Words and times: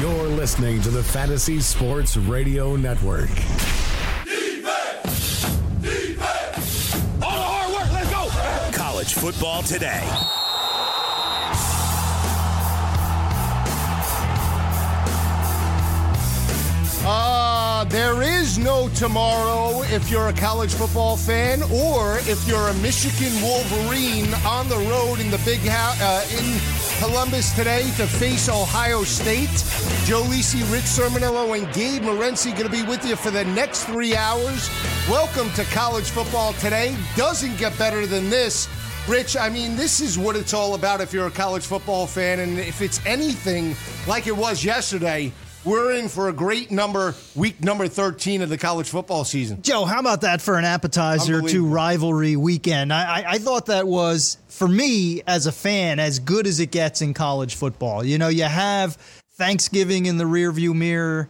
You're 0.00 0.28
listening 0.28 0.80
to 0.80 0.88
the 0.88 1.02
Fantasy 1.02 1.60
Sports 1.60 2.16
Radio 2.16 2.74
Network. 2.74 3.28
All 7.20 7.36
the 7.36 7.44
hard 7.44 7.70
work, 7.70 7.92
let's 7.92 8.10
go. 8.10 8.30
College 8.74 9.12
football 9.12 9.62
today. 9.62 10.00
Uh, 17.04 17.84
there 17.84 18.22
is 18.22 18.56
no 18.56 18.88
tomorrow 18.94 19.82
if 19.94 20.10
you're 20.10 20.28
a 20.28 20.32
college 20.32 20.72
football 20.72 21.18
fan 21.18 21.62
or 21.64 22.16
if 22.20 22.48
you're 22.48 22.68
a 22.68 22.74
Michigan 22.74 23.32
Wolverine 23.42 24.32
on 24.46 24.66
the 24.70 24.78
road 24.88 25.20
in 25.20 25.30
the 25.30 25.40
big 25.44 25.60
house 25.60 26.00
uh, 26.00 26.24
in 26.38 26.79
Columbus 27.00 27.56
today 27.56 27.84
to 27.96 28.06
face 28.06 28.50
Ohio 28.50 29.04
State. 29.04 29.48
Joe 30.04 30.20
Lisi, 30.24 30.60
Rich 30.70 30.84
Cirminiello, 30.84 31.56
and 31.56 31.72
Gabe 31.72 32.02
Morency 32.02 32.50
going 32.52 32.66
to 32.66 32.70
be 32.70 32.82
with 32.82 33.06
you 33.06 33.16
for 33.16 33.30
the 33.30 33.42
next 33.46 33.84
three 33.84 34.14
hours. 34.14 34.68
Welcome 35.08 35.50
to 35.54 35.64
college 35.72 36.10
football 36.10 36.52
today. 36.54 36.94
Doesn't 37.16 37.56
get 37.56 37.76
better 37.78 38.06
than 38.06 38.28
this. 38.28 38.68
Rich, 39.08 39.34
I 39.38 39.48
mean, 39.48 39.76
this 39.76 40.02
is 40.02 40.18
what 40.18 40.36
it's 40.36 40.52
all 40.52 40.74
about 40.74 41.00
if 41.00 41.14
you're 41.14 41.28
a 41.28 41.30
college 41.30 41.64
football 41.64 42.06
fan. 42.06 42.38
And 42.40 42.58
if 42.58 42.82
it's 42.82 43.00
anything 43.06 43.74
like 44.06 44.26
it 44.26 44.36
was 44.36 44.62
yesterday, 44.62 45.32
we're 45.64 45.92
in 45.92 46.08
for 46.08 46.28
a 46.28 46.32
great 46.32 46.70
number, 46.70 47.14
week 47.34 47.62
number 47.62 47.86
13 47.88 48.42
of 48.42 48.48
the 48.48 48.58
college 48.58 48.88
football 48.88 49.24
season. 49.24 49.60
Joe, 49.62 49.84
how 49.84 50.00
about 50.00 50.22
that 50.22 50.40
for 50.40 50.56
an 50.58 50.64
appetizer 50.64 51.42
to 51.42 51.66
rivalry 51.66 52.36
weekend? 52.36 52.92
I, 52.92 53.20
I, 53.20 53.24
I, 53.32 53.38
thought 53.38 53.66
that 53.66 53.86
was, 53.86 54.38
for 54.48 54.66
me 54.66 55.22
as 55.26 55.46
a 55.46 55.52
fan, 55.52 55.98
as 55.98 56.18
good 56.18 56.46
as 56.46 56.60
it 56.60 56.70
gets 56.70 57.02
in 57.02 57.14
college 57.14 57.56
football. 57.56 58.04
You 58.04 58.18
know, 58.18 58.28
you 58.28 58.44
have 58.44 58.96
Thanksgiving 59.34 60.06
in 60.06 60.16
the 60.16 60.24
rearview 60.24 60.74
mirror 60.74 61.28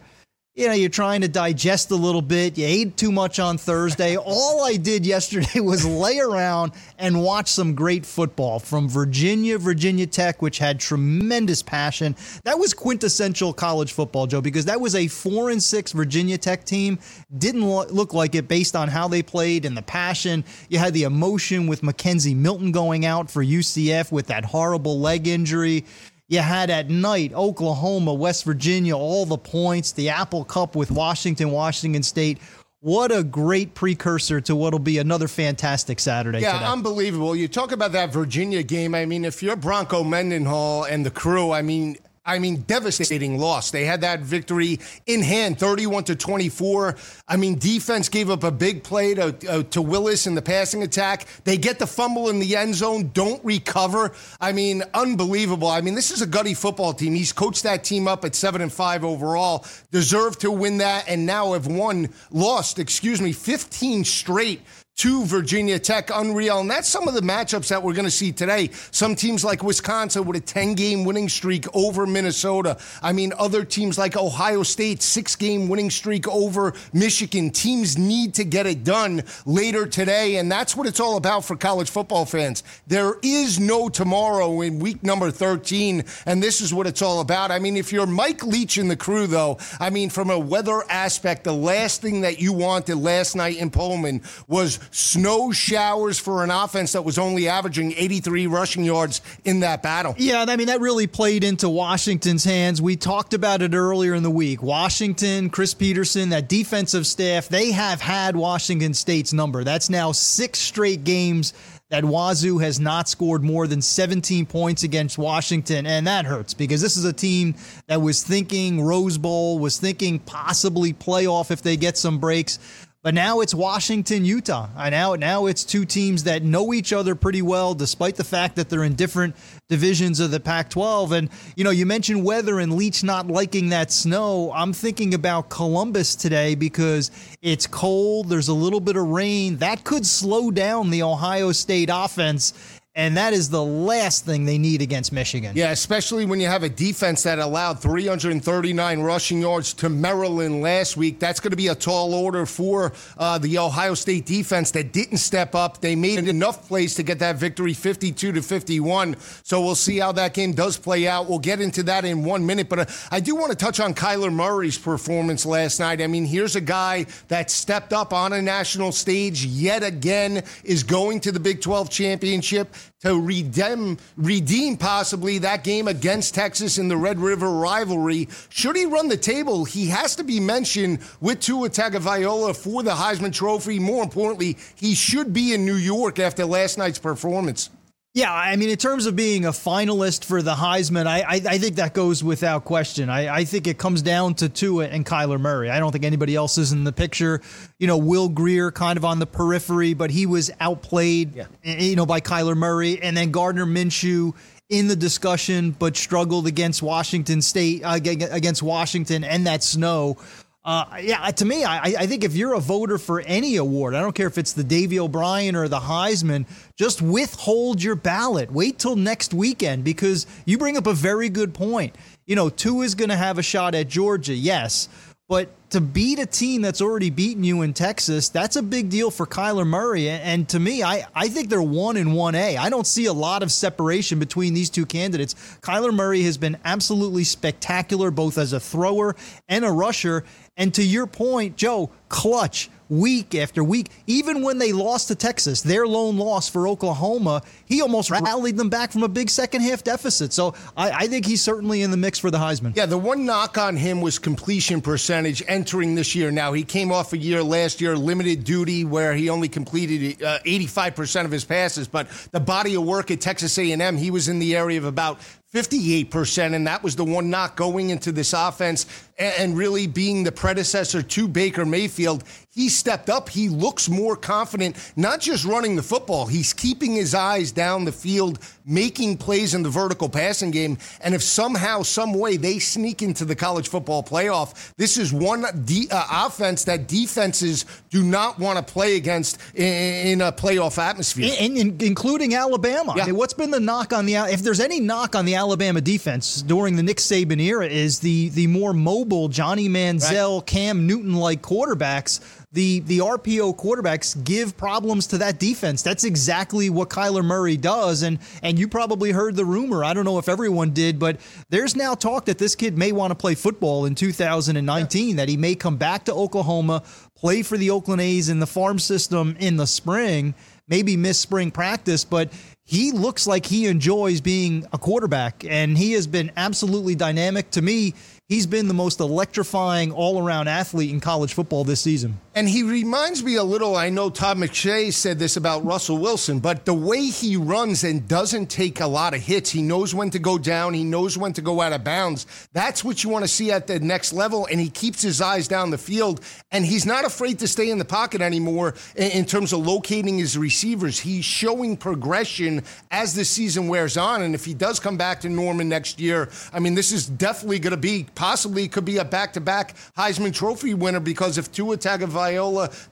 you 0.53 0.67
know, 0.67 0.73
you're 0.73 0.89
trying 0.89 1.21
to 1.21 1.29
digest 1.29 1.91
a 1.91 1.95
little 1.95 2.21
bit. 2.21 2.57
You 2.57 2.65
ate 2.65 2.97
too 2.97 3.11
much 3.11 3.39
on 3.39 3.57
Thursday. 3.57 4.17
All 4.17 4.65
I 4.65 4.75
did 4.75 5.05
yesterday 5.05 5.59
was 5.61 5.85
lay 5.85 6.19
around 6.19 6.73
and 6.97 7.23
watch 7.23 7.47
some 7.47 7.73
great 7.73 8.05
football 8.05 8.59
from 8.59 8.89
Virginia, 8.89 9.57
Virginia 9.57 10.05
Tech, 10.05 10.41
which 10.41 10.57
had 10.57 10.77
tremendous 10.77 11.63
passion. 11.63 12.17
That 12.43 12.59
was 12.59 12.73
quintessential 12.73 13.53
college 13.53 13.93
football, 13.93 14.27
Joe, 14.27 14.41
because 14.41 14.65
that 14.65 14.81
was 14.81 14.93
a 14.93 15.07
four 15.07 15.51
and 15.51 15.63
six 15.63 15.93
Virginia 15.93 16.37
Tech 16.37 16.65
team. 16.65 16.99
Didn't 17.37 17.65
look 17.65 18.13
like 18.13 18.35
it 18.35 18.49
based 18.49 18.75
on 18.75 18.89
how 18.89 19.07
they 19.07 19.23
played 19.23 19.63
and 19.63 19.77
the 19.77 19.81
passion. 19.81 20.43
You 20.67 20.79
had 20.79 20.93
the 20.93 21.03
emotion 21.03 21.65
with 21.67 21.81
McKenzie 21.81 22.35
Milton 22.35 22.73
going 22.73 23.05
out 23.05 23.31
for 23.31 23.41
UCF 23.41 24.11
with 24.11 24.27
that 24.27 24.43
horrible 24.43 24.99
leg 24.99 25.27
injury. 25.27 25.85
You 26.31 26.39
had 26.39 26.69
at 26.69 26.89
night 26.89 27.33
Oklahoma, 27.33 28.13
West 28.13 28.45
Virginia, 28.45 28.95
all 28.95 29.25
the 29.25 29.37
points, 29.37 29.91
the 29.91 30.07
Apple 30.07 30.45
Cup 30.45 30.77
with 30.77 30.89
Washington, 30.89 31.51
Washington 31.51 32.03
State. 32.03 32.37
What 32.79 33.11
a 33.11 33.21
great 33.21 33.73
precursor 33.73 34.39
to 34.39 34.55
what'll 34.55 34.79
be 34.79 34.97
another 34.97 35.27
fantastic 35.27 35.99
Saturday. 35.99 36.39
Yeah, 36.39 36.53
today. 36.53 36.65
unbelievable. 36.67 37.35
You 37.35 37.49
talk 37.49 37.73
about 37.73 37.91
that 37.91 38.13
Virginia 38.13 38.63
game. 38.63 38.95
I 38.95 39.05
mean, 39.05 39.25
if 39.25 39.43
you're 39.43 39.57
Bronco 39.57 40.05
Mendenhall 40.05 40.85
and 40.85 41.05
the 41.05 41.11
crew, 41.11 41.51
I 41.51 41.63
mean, 41.63 41.97
I 42.23 42.37
mean, 42.37 42.61
devastating 42.67 43.39
loss. 43.39 43.71
They 43.71 43.83
had 43.83 44.01
that 44.01 44.19
victory 44.19 44.79
in 45.07 45.23
hand, 45.23 45.57
31 45.57 46.03
to 46.03 46.15
24. 46.15 46.95
I 47.27 47.35
mean, 47.35 47.57
defense 47.57 48.09
gave 48.09 48.29
up 48.29 48.43
a 48.43 48.51
big 48.51 48.83
play 48.83 49.15
to, 49.15 49.35
uh, 49.49 49.63
to 49.63 49.81
Willis 49.81 50.27
in 50.27 50.35
the 50.35 50.41
passing 50.41 50.83
attack. 50.83 51.25
They 51.45 51.57
get 51.57 51.79
the 51.79 51.87
fumble 51.87 52.29
in 52.29 52.37
the 52.37 52.55
end 52.55 52.75
zone, 52.75 53.09
don't 53.11 53.43
recover. 53.43 54.11
I 54.39 54.51
mean, 54.51 54.83
unbelievable. 54.93 55.67
I 55.67 55.81
mean, 55.81 55.95
this 55.95 56.11
is 56.11 56.21
a 56.21 56.27
gutty 56.27 56.53
football 56.53 56.93
team. 56.93 57.15
He's 57.15 57.33
coached 57.33 57.63
that 57.63 57.83
team 57.83 58.07
up 58.07 58.23
at 58.23 58.35
7 58.35 58.61
and 58.61 58.71
5 58.71 59.03
overall, 59.03 59.65
deserved 59.91 60.41
to 60.41 60.51
win 60.51 60.77
that, 60.77 61.05
and 61.07 61.25
now 61.25 61.53
have 61.53 61.65
won, 61.65 62.09
lost, 62.29 62.77
excuse 62.77 63.19
me, 63.19 63.33
15 63.33 64.05
straight 64.05 64.61
to 65.01 65.25
Virginia 65.25 65.79
Tech. 65.79 66.11
Unreal. 66.13 66.59
And 66.59 66.69
that's 66.69 66.87
some 66.87 67.07
of 67.07 67.15
the 67.15 67.21
matchups 67.21 67.69
that 67.69 67.81
we're 67.81 67.93
going 67.93 68.05
to 68.05 68.11
see 68.11 68.31
today. 68.31 68.69
Some 68.91 69.15
teams 69.15 69.43
like 69.43 69.63
Wisconsin 69.63 70.25
with 70.25 70.37
a 70.37 70.45
10 70.45 70.75
game 70.75 71.05
winning 71.05 71.27
streak 71.27 71.65
over 71.73 72.05
Minnesota. 72.05 72.77
I 73.01 73.11
mean, 73.11 73.33
other 73.39 73.65
teams 73.65 73.97
like 73.97 74.15
Ohio 74.15 74.61
State, 74.61 75.01
six 75.01 75.35
game 75.35 75.69
winning 75.69 75.89
streak 75.89 76.27
over 76.27 76.73
Michigan. 76.93 77.49
Teams 77.49 77.97
need 77.97 78.35
to 78.35 78.43
get 78.43 78.67
it 78.67 78.83
done 78.83 79.23
later 79.47 79.87
today. 79.87 80.35
And 80.35 80.51
that's 80.51 80.75
what 80.75 80.85
it's 80.85 80.99
all 80.99 81.17
about 81.17 81.45
for 81.45 81.55
college 81.55 81.89
football 81.89 82.25
fans. 82.25 82.63
There 82.85 83.15
is 83.23 83.59
no 83.59 83.89
tomorrow 83.89 84.61
in 84.61 84.77
week 84.77 85.01
number 85.01 85.31
13. 85.31 86.03
And 86.27 86.43
this 86.43 86.61
is 86.61 86.75
what 86.75 86.85
it's 86.85 87.01
all 87.01 87.21
about. 87.21 87.49
I 87.49 87.57
mean, 87.57 87.75
if 87.75 87.91
you're 87.91 88.05
Mike 88.05 88.45
Leach 88.45 88.77
and 88.77 88.91
the 88.91 88.95
crew, 88.95 89.25
though, 89.25 89.57
I 89.79 89.89
mean, 89.89 90.11
from 90.11 90.29
a 90.29 90.37
weather 90.37 90.83
aspect, 90.89 91.43
the 91.43 91.53
last 91.53 92.03
thing 92.03 92.21
that 92.21 92.39
you 92.39 92.53
wanted 92.53 92.97
last 92.97 93.35
night 93.35 93.57
in 93.57 93.71
Pullman 93.71 94.21
was 94.47 94.79
snow 94.89 95.51
showers 95.51 96.19
for 96.19 96.43
an 96.43 96.51
offense 96.51 96.93
that 96.93 97.03
was 97.03 97.17
only 97.17 97.47
averaging 97.47 97.93
83 97.93 98.47
rushing 98.47 98.83
yards 98.83 99.21
in 99.45 99.61
that 99.61 99.83
battle. 99.83 100.15
Yeah, 100.17 100.45
I 100.47 100.55
mean, 100.55 100.67
that 100.67 100.81
really 100.81 101.07
played 101.07 101.43
into 101.43 101.69
Washington's 101.69 102.43
hands. 102.43 102.81
We 102.81 102.95
talked 102.95 103.33
about 103.33 103.61
it 103.61 103.73
earlier 103.73 104.13
in 104.13 104.23
the 104.23 104.31
week. 104.31 104.63
Washington, 104.63 105.49
Chris 105.49 105.73
Petersen, 105.73 106.29
that 106.29 106.49
defensive 106.49 107.05
staff, 107.05 107.47
they 107.47 107.71
have 107.71 108.01
had 108.01 108.35
Washington 108.35 108.93
State's 108.93 109.33
number. 109.33 109.63
That's 109.63 109.89
now 109.89 110.11
six 110.11 110.59
straight 110.59 111.03
games 111.03 111.53
that 111.91 112.05
Wazoo 112.05 112.57
has 112.59 112.79
not 112.79 113.09
scored 113.09 113.43
more 113.43 113.67
than 113.67 113.81
17 113.81 114.45
points 114.45 114.83
against 114.83 115.17
Washington, 115.17 115.85
and 115.85 116.07
that 116.07 116.25
hurts 116.25 116.53
because 116.53 116.81
this 116.81 116.95
is 116.95 117.03
a 117.03 117.11
team 117.11 117.53
that 117.87 118.01
was 118.01 118.23
thinking 118.23 118.81
Rose 118.81 119.17
Bowl, 119.17 119.59
was 119.59 119.77
thinking 119.77 120.17
possibly 120.19 120.93
playoff 120.93 121.51
if 121.51 121.61
they 121.61 121.75
get 121.75 121.97
some 121.97 122.17
breaks. 122.17 122.59
But 123.03 123.15
now 123.15 123.39
it's 123.39 123.55
Washington, 123.55 124.25
Utah. 124.25 124.69
I 124.77 124.91
now 124.91 125.15
now 125.15 125.47
it's 125.47 125.63
two 125.63 125.85
teams 125.85 126.25
that 126.25 126.43
know 126.43 126.71
each 126.71 126.93
other 126.93 127.15
pretty 127.15 127.41
well, 127.41 127.73
despite 127.73 128.15
the 128.15 128.23
fact 128.23 128.57
that 128.57 128.69
they're 128.69 128.83
in 128.83 128.93
different 128.93 129.35
divisions 129.69 130.19
of 130.19 130.29
the 130.29 130.39
Pac-12. 130.39 131.11
And 131.11 131.29
you 131.55 131.63
know, 131.63 131.71
you 131.71 131.87
mentioned 131.87 132.23
weather 132.23 132.59
and 132.59 132.75
Leach 132.75 133.03
not 133.03 133.25
liking 133.25 133.69
that 133.69 133.91
snow. 133.91 134.51
I'm 134.53 134.71
thinking 134.71 135.15
about 135.15 135.49
Columbus 135.49 136.13
today 136.13 136.53
because 136.53 137.09
it's 137.41 137.65
cold. 137.65 138.29
There's 138.29 138.49
a 138.49 138.53
little 138.53 138.79
bit 138.79 138.95
of 138.95 139.07
rain 139.07 139.57
that 139.57 139.83
could 139.83 140.05
slow 140.05 140.51
down 140.51 140.91
the 140.91 141.01
Ohio 141.01 141.53
State 141.53 141.89
offense 141.91 142.53
and 142.93 143.15
that 143.15 143.31
is 143.31 143.49
the 143.49 143.63
last 143.63 144.25
thing 144.25 144.43
they 144.43 144.57
need 144.57 144.81
against 144.81 145.13
Michigan. 145.13 145.53
Yeah, 145.55 145.71
especially 145.71 146.25
when 146.25 146.41
you 146.41 146.47
have 146.47 146.63
a 146.63 146.69
defense 146.69 147.23
that 147.23 147.39
allowed 147.39 147.79
339 147.79 148.99
rushing 148.99 149.39
yards 149.39 149.73
to 149.75 149.87
Maryland 149.87 150.61
last 150.61 150.97
week. 150.97 151.17
That's 151.17 151.39
going 151.39 151.51
to 151.51 151.57
be 151.57 151.67
a 151.67 151.75
tall 151.75 152.13
order 152.13 152.45
for 152.45 152.91
uh, 153.17 153.37
the 153.37 153.59
Ohio 153.59 153.93
State 153.93 154.25
defense 154.25 154.71
that 154.71 154.91
didn't 154.91 155.19
step 155.19 155.55
up. 155.55 155.79
They 155.79 155.95
made 155.95 156.27
enough 156.27 156.67
plays 156.67 156.95
to 156.95 157.03
get 157.03 157.19
that 157.19 157.37
victory 157.37 157.73
52 157.73 158.33
to 158.33 158.41
51. 158.41 159.15
So 159.43 159.61
we'll 159.61 159.75
see 159.75 159.99
how 159.99 160.11
that 160.13 160.33
game 160.33 160.51
does 160.51 160.75
play 160.75 161.07
out. 161.07 161.29
We'll 161.29 161.39
get 161.39 161.61
into 161.61 161.83
that 161.83 162.03
in 162.03 162.25
one 162.25 162.45
minute. 162.45 162.67
But 162.67 162.79
uh, 162.79 162.85
I 163.09 163.21
do 163.21 163.37
want 163.37 163.51
to 163.51 163.57
touch 163.57 163.79
on 163.79 163.93
Kyler 163.93 164.33
Murray's 164.33 164.77
performance 164.77 165.45
last 165.45 165.79
night. 165.79 166.01
I 166.01 166.07
mean, 166.07 166.25
here's 166.25 166.57
a 166.57 166.61
guy 166.61 167.05
that 167.29 167.51
stepped 167.51 167.93
up 167.93 168.11
on 168.11 168.33
a 168.33 168.41
national 168.41 168.91
stage 168.91 169.45
yet 169.45 169.81
again, 169.81 170.43
is 170.65 170.83
going 170.83 171.21
to 171.21 171.31
the 171.31 171.39
Big 171.39 171.61
12 171.61 171.89
championship 171.89 172.75
to 173.01 173.19
redeem, 173.19 173.97
redeem 174.15 174.77
possibly 174.77 175.39
that 175.39 175.63
game 175.63 175.87
against 175.87 176.35
Texas 176.35 176.77
in 176.77 176.87
the 176.87 176.97
Red 176.97 177.19
River 177.19 177.49
rivalry. 177.49 178.27
Should 178.49 178.75
he 178.75 178.85
run 178.85 179.07
the 179.07 179.17
table, 179.17 179.65
he 179.65 179.87
has 179.87 180.15
to 180.17 180.23
be 180.23 180.39
mentioned 180.39 180.99
with 181.19 181.39
Tua 181.39 181.69
Tagovailoa 181.69 182.55
for 182.55 182.83
the 182.83 182.91
Heisman 182.91 183.33
Trophy. 183.33 183.79
More 183.79 184.03
importantly, 184.03 184.57
he 184.75 184.95
should 184.95 185.33
be 185.33 185.53
in 185.53 185.65
New 185.65 185.75
York 185.75 186.19
after 186.19 186.45
last 186.45 186.77
night's 186.77 186.99
performance. 186.99 187.69
Yeah, 188.13 188.33
I 188.33 188.57
mean, 188.57 188.69
in 188.69 188.75
terms 188.75 189.05
of 189.05 189.15
being 189.15 189.45
a 189.45 189.51
finalist 189.51 190.25
for 190.25 190.41
the 190.41 190.53
Heisman, 190.53 191.07
I, 191.07 191.21
I, 191.21 191.35
I 191.35 191.57
think 191.59 191.77
that 191.77 191.93
goes 191.93 192.21
without 192.21 192.65
question. 192.65 193.09
I, 193.09 193.33
I 193.33 193.45
think 193.45 193.67
it 193.67 193.77
comes 193.77 194.01
down 194.01 194.35
to 194.35 194.49
Tua 194.49 194.87
and 194.87 195.05
Kyler 195.05 195.39
Murray. 195.39 195.69
I 195.69 195.79
don't 195.79 195.93
think 195.93 196.03
anybody 196.03 196.35
else 196.35 196.57
is 196.57 196.73
in 196.73 196.83
the 196.83 196.91
picture. 196.91 197.39
You 197.79 197.87
know, 197.87 197.95
Will 197.95 198.27
Grier 198.27 198.69
kind 198.69 198.97
of 198.97 199.05
on 199.05 199.19
the 199.19 199.25
periphery, 199.25 199.93
but 199.93 200.11
he 200.11 200.25
was 200.25 200.51
outplayed, 200.59 201.35
yeah. 201.35 201.45
you 201.63 201.95
know, 201.95 202.05
by 202.05 202.19
Kyler 202.19 202.57
Murray. 202.57 203.01
And 203.01 203.15
then 203.15 203.31
Gardner 203.31 203.65
Minshew 203.65 204.35
in 204.67 204.89
the 204.89 204.95
discussion, 204.97 205.71
but 205.71 205.95
struggled 205.95 206.47
against 206.47 206.81
Washington 206.81 207.41
State, 207.41 207.81
uh, 207.83 207.93
against 207.93 208.61
Washington 208.61 209.23
and 209.23 209.47
that 209.47 209.63
snow. 209.63 210.17
Uh, 210.63 210.85
yeah, 211.01 211.31
to 211.31 211.43
me, 211.43 211.63
I, 211.63 211.79
I 211.81 212.05
think 212.05 212.23
if 212.23 212.35
you're 212.35 212.53
a 212.53 212.59
voter 212.59 212.99
for 212.99 213.19
any 213.21 213.55
award, 213.55 213.95
I 213.95 214.01
don't 214.01 214.13
care 214.13 214.27
if 214.27 214.37
it's 214.37 214.53
the 214.53 214.63
Davy 214.63 214.99
O'Brien 214.99 215.55
or 215.55 215.67
the 215.67 215.79
Heisman, 215.79 216.45
just 216.75 217.01
withhold 217.01 217.81
your 217.81 217.95
ballot. 217.95 218.51
Wait 218.51 218.77
till 218.77 218.95
next 218.95 219.33
weekend 219.33 219.83
because 219.83 220.27
you 220.45 220.59
bring 220.59 220.77
up 220.77 220.85
a 220.85 220.93
very 220.93 221.29
good 221.29 221.55
point. 221.55 221.95
You 222.27 222.35
know, 222.35 222.49
Tua 222.49 222.85
is 222.85 222.93
going 222.93 223.09
to 223.09 223.15
have 223.15 223.39
a 223.39 223.43
shot 223.43 223.73
at 223.73 223.87
Georgia, 223.87 224.35
yes, 224.35 224.87
but 225.31 225.47
to 225.69 225.79
beat 225.79 226.19
a 226.19 226.25
team 226.25 226.61
that's 226.61 226.81
already 226.81 227.09
beaten 227.09 227.41
you 227.41 227.61
in 227.61 227.73
Texas, 227.73 228.27
that's 228.27 228.57
a 228.57 228.61
big 228.61 228.89
deal 228.89 229.09
for 229.09 229.25
Kyler 229.25 229.65
Murray. 229.65 230.09
And 230.09 230.49
to 230.49 230.59
me, 230.59 230.83
I, 230.83 231.05
I 231.15 231.29
think 231.29 231.47
they're 231.47 231.61
one 231.61 231.95
in 231.95 232.09
1A. 232.09 232.57
I 232.57 232.69
don't 232.69 232.85
see 232.85 233.05
a 233.05 233.13
lot 233.13 233.41
of 233.41 233.49
separation 233.49 234.19
between 234.19 234.53
these 234.53 234.69
two 234.69 234.85
candidates. 234.85 235.35
Kyler 235.61 235.93
Murray 235.93 236.23
has 236.23 236.37
been 236.37 236.57
absolutely 236.65 237.23
spectacular, 237.23 238.11
both 238.11 238.37
as 238.37 238.51
a 238.51 238.59
thrower 238.59 239.15
and 239.47 239.63
a 239.63 239.71
rusher. 239.71 240.25
And 240.57 240.73
to 240.73 240.83
your 240.83 241.07
point, 241.07 241.55
Joe, 241.55 241.91
clutch 242.09 242.69
week 242.91 243.33
after 243.35 243.63
week. 243.63 243.89
Even 244.05 244.43
when 244.43 244.57
they 244.57 244.73
lost 244.73 245.07
to 245.07 245.15
Texas, 245.15 245.61
their 245.61 245.87
lone 245.87 246.17
loss 246.17 246.49
for 246.49 246.67
Oklahoma, 246.67 247.41
he 247.65 247.81
almost 247.81 248.11
rallied 248.11 248.57
them 248.57 248.69
back 248.69 248.91
from 248.91 249.03
a 249.03 249.07
big 249.07 249.29
second 249.29 249.61
half 249.61 249.81
deficit. 249.83 250.33
So 250.33 250.53
I, 250.75 250.91
I, 250.91 251.07
think 251.07 251.25
he's 251.25 251.41
certainly 251.41 251.81
in 251.83 251.91
the 251.91 251.97
mix 251.97 252.19
for 252.19 252.29
the 252.29 252.37
Heisman. 252.37 252.75
Yeah, 252.75 252.85
the 252.85 252.97
one 252.97 253.25
knock 253.25 253.57
on 253.57 253.77
him 253.77 254.01
was 254.01 254.19
completion 254.19 254.81
percentage 254.81 255.41
entering 255.47 255.95
this 255.95 256.13
year. 256.15 256.31
Now, 256.31 256.51
he 256.51 256.63
came 256.63 256.91
off 256.91 257.13
a 257.13 257.17
year 257.17 257.41
last 257.41 257.79
year, 257.79 257.95
limited 257.95 258.43
duty, 258.43 258.83
where 258.83 259.13
he 259.13 259.29
only 259.29 259.47
completed 259.47 260.21
uh, 260.21 260.39
85% 260.39 261.25
of 261.25 261.31
his 261.31 261.45
passes. 261.45 261.87
But 261.87 262.09
the 262.31 262.41
body 262.41 262.75
of 262.75 262.83
work 262.83 263.09
at 263.09 263.21
Texas 263.21 263.57
A&M, 263.57 263.97
he 263.97 264.11
was 264.11 264.27
in 264.27 264.39
the 264.39 264.55
area 264.57 264.77
of 264.77 264.83
about 264.83 265.19
58%, 265.53 266.55
and 266.55 266.65
that 266.65 266.81
was 266.81 266.95
the 266.95 267.03
one 267.03 267.29
knock 267.29 267.57
going 267.57 267.89
into 267.89 268.13
this 268.13 268.31
offense 268.31 268.85
and 269.19 269.57
really 269.57 269.85
being 269.85 270.23
the 270.23 270.31
predecessor 270.31 271.01
to 271.01 271.27
Baker 271.27 271.65
Mayfield. 271.65 272.23
He 272.49 272.69
stepped 272.69 273.09
up. 273.09 273.27
He 273.27 273.49
looks 273.49 273.89
more 273.89 274.15
confident, 274.15 274.77
not 274.95 275.19
just 275.19 275.43
running 275.43 275.75
the 275.75 275.83
football, 275.83 276.25
he's 276.25 276.53
keeping 276.53 276.93
his 276.93 277.13
eyes 277.13 277.51
down 277.51 277.83
the 277.83 277.91
field, 277.91 278.39
making 278.65 279.17
plays 279.17 279.53
in 279.53 279.63
the 279.63 279.69
vertical 279.69 280.09
passing 280.09 280.51
game. 280.51 280.77
And 281.01 281.13
if 281.15 281.23
somehow, 281.23 281.83
some 281.83 282.13
way 282.13 282.37
they 282.37 282.59
sneak 282.59 283.01
into 283.01 283.25
the 283.25 283.35
college 283.35 283.69
football 283.69 284.03
playoff, 284.03 284.73
this 284.75 284.97
is 284.97 285.11
one 285.13 285.45
de- 285.65 285.87
uh, 285.91 286.25
offense 286.25 286.65
that 286.65 286.87
defenses 286.87 287.65
do 287.89 288.03
not 288.03 288.39
want 288.39 288.57
to 288.65 288.73
play 288.73 288.95
against 288.95 289.39
in, 289.55 290.07
in 290.07 290.21
a 290.21 290.31
playoff 290.31 290.77
atmosphere, 290.77 291.33
in, 291.39 291.57
in, 291.57 291.77
including 291.81 292.35
Alabama. 292.35 292.93
Yeah. 292.95 293.03
I 293.03 293.05
mean, 293.07 293.15
what's 293.15 293.33
been 293.33 293.51
the 293.51 293.59
knock 293.59 293.93
on 293.93 294.05
the 294.05 294.15
if 294.15 294.41
there's 294.41 294.59
any 294.59 294.79
knock 294.79 295.15
on 295.15 295.25
the 295.25 295.35
Alabama 295.35 295.81
defense 295.81 296.41
during 296.41 296.75
the 296.75 296.83
Nick 296.83 296.97
Saban 296.97 297.41
era 297.41 297.67
is 297.67 297.99
the 297.99 298.29
the 298.29 298.47
more 298.47 298.73
mobile 298.73 299.27
Johnny 299.27 299.69
Manziel, 299.69 300.39
right. 300.39 300.47
Cam 300.47 300.87
Newton 300.87 301.15
like 301.15 301.41
quarterbacks 301.41 302.19
the 302.53 302.81
the 302.81 302.99
RPO 302.99 303.55
quarterbacks 303.55 304.21
give 304.23 304.57
problems 304.57 305.07
to 305.07 305.17
that 305.19 305.39
defense. 305.39 305.81
That's 305.81 306.03
exactly 306.03 306.69
what 306.69 306.89
Kyler 306.89 307.23
Murray 307.23 307.55
does. 307.57 308.03
And 308.03 308.19
and 308.43 308.59
you 308.59 308.67
probably 308.67 309.11
heard 309.11 309.35
the 309.35 309.45
rumor. 309.45 309.83
I 309.83 309.93
don't 309.93 310.05
know 310.05 310.17
if 310.17 310.27
everyone 310.27 310.71
did, 310.71 310.99
but 310.99 311.19
there's 311.49 311.75
now 311.75 311.95
talk 311.95 312.25
that 312.25 312.37
this 312.37 312.55
kid 312.55 312.77
may 312.77 312.91
want 312.91 313.11
to 313.11 313.15
play 313.15 313.35
football 313.35 313.85
in 313.85 313.95
2019. 313.95 315.09
Yeah. 315.09 315.15
That 315.15 315.29
he 315.29 315.37
may 315.37 315.55
come 315.55 315.77
back 315.77 316.05
to 316.05 316.13
Oklahoma, 316.13 316.83
play 317.15 317.41
for 317.41 317.57
the 317.57 317.69
Oakland 317.69 318.01
A's 318.01 318.27
in 318.27 318.39
the 318.39 318.47
farm 318.47 318.79
system 318.79 319.37
in 319.39 319.55
the 319.55 319.67
spring, 319.67 320.33
maybe 320.67 320.97
miss 320.97 321.19
spring 321.19 321.51
practice, 321.51 322.03
but 322.03 322.31
he 322.71 322.91
looks 322.93 323.27
like 323.27 323.45
he 323.45 323.67
enjoys 323.67 324.21
being 324.21 324.65
a 324.71 324.77
quarterback, 324.77 325.43
and 325.43 325.77
he 325.77 325.91
has 325.91 326.07
been 326.07 326.31
absolutely 326.37 326.95
dynamic. 326.95 327.51
To 327.51 327.61
me, 327.61 327.93
he's 328.29 328.47
been 328.47 328.69
the 328.69 328.73
most 328.73 329.01
electrifying 329.01 329.91
all 329.91 330.25
around 330.25 330.47
athlete 330.47 330.89
in 330.89 331.01
college 331.01 331.33
football 331.33 331.65
this 331.65 331.81
season. 331.81 332.17
And 332.33 332.47
he 332.47 332.63
reminds 332.63 333.21
me 333.21 333.35
a 333.35 333.43
little, 333.43 333.75
I 333.75 333.89
know 333.89 334.09
Todd 334.09 334.37
McShay 334.37 334.93
said 334.93 335.19
this 335.19 335.35
about 335.35 335.65
Russell 335.65 335.97
Wilson, 335.97 336.39
but 336.39 336.63
the 336.63 336.73
way 336.73 337.07
he 337.07 337.35
runs 337.35 337.83
and 337.83 338.07
doesn't 338.07 338.45
take 338.49 338.79
a 338.79 338.87
lot 338.87 339.13
of 339.13 339.19
hits, 339.19 339.49
he 339.49 339.61
knows 339.61 339.93
when 339.93 340.11
to 340.11 340.19
go 340.19 340.37
down, 340.37 340.73
he 340.73 340.85
knows 340.85 341.17
when 341.17 341.33
to 341.33 341.41
go 341.41 341.59
out 341.59 341.73
of 341.73 341.83
bounds. 341.83 342.25
That's 342.53 342.85
what 342.85 343.03
you 343.03 343.09
want 343.09 343.25
to 343.25 343.27
see 343.27 343.51
at 343.51 343.67
the 343.67 343.81
next 343.81 344.13
level. 344.13 344.47
And 344.49 344.61
he 344.61 344.69
keeps 344.69 345.01
his 345.01 345.19
eyes 345.19 345.49
down 345.49 345.71
the 345.71 345.77
field, 345.77 346.21
and 346.53 346.65
he's 346.65 346.85
not 346.85 347.03
afraid 347.03 347.37
to 347.39 347.49
stay 347.49 347.69
in 347.69 347.79
the 347.79 347.85
pocket 347.85 348.21
anymore 348.21 348.75
in 348.95 349.25
terms 349.25 349.51
of 349.51 349.67
locating 349.67 350.17
his 350.17 350.37
receivers. 350.37 350.97
He's 351.01 351.25
showing 351.25 351.75
progression 351.75 352.63
as 352.91 353.13
the 353.13 353.25
season 353.25 353.67
wears 353.67 353.97
on. 353.97 354.21
And 354.21 354.33
if 354.35 354.45
he 354.45 354.53
does 354.53 354.79
come 354.79 354.95
back 354.95 355.19
to 355.21 355.29
Norman 355.29 355.67
next 355.67 355.99
year, 355.99 356.29
I 356.53 356.59
mean, 356.59 356.75
this 356.75 356.93
is 356.93 357.07
definitely 357.07 357.59
going 357.59 357.71
to 357.71 357.77
be 357.77 358.07
possibly 358.15 358.69
could 358.69 358.85
be 358.85 358.99
a 358.99 359.05
back 359.05 359.33
to 359.33 359.41
back 359.41 359.75
Heisman 359.97 360.33
Trophy 360.33 360.73
winner 360.75 361.01
because 361.01 361.37
if 361.37 361.51
Tua 361.51 361.75
Tagovailoa 361.75 362.20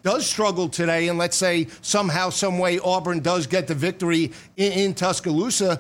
does 0.04 0.26
struggle 0.26 0.70
today, 0.70 1.08
and 1.08 1.18
let's 1.18 1.38
say 1.38 1.68
somehow, 1.82 2.30
some 2.30 2.60
way 2.60 2.80
Auburn 2.80 3.20
does 3.20 3.48
get 3.48 3.68
the 3.68 3.76
victory 3.76 4.32
in, 4.58 4.72
in 4.72 4.94
Tuscaloosa, 4.94 5.80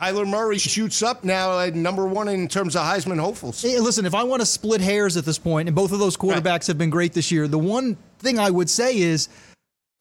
Kyler 0.00 0.28
Murray 0.28 0.58
shoots 0.58 1.02
up 1.02 1.24
now 1.24 1.58
at 1.58 1.74
number 1.74 2.06
one 2.06 2.28
in 2.28 2.48
terms 2.48 2.76
of 2.76 2.82
Heisman 2.82 3.18
hopefuls. 3.18 3.62
Hey, 3.62 3.78
listen, 3.80 4.04
if 4.04 4.14
I 4.14 4.24
want 4.24 4.40
to 4.40 4.46
split 4.46 4.80
hairs 4.80 5.16
at 5.16 5.24
this 5.24 5.38
point, 5.38 5.68
and 5.68 5.74
both 5.74 5.92
of 5.92 5.98
those 5.98 6.16
quarterbacks 6.16 6.44
right. 6.44 6.66
have 6.66 6.78
been 6.78 6.90
great 6.90 7.12
this 7.12 7.32
year, 7.32 7.48
the 7.48 7.58
one 7.58 7.96
thing 8.18 8.38
I 8.38 8.50
would 8.50 8.68
say 8.68 8.98
is 8.98 9.28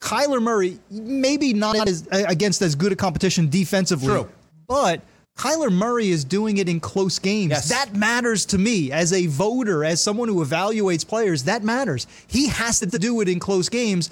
Kyler 0.01 0.41
Murray, 0.41 0.79
maybe 0.89 1.53
not 1.53 1.87
as, 1.87 2.07
against 2.11 2.61
as 2.61 2.75
good 2.75 2.91
a 2.91 2.95
competition 2.95 3.49
defensively, 3.49 4.07
True. 4.07 4.29
but– 4.67 5.01
Kyler 5.37 5.71
Murray 5.71 6.09
is 6.09 6.23
doing 6.23 6.57
it 6.57 6.69
in 6.69 6.79
close 6.79 7.19
games. 7.19 7.51
Yes. 7.51 7.69
That 7.69 7.93
matters 7.93 8.45
to 8.47 8.57
me 8.57 8.91
as 8.91 9.11
a 9.11 9.27
voter, 9.27 9.83
as 9.83 10.01
someone 10.01 10.29
who 10.29 10.43
evaluates 10.43 11.05
players. 11.05 11.43
That 11.43 11.63
matters. 11.63 12.07
He 12.27 12.47
has 12.47 12.79
to 12.79 12.85
do 12.87 13.19
it 13.21 13.27
in 13.27 13.39
close 13.39 13.67
games. 13.67 14.09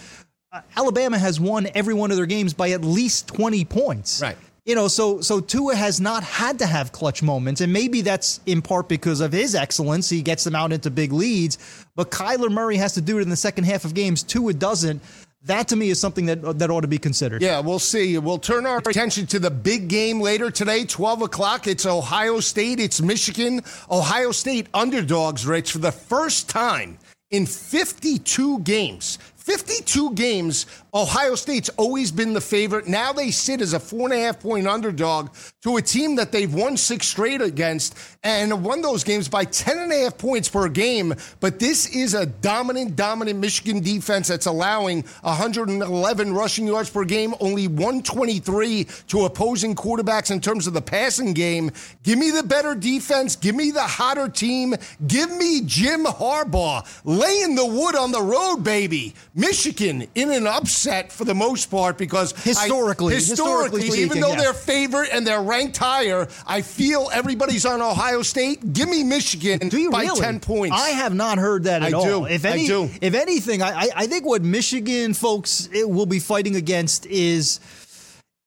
Uh, 0.52 0.62
Alabama 0.76 1.18
has 1.18 1.40
won 1.40 1.68
every 1.76 1.94
one 1.94 2.12
of 2.12 2.18
their 2.18 2.26
games 2.26 2.54
by 2.54 2.72
at 2.72 2.84
least 2.84 3.28
20 3.30 3.64
points. 3.66 4.22
Right. 4.22 4.38
You 4.66 4.76
know, 4.76 4.88
so 4.88 5.20
so 5.20 5.42
Tua 5.42 5.76
has 5.76 6.00
not 6.00 6.24
had 6.24 6.60
to 6.60 6.66
have 6.66 6.94
clutch 6.94 7.22
moments, 7.22 7.60
and 7.60 7.74
maybe 7.74 8.00
that's 8.00 8.40
in 8.46 8.62
part 8.62 8.88
because 8.88 9.20
of 9.20 9.34
his 9.34 9.56
excellence. 9.56 10.10
He 10.10 10.22
gets 10.22 10.46
them 10.46 10.56
out 10.56 10.72
into 10.72 10.90
big 10.90 11.12
leads, 11.12 11.58
but 11.98 12.12
Kyler 12.12 12.50
Murray 12.50 12.78
has 12.78 12.94
to 12.94 13.02
do 13.02 13.18
it 13.18 13.24
in 13.24 13.30
the 13.30 13.36
second 13.36 13.66
half 13.66 13.84
of 13.84 13.94
games. 13.94 14.24
Tua 14.24 14.54
doesn't. 14.54 15.02
That 15.46 15.68
to 15.70 15.76
me 15.76 15.90
is 15.90 16.00
something 16.00 16.28
that 16.28 16.60
that 16.60 16.70
ought 16.70 16.82
to 16.82 16.88
be 16.88 16.98
considered. 16.98 17.42
Yeah, 17.42 17.60
we'll 17.60 17.80
see. 17.80 18.18
We'll 18.18 18.40
turn 18.40 18.66
our 18.66 18.78
attention 18.78 19.28
to 19.28 19.40
the 19.40 19.52
big 19.52 19.90
game 19.90 20.22
later 20.22 20.50
today, 20.50 20.86
12 20.86 21.24
o'clock. 21.24 21.68
It's 21.68 21.86
Ohio 21.86 22.40
State, 22.40 22.80
it's 22.80 23.02
Michigan. 23.02 23.62
Ohio 23.92 24.32
State 24.32 24.68
underdogs, 24.74 25.46
Rich, 25.46 25.74
for 25.74 25.80
the 25.80 25.92
first 25.92 26.50
time 26.50 26.98
in 27.30 27.46
52 27.46 28.60
games. 28.60 29.20
52 29.44 30.14
games, 30.14 30.68
Ohio 30.94 31.36
State's 31.36 31.68
always 31.76 32.14
been 32.14 32.32
the 32.32 32.40
favorite. 32.40 32.88
Now 32.88 33.12
they 33.12 33.30
sit 33.30 33.60
as 33.60 33.74
a 33.74 33.80
four 33.80 34.06
and 34.06 34.14
a 34.14 34.24
half 34.24 34.40
point 34.40 34.66
underdog 34.66 35.32
to 35.64 35.76
a 35.76 35.82
team 35.82 36.16
that 36.16 36.32
they've 36.32 36.54
won 36.54 36.78
six 36.78 37.08
straight 37.08 37.42
against 37.42 37.98
and 38.24 38.64
won 38.64 38.82
those 38.82 39.04
games 39.04 39.28
by 39.28 39.44
10 39.44 39.80
and 39.80 39.92
a 39.92 40.04
half 40.04 40.18
points 40.18 40.48
per 40.48 40.70
game. 40.70 41.14
But 41.42 41.60
this 41.60 41.94
is 41.94 42.14
a 42.14 42.26
dominant, 42.26 42.96
dominant 42.96 43.40
Michigan 43.40 43.82
defense 43.82 44.30
that's 44.30 44.46
allowing 44.46 45.04
111 45.24 46.34
rushing 46.34 46.68
yards 46.68 46.90
per 46.90 47.04
game, 47.04 47.36
only 47.42 47.68
123 47.68 48.88
to 49.08 49.26
opposing 49.26 49.76
quarterbacks 49.76 50.32
in 50.32 50.40
terms 50.40 50.68
of 50.68 50.74
the 50.74 50.82
passing 50.82 51.34
game. 51.34 51.70
Give 52.04 52.18
me 52.18 52.32
the 52.32 52.44
better 52.44 52.76
defense. 52.76 53.36
Give 53.36 53.56
me 53.56 53.72
the 53.72 53.82
hotter 53.82 54.30
team. 54.30 54.74
Give 55.06 55.30
me 55.36 55.64
Jim 55.66 56.06
Harbaugh 56.06 56.88
laying 57.04 57.56
the 57.56 57.66
wood 57.66 57.98
on 57.98 58.14
the 58.14 58.22
road, 58.22 58.64
baby. 58.64 59.14
Michigan 59.36 60.08
in 60.14 60.30
an 60.32 60.46
upset 60.46 61.12
for 61.12 61.26
the 61.26 61.34
most 61.34 61.72
part 61.72 61.98
because 61.98 62.34
historically, 62.44 63.14
I, 63.14 63.18
historically, 63.18 63.82
historically 63.82 64.04
even 64.04 64.22
though 64.22 64.36
they're 64.36 64.54
favorite 64.54 65.10
and 65.12 65.26
they're 65.26 65.42
ranked 65.42 65.78
higher, 65.78 66.28
I 66.46 66.62
feel 66.62 67.10
everybody's 67.12 67.66
on 67.66 67.82
Ohio 67.82 68.22
State. 68.22 68.74
Give 68.74 68.88
me 68.88 69.04
Michigan 69.04 69.70
Do 69.70 69.80
you 69.80 69.90
by 69.90 70.04
really? 70.04 70.22
ten 70.22 70.40
points. 70.40 70.76
I 70.80 70.90
have 70.90 71.16
not 71.16 71.40
heard 71.40 71.64
that 71.64 71.82
at 71.82 71.94
I 71.94 71.98
all. 71.98 72.06
Do. 72.06 72.26
If 72.26 72.46
any, 72.46 72.66
I 72.66 72.68
do. 72.68 72.90
if 73.02 73.16
anything, 73.16 73.64
I, 73.64 73.90
I 73.96 74.06
think 74.06 74.26
what 74.26 74.44
Michigan 74.44 75.16
folks 75.16 75.68
eh, 75.74 75.84
will 75.84 76.06
be 76.06 76.20
fighting 76.20 76.56
against 76.56 77.08
is 77.08 77.60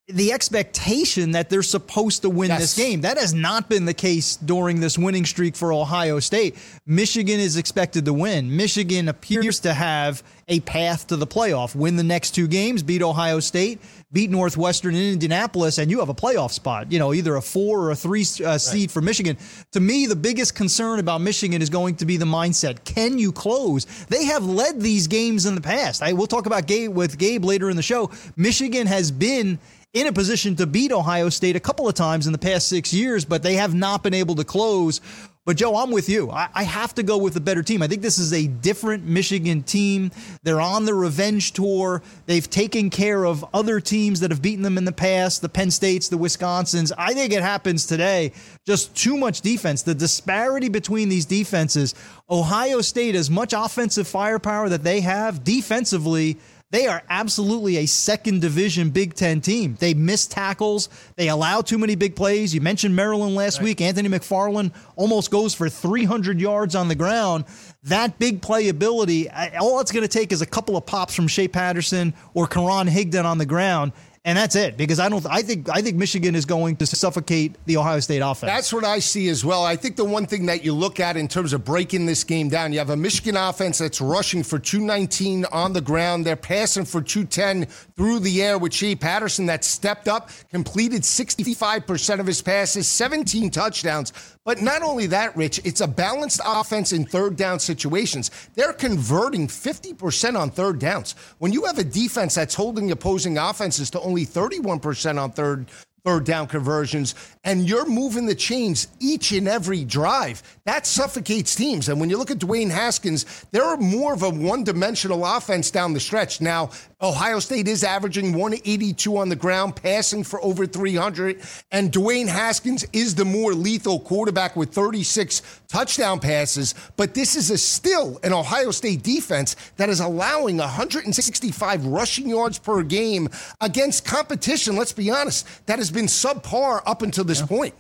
the 0.09 0.33
expectation 0.33 1.33
that 1.33 1.51
they're 1.51 1.65
supposed 1.65 2.23
to 2.23 2.31
win 2.31 2.49
yes. 2.49 2.61
this 2.61 2.77
game. 2.77 3.01
That 3.01 3.19
has 3.19 3.35
not 3.35 3.69
been 3.69 3.87
the 3.87 3.95
case 3.95 4.37
during 4.37 4.79
this 4.79 4.97
winning 4.97 5.25
streak 5.25 5.57
for 5.57 5.73
Ohio 5.73 6.21
State. 6.21 6.55
Michigan 6.87 7.41
is 7.41 7.57
expected 7.57 8.05
to 8.05 8.13
win. 8.13 8.57
Michigan 8.57 9.09
appears 9.09 9.59
to 9.61 9.75
have 9.75 10.23
a 10.47 10.61
path 10.61 11.09
to 11.09 11.17
the 11.17 11.27
playoff. 11.27 11.75
Win 11.75 11.97
the 11.97 12.05
next 12.05 12.37
two 12.37 12.47
games, 12.47 12.85
beat 12.85 13.03
Ohio 13.03 13.41
State, 13.41 13.81
beat 14.13 14.31
Northwestern 14.31 14.95
in 14.95 15.13
Indianapolis, 15.15 15.79
and 15.79 15.91
you 15.91 15.99
have 15.99 16.09
a 16.09 16.15
playoff 16.15 16.53
spot. 16.53 16.93
You 16.93 17.01
know, 17.01 17.13
either 17.13 17.35
a 17.35 17.43
four 17.43 17.81
or 17.81 17.91
a 17.91 17.97
three 17.97 18.23
uh, 18.45 18.59
seed 18.59 18.83
right. 18.83 18.91
for 18.93 19.01
Michigan. 19.01 19.37
To 19.73 19.81
me, 19.81 20.07
the 20.07 20.15
biggest 20.15 20.55
concern 20.55 21.01
about 21.01 21.21
Michigan 21.21 21.61
is 21.61 21.69
going 21.69 21.97
to 21.97 22.07
be 22.07 22.17
the 22.17 22.27
mindset. 22.27 22.85
Can 22.85 23.19
you 23.19 23.33
close? 23.33 23.87
They 24.09 24.27
have 24.27 24.45
led 24.45 24.81
these 24.81 25.09
games 25.09 25.47
in 25.47 25.57
the 25.57 25.61
past. 25.61 26.01
I 26.01 26.13
will 26.13 26.29
talk 26.29 26.47
about 26.47 26.69
Gabe 26.69 26.95
with 26.95 27.19
Gabe 27.19 27.45
later 27.45 27.71
in 27.71 27.77
the 27.77 27.83
show. 27.83 28.13
Michigan 28.37 28.87
has 28.87 29.11
been 29.11 29.59
in 29.93 30.07
a 30.07 30.13
position 30.13 30.57
to 30.57 30.67
beat 30.67 30.93
Ohio 30.93 31.29
State 31.29 31.57
a 31.57 31.61
couple 31.61 31.89
of 31.89 31.95
times 31.95 32.27
in 32.27 32.33
the 32.33 32.39
past 32.39 32.69
six 32.69 32.93
years, 32.93 33.25
but 33.25 33.43
they 33.43 33.55
have 33.55 33.75
not 33.75 34.03
been 34.03 34.15
able 34.15 34.35
to 34.35 34.45
close. 34.45 35.01
But 35.47 35.57
Joe, 35.57 35.77
I'm 35.77 35.93
with 35.93 36.09
you. 36.09 36.29
I, 36.29 36.49
I, 36.53 36.65
have 36.65 36.93
to 36.97 37.05
go 37.05 37.17
with 37.19 37.35
the 37.35 37.41
better 37.41 37.63
team. 37.63 37.81
I 37.81 37.87
think 37.87 38.03
this 38.03 38.19
is 38.19 38.33
a 38.33 38.49
different 38.49 39.05
Michigan 39.05 39.63
team. 39.63 40.11
They're 40.43 40.61
on 40.61 40.87
the 40.87 40.93
revenge 40.93 41.53
tour. 41.53 42.03
They've 42.27 42.51
taken 42.51 42.91
care 42.91 43.25
of 43.25 43.45
other 43.55 43.79
teams 43.79 44.19
that 44.21 44.33
have 44.33 44.43
beaten 44.43 44.65
them 44.65 44.77
in 44.77 44.85
the 44.85 44.91
past, 44.91 45.43
the 45.43 45.49
Penn 45.49 45.71
States, 45.71 46.09
the 46.09 46.19
Wisconsins. 46.19 46.91
I 46.99 47.15
think 47.15 47.33
it 47.33 47.43
happens 47.43 47.87
today. 47.87 48.33
Just 48.67 48.97
too 48.97 49.17
much 49.17 49.41
defense. 49.41 49.83
The 49.83 49.95
disparity 49.95 50.69
between 50.69 51.09
these 51.09 51.27
defenses. 51.27 51.95
Ohio 52.29 52.81
State, 52.81 53.15
as 53.15 53.31
much 53.31 53.53
offensive 53.53 54.09
firepower 54.09 54.69
that 54.69 54.83
they 54.83 55.01
have, 55.03 55.45
defensively, 55.45 56.39
they 56.71 56.89
are 56.89 57.03
absolutely 57.09 57.77
a 57.79 57.87
second 57.87 58.41
division 58.41 58.91
Big 58.91 59.15
Ten 59.15 59.41
team. 59.41 59.77
They 59.79 59.95
miss 59.95 60.27
tackles. 60.27 60.89
They 61.15 61.29
allow 61.29 61.61
too 61.61 61.79
many 61.79 61.95
big 61.95 62.17
plays. 62.17 62.53
You 62.53 62.61
mentioned 62.61 62.97
Maryland 62.97 63.37
last 63.37 63.59
right. 63.59 63.65
week. 63.65 63.81
Anthony 63.81 64.09
McFarland 64.09 64.73
almost 64.97 65.31
goes 65.31 65.55
for 65.55 65.69
300 65.69 66.41
yards 66.41 66.75
on 66.75 66.89
the 66.89 66.97
ground. 66.97 67.45
That 67.85 68.19
big 68.19 68.41
playability, 68.41 69.31
all 69.61 69.79
it's 69.79 69.93
going 69.93 70.03
to 70.03 70.09
take 70.09 70.33
is 70.33 70.43
a 70.43 70.47
couple 70.47 70.77
of 70.77 70.85
pops 70.85 71.15
from 71.15 71.29
Shea 71.29 71.47
Patterson 71.47 72.15
or 72.35 72.49
Karan 72.49 72.89
Higdon 72.89 73.25
on 73.25 73.39
the 73.39 73.47
ground, 73.47 73.93
and 74.27 74.37
that's 74.37 74.57
it 74.57 74.77
because 74.77 74.99
I 74.99 75.09
don't 75.09 75.25
I 75.25 75.41
think 75.43 75.69
I 75.71 75.81
think 75.81 75.97
Michigan 75.97 76.35
is 76.35 76.45
going 76.45 76.77
to 76.77 76.87
suffocate 76.87 77.55
the 77.67 77.77
Ohio 77.77 78.01
State 78.01 78.19
offense. 78.19 78.53
That's 78.53 78.73
what 78.73 78.85
I 78.85 78.99
see 78.99 79.29
as 79.29 79.45
well. 79.45 79.65
I 79.65 79.77
think 79.77 79.95
the 79.95 80.05
one 80.05 80.27
thing 80.27 80.47
that 80.47 80.65
you 80.65 80.75
look 80.75 80.99
at 80.99 81.17
in 81.17 81.29
terms 81.29 81.53
of 81.53 81.65
breaking 81.65 82.07
this 82.07 82.25
game 82.25 82.49
down, 82.49 82.73
you 82.73 82.81
have 82.81 82.91
a 82.91 82.97
Michigan 82.97 83.37
offense 83.37 83.79
that's 83.79 84.01
rushing 84.01 84.43
for 84.43 84.59
219 84.59 85.45
on 85.47 85.73
the 85.73 85.81
ground. 85.81 86.27
They're 86.27 86.35
passing 86.35 86.85
for 86.85 87.01
210 87.01 87.67
through 87.97 88.19
the 88.19 88.43
air 88.43 88.59
with 88.59 88.75
Shea 88.75 88.97
Patterson 88.97 89.47
that 89.47 89.63
stepped 89.63 90.09
up, 90.09 90.31
completed 90.51 91.03
65% 91.03 92.19
of 92.19 92.27
his 92.27 92.43
passes, 92.43 92.89
17 92.89 93.51
touchdowns. 93.51 94.13
But 94.47 94.63
not 94.63 94.83
only 94.83 95.09
that, 95.09 95.37
Rich, 95.37 95.61
it's 95.65 95.81
a 95.81 95.89
balanced 95.89 96.41
offense 96.47 96.93
in 96.93 97.05
third 97.05 97.35
down 97.35 97.59
situations. 97.59 98.31
They're 98.55 98.73
converting 98.73 99.49
50% 99.49 100.39
on 100.39 100.51
third 100.51 100.79
downs. 100.79 101.17
When 101.39 101.53
you 101.53 101.65
have 101.65 101.79
a 101.79 101.85
defense 101.85 102.37
that's 102.37 102.55
holding 102.55 102.93
opposing 102.93 103.39
offenses 103.39 103.91
to 103.91 104.01
only 104.01 104.25
31% 104.25 105.21
on 105.21 105.33
third 105.33 105.67
third 106.07 106.25
down 106.25 106.47
conversions, 106.47 107.17
and 107.43 107.69
you're 107.69 107.85
moving 107.85 108.27
the 108.27 108.35
chains 108.35 108.87
each 109.01 109.33
and 109.33 109.49
every 109.49 109.85
drive. 109.85 110.41
That 110.65 110.87
suffocates 110.87 111.57
teams. 111.57 111.89
And 111.89 111.99
when 111.99 112.09
you 112.09 112.17
look 112.17 112.31
at 112.31 112.39
Dwayne 112.39 112.71
Haskins, 112.71 113.27
they're 113.51 113.77
more 113.77 114.15
of 114.15 114.23
a 114.23 114.31
one 114.31 114.63
dimensional 114.63 115.25
offense 115.27 115.73
down 115.73 115.93
the 115.93 116.01
stretch. 116.01 116.41
Now, 116.41 116.71
Ohio 117.03 117.41
State 117.41 117.67
is 117.67 117.83
averaging 117.83 118.33
182 118.33 119.17
on 119.17 119.29
the 119.29 119.37
ground, 119.37 119.75
passing 119.75 120.23
for 120.23 120.43
over 120.45 120.65
300. 120.65 121.43
And 121.73 121.91
Dwayne 121.91 122.29
Haskins 122.29 122.87
is 122.93 123.17
the 123.17 123.25
more 123.25 123.53
lethal 123.53 123.99
quarterback 123.99 124.55
with 124.55 124.73
36 124.73 125.43
touchdown 125.67 126.21
passes. 126.21 126.75
But 126.97 127.15
this 127.15 127.35
is 127.35 127.51
a 127.51 127.59
still 127.59 128.21
an 128.23 128.33
Ohio 128.33 128.71
State 128.71 129.03
defense 129.03 129.57
that 129.77 129.89
is 129.89 129.99
allowing 129.99 130.59
165 130.59 131.85
rushing 131.85 132.29
yards 132.29 132.59
per 132.61 132.83
game 132.85 133.29
against 133.61 134.05
competition, 134.05 134.77
let's 134.77 134.93
be 134.93 135.11
honest, 135.11 135.47
that 135.67 135.81
has 135.81 135.96
been 135.97 136.07
subpar 136.07 136.81
up 136.87 137.03
until 137.03 137.25
this 137.25 137.41
yeah. 137.41 137.47
point. 137.47 137.75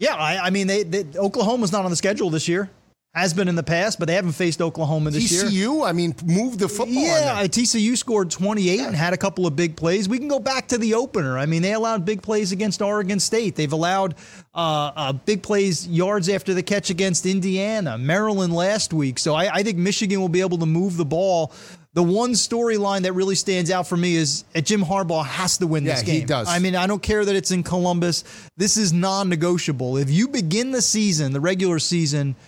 Yeah, 0.00 0.14
I, 0.14 0.46
I 0.46 0.50
mean, 0.50 0.66
they, 0.66 0.82
they, 0.82 1.04
Oklahoma's 1.16 1.72
not 1.72 1.84
on 1.84 1.90
the 1.90 1.96
schedule 1.96 2.30
this 2.30 2.48
year 2.48 2.70
has 3.14 3.34
been 3.34 3.48
in 3.48 3.54
the 3.54 3.62
past, 3.62 3.98
but 3.98 4.06
they 4.06 4.14
haven't 4.14 4.32
faced 4.32 4.60
Oklahoma 4.60 5.10
this 5.10 5.24
TCU, 5.24 5.52
year. 5.52 5.68
TCU, 5.68 5.88
I 5.88 5.92
mean, 5.92 6.14
move 6.24 6.58
the 6.58 6.68
football. 6.68 7.02
Yeah, 7.02 7.42
TCU 7.44 7.96
scored 7.96 8.30
28 8.30 8.78
yeah. 8.78 8.86
and 8.86 8.94
had 8.94 9.12
a 9.12 9.16
couple 9.16 9.46
of 9.46 9.56
big 9.56 9.76
plays. 9.76 10.08
We 10.08 10.18
can 10.18 10.28
go 10.28 10.38
back 10.38 10.68
to 10.68 10.78
the 10.78 10.94
opener. 10.94 11.38
I 11.38 11.46
mean, 11.46 11.62
they 11.62 11.72
allowed 11.72 12.04
big 12.04 12.22
plays 12.22 12.52
against 12.52 12.82
Oregon 12.82 13.18
State. 13.18 13.56
They've 13.56 13.72
allowed 13.72 14.14
uh, 14.54 14.92
uh, 14.94 15.12
big 15.14 15.42
plays, 15.42 15.88
yards 15.88 16.28
after 16.28 16.54
the 16.54 16.62
catch 16.62 16.90
against 16.90 17.26
Indiana, 17.26 17.98
Maryland 17.98 18.54
last 18.54 18.92
week. 18.92 19.18
So 19.18 19.34
I, 19.34 19.52
I 19.52 19.62
think 19.62 19.78
Michigan 19.78 20.20
will 20.20 20.28
be 20.28 20.40
able 20.40 20.58
to 20.58 20.66
move 20.66 20.96
the 20.96 21.06
ball. 21.06 21.52
The 21.98 22.04
one 22.04 22.34
storyline 22.34 23.02
that 23.02 23.14
really 23.14 23.34
stands 23.34 23.72
out 23.72 23.88
for 23.88 23.96
me 23.96 24.14
is 24.14 24.44
that 24.52 24.64
Jim 24.64 24.84
Harbaugh 24.84 25.26
has 25.26 25.58
to 25.58 25.66
win 25.66 25.84
yeah, 25.84 25.94
this 25.94 26.04
game. 26.04 26.20
He 26.20 26.26
does. 26.26 26.46
I 26.48 26.60
mean, 26.60 26.76
I 26.76 26.86
don't 26.86 27.02
care 27.02 27.24
that 27.24 27.34
it's 27.34 27.50
in 27.50 27.64
Columbus. 27.64 28.22
This 28.56 28.76
is 28.76 28.92
non-negotiable. 28.92 29.96
If 29.96 30.08
you 30.08 30.28
begin 30.28 30.70
the 30.70 30.80
season, 30.80 31.32
the 31.32 31.40
regular 31.40 31.80
season– 31.80 32.36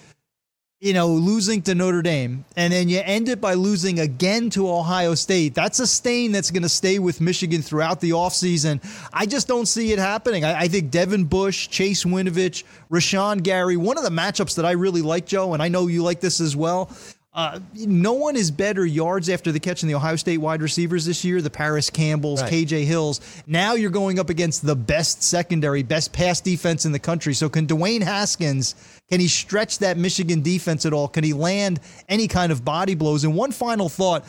you 0.81 0.95
know, 0.95 1.09
losing 1.09 1.61
to 1.61 1.75
Notre 1.75 2.01
Dame, 2.01 2.47
and 2.57 2.73
then 2.73 2.89
you 2.89 3.03
end 3.05 3.29
it 3.29 3.39
by 3.39 3.53
losing 3.53 4.01
again 4.01 4.49
to 4.51 4.71
Ohio 4.71 5.15
State. 5.15 5.55
That's 5.55 5.79
a 5.79 5.87
stain 5.87 6.33
that's 6.33 6.51
going 6.51 6.63
to 6.63 6.71
stay 6.71 6.99
with 6.99 7.21
Michigan 7.21 7.61
throughout 7.61 8.01
the 8.01 8.11
offseason. 8.11 8.83
I 9.13 9.27
just 9.27 9.47
don't 9.47 9.67
see 9.67 9.93
it 9.93 9.99
happening. 9.99 10.43
I, 10.43 10.61
I, 10.61 10.69
think 10.69 10.91
Devin 10.91 11.25
Bush, 11.25 11.69
Chase 11.69 12.05
Winovich, 12.05 12.65
Rashan 12.91 13.43
Gary, 13.43 13.77
one 13.77 13.99
of 13.99 14.05
the 14.05 14.11
matchups 14.11 14.57
that 14.57 14.65
I 14.65 14.71
really 14.71 15.03
like, 15.03 15.27
Joe, 15.27 15.53
and 15.53 15.63
I 15.63 15.69
know 15.69 15.87
you 15.87 16.03
like 16.03 16.21
this 16.21 16.41
as 16.41 16.57
well. 16.57 16.91
Uh, 17.33 17.61
no 17.75 18.15
one 18.15 18.35
is 18.35 18.51
better 18.51 18.85
yards 18.85 19.29
after 19.29 19.53
the 19.53 19.61
catch 19.61 19.85
in 19.85 19.89
the 19.89 19.95
Ohio 19.95 20.17
State 20.17 20.39
wide 20.39 20.61
receivers 20.61 21.05
this 21.05 21.25
year, 21.25 21.41
the 21.41 21.51
Paris 21.51 21.89
Campbells, 21.89 22.43
right. 22.43 22.53
KJ 22.53 22.85
Hills. 22.85 23.21
Now 23.47 23.75
you're 23.75 23.91
going 23.91 24.19
up 24.19 24.31
against 24.31 24.67
the 24.67 24.75
best 24.75 25.23
secondary, 25.23 25.85
best 25.85 26.13
pass 26.13 26.41
defense 26.41 26.85
in 26.85 26.91
the 26.91 26.99
country. 26.99 27.35
So 27.35 27.49
can 27.49 27.69
Dwayne 27.69 28.03
Haskins, 28.03 28.75
can 29.09 29.21
he 29.21 29.29
stretch 29.29 29.79
that 29.79 29.97
Michigan 29.97 30.43
defense 30.43 30.85
at 30.85 30.93
all? 30.93 31.07
Can 31.07 31.23
he 31.23 31.33
land 31.33 31.79
any 32.09 32.27
kind 32.27 32.51
of 32.51 32.65
body 32.65 32.97
blows? 32.97 33.23
And 33.23 33.37
one 33.37 33.53
final 33.53 33.89
thought. 33.89 34.25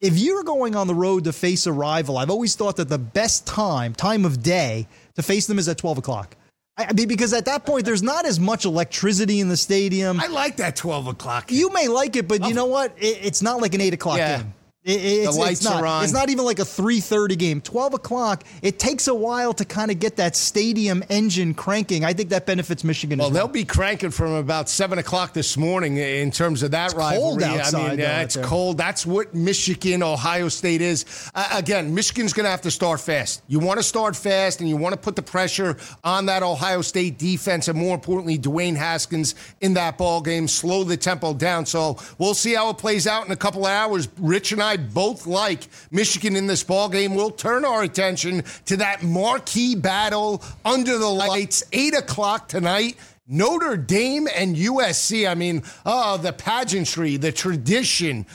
If 0.00 0.18
you're 0.18 0.44
going 0.44 0.76
on 0.76 0.86
the 0.86 0.94
road 0.94 1.24
to 1.24 1.32
face 1.32 1.66
a 1.66 1.72
rival, 1.72 2.18
I've 2.18 2.28
always 2.28 2.54
thought 2.56 2.76
that 2.76 2.90
the 2.90 2.98
best 2.98 3.46
time, 3.46 3.94
time 3.94 4.26
of 4.26 4.42
day, 4.42 4.86
to 5.14 5.22
face 5.22 5.46
them 5.46 5.58
is 5.58 5.66
at 5.66 5.78
12 5.78 5.96
o'clock. 5.96 6.36
I 6.76 6.92
mean, 6.92 7.06
because 7.06 7.32
at 7.32 7.44
that 7.44 7.64
point, 7.64 7.84
there's 7.84 8.02
not 8.02 8.26
as 8.26 8.40
much 8.40 8.64
electricity 8.64 9.38
in 9.38 9.48
the 9.48 9.56
stadium. 9.56 10.18
I 10.18 10.26
like 10.26 10.56
that 10.56 10.74
12 10.74 11.06
o'clock. 11.06 11.52
You 11.52 11.72
may 11.72 11.86
like 11.86 12.16
it, 12.16 12.26
but 12.26 12.44
you 12.44 12.52
know 12.52 12.66
what? 12.66 12.92
It, 12.98 13.18
it's 13.22 13.42
not 13.42 13.60
like 13.60 13.74
an 13.74 13.80
8 13.80 13.94
o'clock 13.94 14.18
yeah. 14.18 14.38
game. 14.38 14.54
It, 14.84 15.02
it's, 15.02 15.34
the 15.34 15.40
lights 15.40 15.60
it's 15.60 15.64
not, 15.64 15.82
are 15.82 15.86
on. 15.86 16.04
It's 16.04 16.12
not 16.12 16.28
even 16.28 16.44
like 16.44 16.58
a 16.58 16.64
3:30 16.64 17.38
game. 17.38 17.60
12 17.62 17.94
o'clock. 17.94 18.44
It 18.60 18.78
takes 18.78 19.08
a 19.08 19.14
while 19.14 19.54
to 19.54 19.64
kind 19.64 19.90
of 19.90 19.98
get 19.98 20.16
that 20.16 20.36
stadium 20.36 21.02
engine 21.08 21.54
cranking. 21.54 22.04
I 22.04 22.12
think 22.12 22.28
that 22.28 22.44
benefits 22.44 22.84
Michigan. 22.84 23.18
Well, 23.18 23.28
well. 23.30 23.34
they'll 23.34 23.52
be 23.52 23.64
cranking 23.64 24.10
from 24.10 24.32
about 24.32 24.68
seven 24.68 24.98
o'clock 24.98 25.32
this 25.32 25.56
morning 25.56 25.96
in 25.96 26.30
terms 26.30 26.62
of 26.62 26.72
that 26.72 26.86
it's 26.90 26.94
rivalry. 26.94 27.42
Cold 27.44 27.60
outside, 27.60 27.80
I 27.80 27.88
mean, 27.90 27.98
yeah, 28.00 28.20
it's 28.20 28.36
cold. 28.36 28.76
That's 28.76 29.06
what 29.06 29.34
Michigan, 29.34 30.02
Ohio 30.02 30.50
State 30.50 30.82
is. 30.82 31.30
Uh, 31.34 31.48
again, 31.52 31.94
Michigan's 31.94 32.34
going 32.34 32.44
to 32.44 32.50
have 32.50 32.62
to 32.62 32.70
start 32.70 33.00
fast. 33.00 33.42
You 33.48 33.60
want 33.60 33.78
to 33.78 33.82
start 33.82 34.14
fast, 34.14 34.60
and 34.60 34.68
you 34.68 34.76
want 34.76 34.92
to 34.92 35.00
put 35.00 35.16
the 35.16 35.22
pressure 35.22 35.78
on 36.02 36.26
that 36.26 36.42
Ohio 36.42 36.82
State 36.82 37.16
defense, 37.18 37.68
and 37.68 37.78
more 37.78 37.94
importantly, 37.94 38.38
Dwayne 38.38 38.76
Haskins 38.76 39.34
in 39.62 39.72
that 39.74 39.96
ball 39.96 40.20
game. 40.20 40.46
Slow 40.46 40.84
the 40.84 40.98
tempo 40.98 41.32
down. 41.32 41.64
So 41.64 41.96
we'll 42.18 42.34
see 42.34 42.52
how 42.52 42.68
it 42.68 42.76
plays 42.76 43.06
out 43.06 43.24
in 43.24 43.32
a 43.32 43.36
couple 43.36 43.64
of 43.64 43.72
hours. 43.72 44.10
Rich 44.18 44.52
and 44.52 44.62
I 44.62 44.73
both 44.76 45.26
like 45.26 45.68
Michigan 45.90 46.36
in 46.36 46.46
this 46.46 46.62
ball 46.62 46.88
game, 46.88 47.14
we'll 47.14 47.30
turn 47.30 47.64
our 47.64 47.82
attention 47.82 48.44
to 48.66 48.76
that 48.78 49.02
marquee 49.02 49.74
battle 49.74 50.42
under 50.64 50.98
the 50.98 51.08
lights, 51.08 51.64
8 51.72 51.94
o'clock 51.94 52.48
tonight. 52.48 52.96
Notre 53.26 53.76
Dame 53.76 54.28
and 54.34 54.54
USC. 54.54 55.28
I 55.28 55.34
mean, 55.34 55.62
oh, 55.86 56.18
the 56.18 56.32
pageantry, 56.32 57.16
the 57.16 57.32
tradition. 57.32 58.26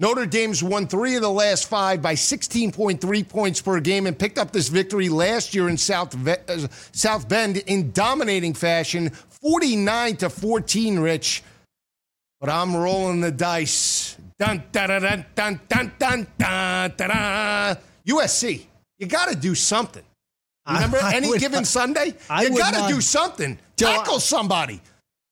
Notre 0.00 0.26
Dame's 0.26 0.62
won 0.62 0.86
three 0.86 1.14
of 1.14 1.22
the 1.22 1.30
last 1.30 1.68
five 1.68 2.00
by 2.00 2.14
16.3 2.14 3.28
points 3.28 3.60
per 3.60 3.80
game 3.80 4.06
and 4.06 4.18
picked 4.18 4.38
up 4.38 4.50
this 4.50 4.68
victory 4.68 5.10
last 5.10 5.54
year 5.54 5.68
in 5.68 5.76
South, 5.76 6.16
uh, 6.26 6.68
South 6.92 7.28
Bend 7.28 7.58
in 7.58 7.92
dominating 7.92 8.54
fashion, 8.54 9.10
49 9.10 10.16
to 10.16 10.30
14, 10.30 10.98
Rich. 10.98 11.42
But 12.40 12.48
I'm 12.48 12.74
rolling 12.74 13.20
the 13.20 13.30
dice. 13.30 14.16
Dun, 14.40 14.62
dun, 14.72 14.88
dun, 14.88 15.02
dun, 15.02 15.26
dun, 15.34 15.60
dun, 15.68 15.92
dun, 15.98 16.26
dun, 16.38 16.92
dun, 16.96 17.76
USC, 18.08 18.64
you 18.98 19.06
got 19.06 19.28
to 19.28 19.36
do 19.36 19.54
something. 19.54 20.02
Remember, 20.66 20.96
I, 20.96 21.00
I 21.12 21.14
any 21.16 21.28
would, 21.28 21.40
given 21.40 21.66
Sunday, 21.66 22.14
I 22.30 22.44
you 22.44 22.56
got 22.56 22.72
to 22.72 22.94
do 22.94 23.02
something. 23.02 23.58
Tackle 23.76 24.18
somebody. 24.18 24.80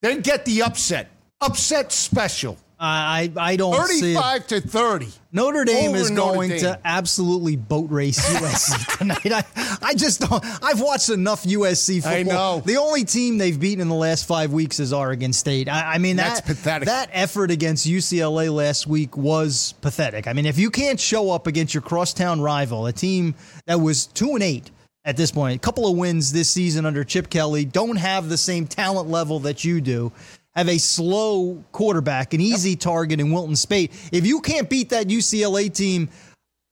Then 0.03 0.21
get 0.21 0.45
the 0.45 0.61
upset. 0.61 1.11
Upset 1.41 1.91
special. 1.91 2.59
I 2.81 3.33
I 3.37 3.57
don't 3.57 3.75
35 3.75 4.47
to 4.49 4.61
30. 4.61 5.09
Notre 5.33 5.65
Dame 5.65 5.95
is 5.95 6.11
going 6.11 6.51
Dame. 6.51 6.61
to 6.61 6.81
absolutely 6.85 7.57
boat 7.57 7.91
race 7.91 8.19
USC 8.39 8.99
tonight. 8.99 9.33
I, 9.33 9.45
I 9.83 9.95
just 9.95 10.21
don't. 10.21 10.45
I've 10.63 10.81
watched 10.81 11.11
enough 11.11 11.45
USC 11.45 12.03
football. 12.03 12.13
I 12.13 12.23
know. 12.23 12.63
The 12.65 12.77
only 12.77 13.05
team 13.05 13.39
they've 13.39 13.59
beaten 13.59 13.81
in 13.81 13.89
the 13.89 13.95
last 13.95 14.27
five 14.27 14.53
weeks 14.53 14.81
is 14.81 14.93
Oregon 14.93 15.33
State. 15.33 15.69
I, 15.69 15.95
I 15.95 15.99
mean, 15.99 16.17
that's 16.17 16.41
that, 16.41 16.47
pathetic. 16.47 16.87
That 16.87 17.11
effort 17.13 17.51
against 17.51 17.87
UCLA 17.87 18.55
last 18.55 18.87
week 18.87 19.17
was 19.17 19.75
pathetic. 19.81 20.29
I 20.29 20.33
mean, 20.33 20.47
if 20.47 20.59
you 20.59 20.71
can't 20.71 21.01
show 21.01 21.31
up 21.31 21.47
against 21.47 21.75
your 21.75 21.83
crosstown 21.83 22.41
rival, 22.41 22.87
a 22.87 22.93
team 22.93 23.35
that 23.67 23.81
was 23.81 24.07
two 24.07 24.31
and 24.35 24.43
eight 24.43 24.71
at 25.05 25.17
this 25.17 25.31
point, 25.31 25.57
a 25.57 25.59
couple 25.59 25.91
of 25.91 25.97
wins 25.97 26.33
this 26.33 26.49
season 26.49 26.87
under 26.87 27.03
Chip 27.03 27.29
Kelly, 27.29 27.65
don't 27.65 27.97
have 27.97 28.29
the 28.29 28.37
same 28.37 28.67
talent 28.67 29.09
level 29.09 29.41
that 29.41 29.65
you 29.65 29.81
do 29.81 30.13
have 30.59 30.69
a 30.69 30.79
slow 30.79 31.63
quarterback, 31.73 32.35
an 32.35 32.41
easy 32.41 32.71
yep. 32.71 32.81
target 32.81 33.21
in 33.21 33.33
Wilton 33.33 33.57
Speight. 33.57 33.93
If 34.13 34.27
you 34.27 34.41
can't 34.41 34.69
beat 34.69 34.91
that 34.91 35.07
UCLA 35.07 35.73
team, 35.73 36.11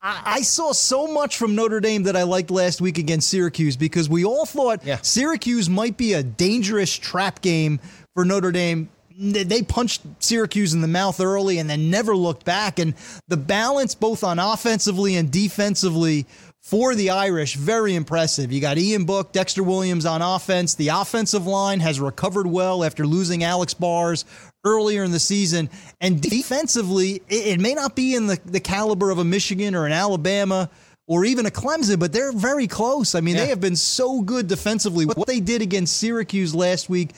I 0.03 0.43
saw 0.43 0.73
so 0.73 1.09
much 1.09 1.37
from 1.37 1.57
Notre 1.57 1.81
Dame 1.81 2.05
that 2.05 2.15
I 2.15 2.23
liked 2.23 2.53
last 2.53 2.81
week 2.81 2.99
against 2.99 3.29
Syracuse 3.29 3.77
because 3.77 4.09
we 4.09 4.25
all 4.25 4.47
thought 4.47 4.85
yeah. 4.85 4.99
Syracuse 5.03 5.69
might 5.69 5.97
be 5.97 6.13
a 6.13 6.23
dangerous 6.23 6.95
trap 6.95 7.41
game 7.43 7.81
for 8.15 8.25
Notre 8.25 8.53
Dame. 8.53 8.89
They 9.19 9.63
punched 9.63 10.03
Syracuse 10.21 10.75
in 10.75 10.81
the 10.81 10.89
mouth 10.89 11.21
early 11.21 11.59
and 11.59 11.69
then 11.69 11.91
never 11.91 12.15
looked 12.15 12.45
back. 12.45 12.79
And 12.79 12.95
the 13.27 13.37
balance, 13.37 13.95
both 13.95 14.23
on 14.23 14.39
offensively 14.39 15.17
and 15.17 15.31
defensively, 15.31 16.27
for 16.67 16.97
the 16.97 17.11
Irish, 17.11 17.55
very 17.55 17.95
impressive. 17.95 18.51
You 18.51 18.61
got 18.61 18.77
Ian 18.77 19.05
Book, 19.05 19.31
Dexter 19.31 19.63
Williams 19.63 20.05
on 20.05 20.21
offense. 20.21 20.75
The 20.75 20.89
offensive 20.89 21.47
line 21.47 21.79
has 21.79 22.01
recovered 22.01 22.49
well 22.49 22.83
after 22.83 23.07
losing 23.07 23.45
Alex 23.45 23.73
Bars 23.73 24.25
earlier 24.65 25.05
in 25.05 25.13
the 25.13 25.21
season. 25.21 25.71
And 26.01 26.21
defensively, 26.21 27.23
it, 27.29 27.61
may 27.61 27.75
not 27.75 27.95
be 27.95 28.17
in 28.17 28.27
the, 28.27 28.41
the 28.45 28.59
caliber 28.59 29.13
of 29.13 29.19
a 29.19 29.25
Michigan 29.25 29.77
or 29.77 29.87
an 29.87 29.93
Alabama 29.93 30.69
or 31.07 31.25
even 31.25 31.47
a 31.47 31.51
Clemson, 31.51 32.01
but 32.01 32.13
they're 32.13 32.33
very 32.33 32.67
close. 32.67 33.15
I 33.15 33.21
mean, 33.21 33.37
yeah. 33.37 33.43
they 33.43 33.49
have 33.51 33.61
been 33.61 33.77
so 33.77 34.21
good 34.21 34.49
defensively. 34.49 35.07
What 35.07 35.29
they 35.29 35.39
did 35.39 35.63
against 35.63 35.97
Syracuse 35.99 36.53
last 36.53 36.89
week, 36.89 37.13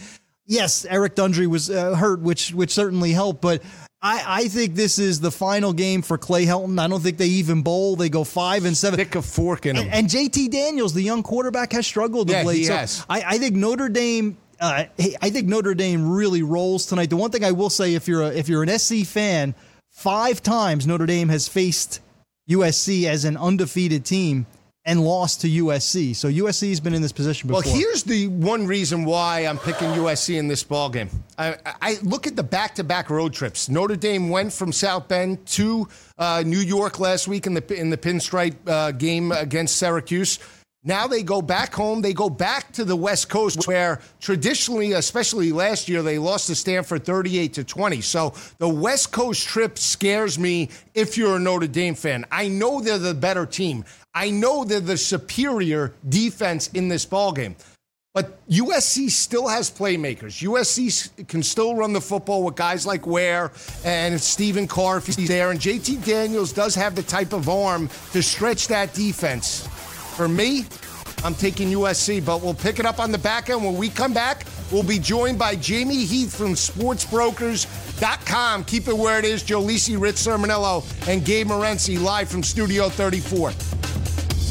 yes, 0.44 0.84
Eric 0.84 1.14
Dungey 1.14 1.46
was 1.46 1.70
uh, 1.70 1.94
hurt, 1.94 2.20
which 2.20 2.52
which 2.52 2.74
certainly 2.74 3.12
helped, 3.12 3.40
but 3.40 3.62
I, 4.00 4.24
I 4.26 4.48
think 4.48 4.74
this 4.74 4.98
is 4.98 5.20
the 5.20 5.32
final 5.32 5.72
game 5.72 6.02
for 6.02 6.18
Clay 6.18 6.46
Helton. 6.46 6.78
I 6.78 6.86
don't 6.86 7.00
think 7.00 7.18
they 7.18 7.26
even 7.26 7.62
bowl. 7.62 7.96
They 7.96 8.08
go 8.08 8.22
five 8.22 8.64
and 8.64 8.76
seven. 8.76 9.00
Stick 9.00 9.16
a 9.16 9.22
fork 9.22 9.66
in 9.66 9.74
them. 9.74 9.86
And, 9.86 9.94
and 9.94 10.06
JT 10.06 10.50
Daniels, 10.50 10.94
the 10.94 11.02
young 11.02 11.24
quarterback, 11.24 11.72
has 11.72 11.86
struggled 11.86 12.30
yeah, 12.30 12.40
of 12.40 12.46
late. 12.46 12.58
He 12.58 12.64
so 12.64 12.76
has. 12.76 13.04
I, 13.08 13.22
I 13.26 13.38
think 13.38 13.56
Notre 13.56 13.88
Dame 13.88 14.36
uh, 14.60 14.84
I 14.98 15.30
think 15.30 15.46
Notre 15.46 15.74
Dame 15.74 16.08
really 16.08 16.42
rolls 16.42 16.86
tonight. 16.86 17.10
The 17.10 17.16
one 17.16 17.30
thing 17.30 17.44
I 17.44 17.52
will 17.52 17.70
say, 17.70 17.94
if 17.94 18.08
you're 18.08 18.22
a, 18.22 18.28
if 18.28 18.48
you're 18.48 18.62
an 18.62 18.78
SC 18.78 19.04
fan, 19.04 19.54
five 19.90 20.42
times 20.42 20.86
Notre 20.86 21.06
Dame 21.06 21.28
has 21.28 21.48
faced 21.48 22.00
USC 22.48 23.04
as 23.04 23.24
an 23.24 23.36
undefeated 23.36 24.04
team 24.04 24.46
and 24.88 25.04
lost 25.04 25.42
to 25.42 25.48
USC. 25.48 26.16
So 26.16 26.28
USC 26.28 26.70
has 26.70 26.80
been 26.80 26.94
in 26.94 27.02
this 27.02 27.12
position 27.12 27.46
before. 27.46 27.62
Well, 27.62 27.76
here's 27.76 28.04
the 28.04 28.28
one 28.28 28.66
reason 28.66 29.04
why 29.04 29.40
I'm 29.40 29.58
picking 29.58 29.88
USC 29.88 30.38
in 30.38 30.48
this 30.48 30.64
ball 30.64 30.88
game. 30.88 31.10
I, 31.36 31.56
I 31.82 31.98
look 32.02 32.26
at 32.26 32.36
the 32.36 32.42
back-to-back 32.42 33.10
road 33.10 33.34
trips. 33.34 33.68
Notre 33.68 33.96
Dame 33.96 34.30
went 34.30 34.50
from 34.50 34.72
South 34.72 35.06
Bend 35.06 35.44
to 35.48 35.86
uh, 36.16 36.42
New 36.44 36.60
York 36.60 36.98
last 36.98 37.28
week 37.28 37.46
in 37.46 37.52
the 37.52 37.78
in 37.78 37.90
the 37.90 37.98
pinstripe 37.98 38.56
uh, 38.66 38.92
game 38.92 39.30
against 39.30 39.76
Syracuse. 39.76 40.38
Now 40.84 41.06
they 41.06 41.22
go 41.22 41.42
back 41.42 41.74
home. 41.74 42.00
They 42.00 42.14
go 42.14 42.30
back 42.30 42.72
to 42.74 42.84
the 42.84 42.96
West 42.96 43.28
Coast, 43.28 43.66
where 43.66 44.00
traditionally, 44.20 44.92
especially 44.92 45.50
last 45.52 45.88
year, 45.88 46.02
they 46.02 46.18
lost 46.18 46.46
to 46.46 46.54
Stanford 46.54 47.04
38 47.04 47.52
to 47.54 47.64
20. 47.64 48.00
So 48.00 48.32
the 48.58 48.68
West 48.68 49.12
Coast 49.12 49.46
trip 49.46 49.76
scares 49.76 50.38
me 50.38 50.70
if 50.94 51.18
you're 51.18 51.36
a 51.36 51.40
Notre 51.40 51.66
Dame 51.66 51.94
fan. 51.94 52.24
I 52.30 52.48
know 52.48 52.80
they're 52.80 52.96
the 52.96 53.12
better 53.12 53.44
team. 53.44 53.84
I 54.18 54.30
know 54.30 54.64
they're 54.64 54.80
the 54.80 54.96
superior 54.96 55.92
defense 56.08 56.70
in 56.74 56.88
this 56.88 57.06
ballgame. 57.06 57.54
But 58.14 58.44
USC 58.48 59.10
still 59.10 59.46
has 59.46 59.70
playmakers. 59.70 60.42
USC 60.42 61.28
can 61.28 61.40
still 61.40 61.76
run 61.76 61.92
the 61.92 62.00
football 62.00 62.42
with 62.42 62.56
guys 62.56 62.84
like 62.84 63.06
Ware 63.06 63.52
and 63.84 64.20
Stephen 64.20 64.66
Carr 64.66 64.96
if 64.96 65.06
he's 65.06 65.28
there. 65.28 65.52
And 65.52 65.60
JT 65.60 66.04
Daniels 66.04 66.52
does 66.52 66.74
have 66.74 66.96
the 66.96 67.04
type 67.04 67.32
of 67.32 67.48
arm 67.48 67.88
to 68.10 68.20
stretch 68.20 68.66
that 68.66 68.92
defense. 68.92 69.64
For 70.16 70.26
me, 70.26 70.64
I'm 71.22 71.36
taking 71.36 71.68
USC, 71.68 72.24
but 72.24 72.42
we'll 72.42 72.54
pick 72.54 72.80
it 72.80 72.86
up 72.86 72.98
on 72.98 73.12
the 73.12 73.18
back 73.18 73.50
end. 73.50 73.64
When 73.64 73.76
we 73.76 73.88
come 73.88 74.12
back, 74.12 74.46
we'll 74.72 74.82
be 74.82 74.98
joined 74.98 75.38
by 75.38 75.54
Jamie 75.54 76.04
Heath 76.04 76.34
from 76.34 76.54
sportsbrokers.com. 76.54 78.64
Keep 78.64 78.88
it 78.88 78.98
where 78.98 79.20
it 79.20 79.24
is. 79.24 79.44
Joe 79.44 79.62
Lisi, 79.62 80.00
Rich 80.00 80.16
Cirminiello, 80.16 80.82
and 81.06 81.24
Gabe 81.24 81.46
Morency 81.46 82.02
live 82.02 82.28
from 82.28 82.42
Studio 82.42 82.88
34. 82.88 83.52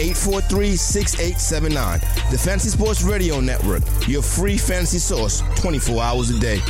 843 0.00 0.76
6879. 0.76 2.00
The 2.30 2.38
Fantasy 2.38 2.68
Sports 2.70 3.02
Radio 3.02 3.40
Network. 3.40 3.82
Your 4.06 4.22
free 4.22 4.58
fantasy 4.58 4.98
source 4.98 5.42
24 5.56 6.02
hours 6.02 6.30
a 6.30 6.38
day. 6.38 6.60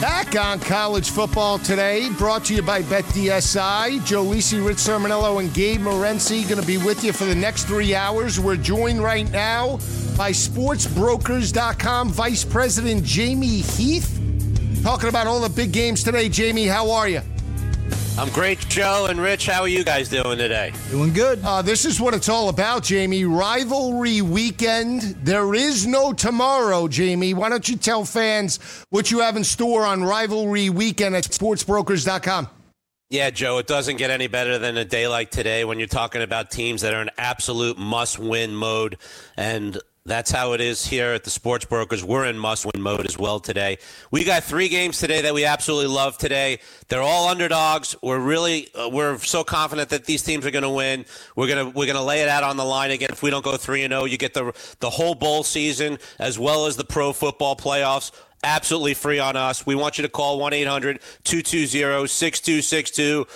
Back 0.00 0.36
on 0.36 0.58
college 0.60 1.10
football 1.10 1.58
today, 1.58 2.10
brought 2.18 2.44
to 2.46 2.54
you 2.54 2.62
by 2.62 2.82
BetDSI. 2.82 4.04
Joe 4.04 4.24
Lisi, 4.24 4.64
Rich 4.64 4.78
Cirminiello, 4.78 5.40
and 5.40 5.54
Gabe 5.54 5.80
Morency 5.80 6.42
going 6.48 6.60
to 6.60 6.66
be 6.66 6.76
with 6.76 7.04
you 7.04 7.12
for 7.12 7.24
the 7.24 7.34
next 7.34 7.64
three 7.64 7.94
hours. 7.94 8.40
We're 8.40 8.56
joined 8.56 9.02
right 9.02 9.30
now 9.30 9.78
by 10.16 10.30
SportsBrokers.com 10.30 12.10
Vice 12.10 12.44
President 12.44 13.04
Jamie 13.04 13.60
Heath 13.60 14.20
talking 14.84 15.08
about 15.08 15.26
all 15.26 15.40
the 15.40 15.48
big 15.48 15.72
games 15.72 16.04
today. 16.04 16.28
Jamie, 16.28 16.66
how 16.66 16.90
are 16.90 17.08
you? 17.08 17.22
I'm 18.16 18.28
great, 18.28 18.60
Joe 18.68 19.06
and 19.08 19.18
Rich. 19.18 19.46
How 19.46 19.62
are 19.62 19.68
you 19.68 19.82
guys 19.82 20.08
doing 20.08 20.38
today? 20.38 20.72
Doing 20.90 21.12
good. 21.12 21.40
Uh, 21.42 21.62
this 21.62 21.84
is 21.84 22.00
what 22.00 22.14
it's 22.14 22.28
all 22.28 22.48
about, 22.48 22.84
Jamie. 22.84 23.24
Rivalry 23.24 24.20
weekend. 24.20 25.00
There 25.24 25.54
is 25.54 25.86
no 25.86 26.12
tomorrow, 26.12 26.86
Jamie. 26.86 27.34
Why 27.34 27.48
don't 27.48 27.68
you 27.68 27.76
tell 27.76 28.04
fans 28.04 28.60
what 28.90 29.10
you 29.10 29.20
have 29.20 29.36
in 29.36 29.42
store 29.42 29.84
on 29.84 30.04
Rivalry 30.04 30.68
weekend 30.70 31.16
at 31.16 31.24
sportsbrokers.com? 31.24 32.48
Yeah, 33.10 33.30
Joe, 33.30 33.58
it 33.58 33.66
doesn't 33.66 33.96
get 33.96 34.10
any 34.10 34.26
better 34.26 34.58
than 34.58 34.76
a 34.76 34.84
day 34.84 35.08
like 35.08 35.30
today 35.30 35.64
when 35.64 35.78
you're 35.78 35.88
talking 35.88 36.22
about 36.22 36.50
teams 36.50 36.82
that 36.82 36.92
are 36.94 37.02
in 37.02 37.10
absolute 37.16 37.78
must 37.78 38.18
win 38.18 38.54
mode. 38.54 38.98
And 39.36 39.78
that's 40.06 40.30
how 40.30 40.52
it 40.52 40.60
is 40.60 40.84
here 40.84 41.12
at 41.14 41.24
the 41.24 41.30
Sports 41.30 41.64
Brokers. 41.64 42.04
We're 42.04 42.26
in 42.26 42.36
must-win 42.36 42.82
mode 42.82 43.06
as 43.06 43.18
well 43.18 43.40
today. 43.40 43.78
We 44.10 44.22
got 44.22 44.44
three 44.44 44.68
games 44.68 44.98
today 44.98 45.22
that 45.22 45.32
we 45.32 45.46
absolutely 45.46 45.94
love 45.94 46.18
today. 46.18 46.58
They're 46.88 47.00
all 47.00 47.28
underdogs. 47.28 47.96
We're 48.02 48.18
really 48.18 48.68
uh, 48.74 48.90
we're 48.90 49.16
so 49.18 49.44
confident 49.44 49.88
that 49.88 50.04
these 50.04 50.22
teams 50.22 50.44
are 50.44 50.50
going 50.50 50.62
to 50.62 50.68
win. 50.68 51.06
We're 51.36 51.48
gonna 51.48 51.70
we're 51.70 51.86
gonna 51.86 52.04
lay 52.04 52.20
it 52.20 52.28
out 52.28 52.42
on 52.42 52.58
the 52.58 52.66
line 52.66 52.90
again. 52.90 53.08
If 53.12 53.22
we 53.22 53.30
don't 53.30 53.44
go 53.44 53.56
three 53.56 53.82
and 53.82 53.92
zero, 53.92 54.02
oh, 54.02 54.04
you 54.04 54.18
get 54.18 54.34
the 54.34 54.52
the 54.80 54.90
whole 54.90 55.14
bowl 55.14 55.42
season 55.42 55.98
as 56.18 56.38
well 56.38 56.66
as 56.66 56.76
the 56.76 56.84
pro 56.84 57.14
football 57.14 57.56
playoffs 57.56 58.12
absolutely 58.44 58.92
free 58.92 59.18
on 59.18 59.36
us. 59.36 59.64
We 59.64 59.74
want 59.74 59.96
you 59.96 60.02
to 60.02 60.08
call 60.08 60.38
1 60.38 60.52
800 60.52 61.00
220 61.24 62.06
6262 62.06 63.26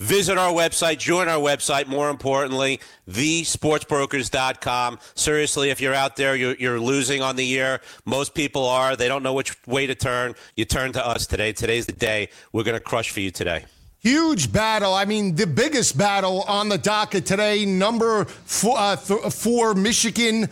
Visit 0.00 0.38
our 0.38 0.52
website, 0.52 0.98
join 0.98 1.26
our 1.26 1.40
website, 1.40 1.88
more 1.88 2.08
importantly, 2.08 2.78
thesportsbrokers.com. 3.10 4.98
Seriously, 5.16 5.70
if 5.70 5.80
you're 5.80 5.94
out 5.94 6.14
there, 6.14 6.36
you're, 6.36 6.54
you're 6.54 6.78
losing 6.78 7.20
on 7.20 7.34
the 7.34 7.44
year. 7.44 7.80
Most 8.04 8.32
people 8.32 8.64
are. 8.64 8.94
They 8.94 9.08
don't 9.08 9.24
know 9.24 9.34
which 9.34 9.56
way 9.66 9.88
to 9.88 9.96
turn. 9.96 10.36
You 10.54 10.66
turn 10.66 10.92
to 10.92 11.04
us 11.04 11.26
today. 11.26 11.52
Today's 11.52 11.86
the 11.86 11.92
day. 11.92 12.28
We're 12.52 12.62
going 12.62 12.78
to 12.78 12.80
crush 12.80 13.10
for 13.10 13.18
you 13.18 13.32
today. 13.32 13.64
Huge 13.98 14.52
battle. 14.52 14.94
I 14.94 15.04
mean, 15.04 15.34
the 15.34 15.48
biggest 15.48 15.98
battle 15.98 16.42
on 16.42 16.68
the 16.68 16.78
docket 16.78 17.26
today. 17.26 17.64
Number 17.64 18.24
four, 18.24 18.78
uh, 18.78 18.94
th- 18.94 19.32
four 19.32 19.74
Michigan 19.74 20.48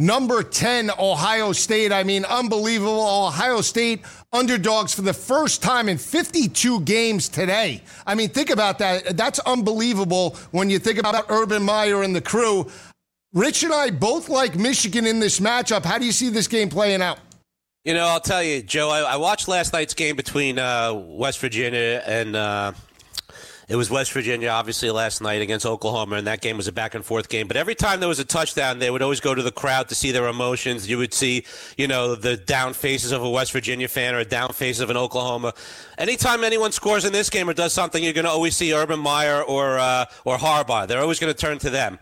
Number 0.00 0.44
10, 0.44 0.92
Ohio 0.96 1.50
State. 1.50 1.92
I 1.92 2.04
mean, 2.04 2.24
unbelievable. 2.24 3.26
Ohio 3.26 3.60
State 3.62 4.02
underdogs 4.32 4.94
for 4.94 5.02
the 5.02 5.12
first 5.12 5.60
time 5.60 5.88
in 5.88 5.98
52 5.98 6.82
games 6.82 7.28
today. 7.28 7.82
I 8.06 8.14
mean, 8.14 8.28
think 8.28 8.50
about 8.50 8.78
that. 8.78 9.16
That's 9.16 9.40
unbelievable 9.40 10.36
when 10.52 10.70
you 10.70 10.78
think 10.78 11.00
about 11.00 11.24
Urban 11.28 11.64
Meyer 11.64 12.04
and 12.04 12.14
the 12.14 12.20
crew. 12.20 12.70
Rich 13.32 13.64
and 13.64 13.72
I 13.72 13.90
both 13.90 14.28
like 14.28 14.54
Michigan 14.54 15.04
in 15.04 15.18
this 15.18 15.40
matchup. 15.40 15.84
How 15.84 15.98
do 15.98 16.06
you 16.06 16.12
see 16.12 16.28
this 16.28 16.46
game 16.46 16.68
playing 16.68 17.02
out? 17.02 17.18
You 17.84 17.94
know, 17.94 18.06
I'll 18.06 18.20
tell 18.20 18.42
you, 18.42 18.62
Joe, 18.62 18.90
I, 18.90 19.00
I 19.00 19.16
watched 19.16 19.48
last 19.48 19.72
night's 19.72 19.94
game 19.94 20.14
between 20.14 20.60
uh, 20.60 20.94
West 20.94 21.40
Virginia 21.40 22.04
and. 22.06 22.36
Uh, 22.36 22.72
It 23.68 23.76
was 23.76 23.90
West 23.90 24.12
Virginia, 24.12 24.48
obviously, 24.48 24.90
last 24.90 25.20
night 25.20 25.42
against 25.42 25.66
Oklahoma, 25.66 26.16
and 26.16 26.26
that 26.26 26.40
game 26.40 26.56
was 26.56 26.68
a 26.68 26.72
back 26.72 26.94
and 26.94 27.04
forth 27.04 27.28
game. 27.28 27.46
But 27.46 27.58
every 27.58 27.74
time 27.74 28.00
there 28.00 28.08
was 28.08 28.18
a 28.18 28.24
touchdown, 28.24 28.78
they 28.78 28.90
would 28.90 29.02
always 29.02 29.20
go 29.20 29.34
to 29.34 29.42
the 29.42 29.52
crowd 29.52 29.90
to 29.90 29.94
see 29.94 30.10
their 30.10 30.26
emotions. 30.26 30.88
You 30.88 30.96
would 30.96 31.12
see, 31.12 31.44
you 31.76 31.86
know, 31.86 32.14
the 32.14 32.38
down 32.38 32.72
faces 32.72 33.12
of 33.12 33.22
a 33.22 33.28
West 33.28 33.52
Virginia 33.52 33.86
fan 33.86 34.14
or 34.14 34.20
a 34.20 34.24
down 34.24 34.54
face 34.54 34.80
of 34.80 34.88
an 34.88 34.96
Oklahoma. 34.96 35.52
Anytime 35.98 36.44
anyone 36.44 36.72
scores 36.72 37.04
in 37.04 37.12
this 37.12 37.28
game 37.28 37.46
or 37.46 37.52
does 37.52 37.74
something, 37.74 38.02
you're 38.02 38.14
going 38.14 38.24
to 38.24 38.30
always 38.30 38.56
see 38.56 38.72
Urban 38.72 39.00
Meyer 39.00 39.42
or 39.42 39.78
uh, 39.78 40.06
or 40.24 40.38
Harbaugh. 40.38 40.88
They're 40.88 41.02
always 41.02 41.18
going 41.18 41.34
to 41.34 41.38
turn 41.38 41.58
to 41.58 41.68
them. 41.68 41.98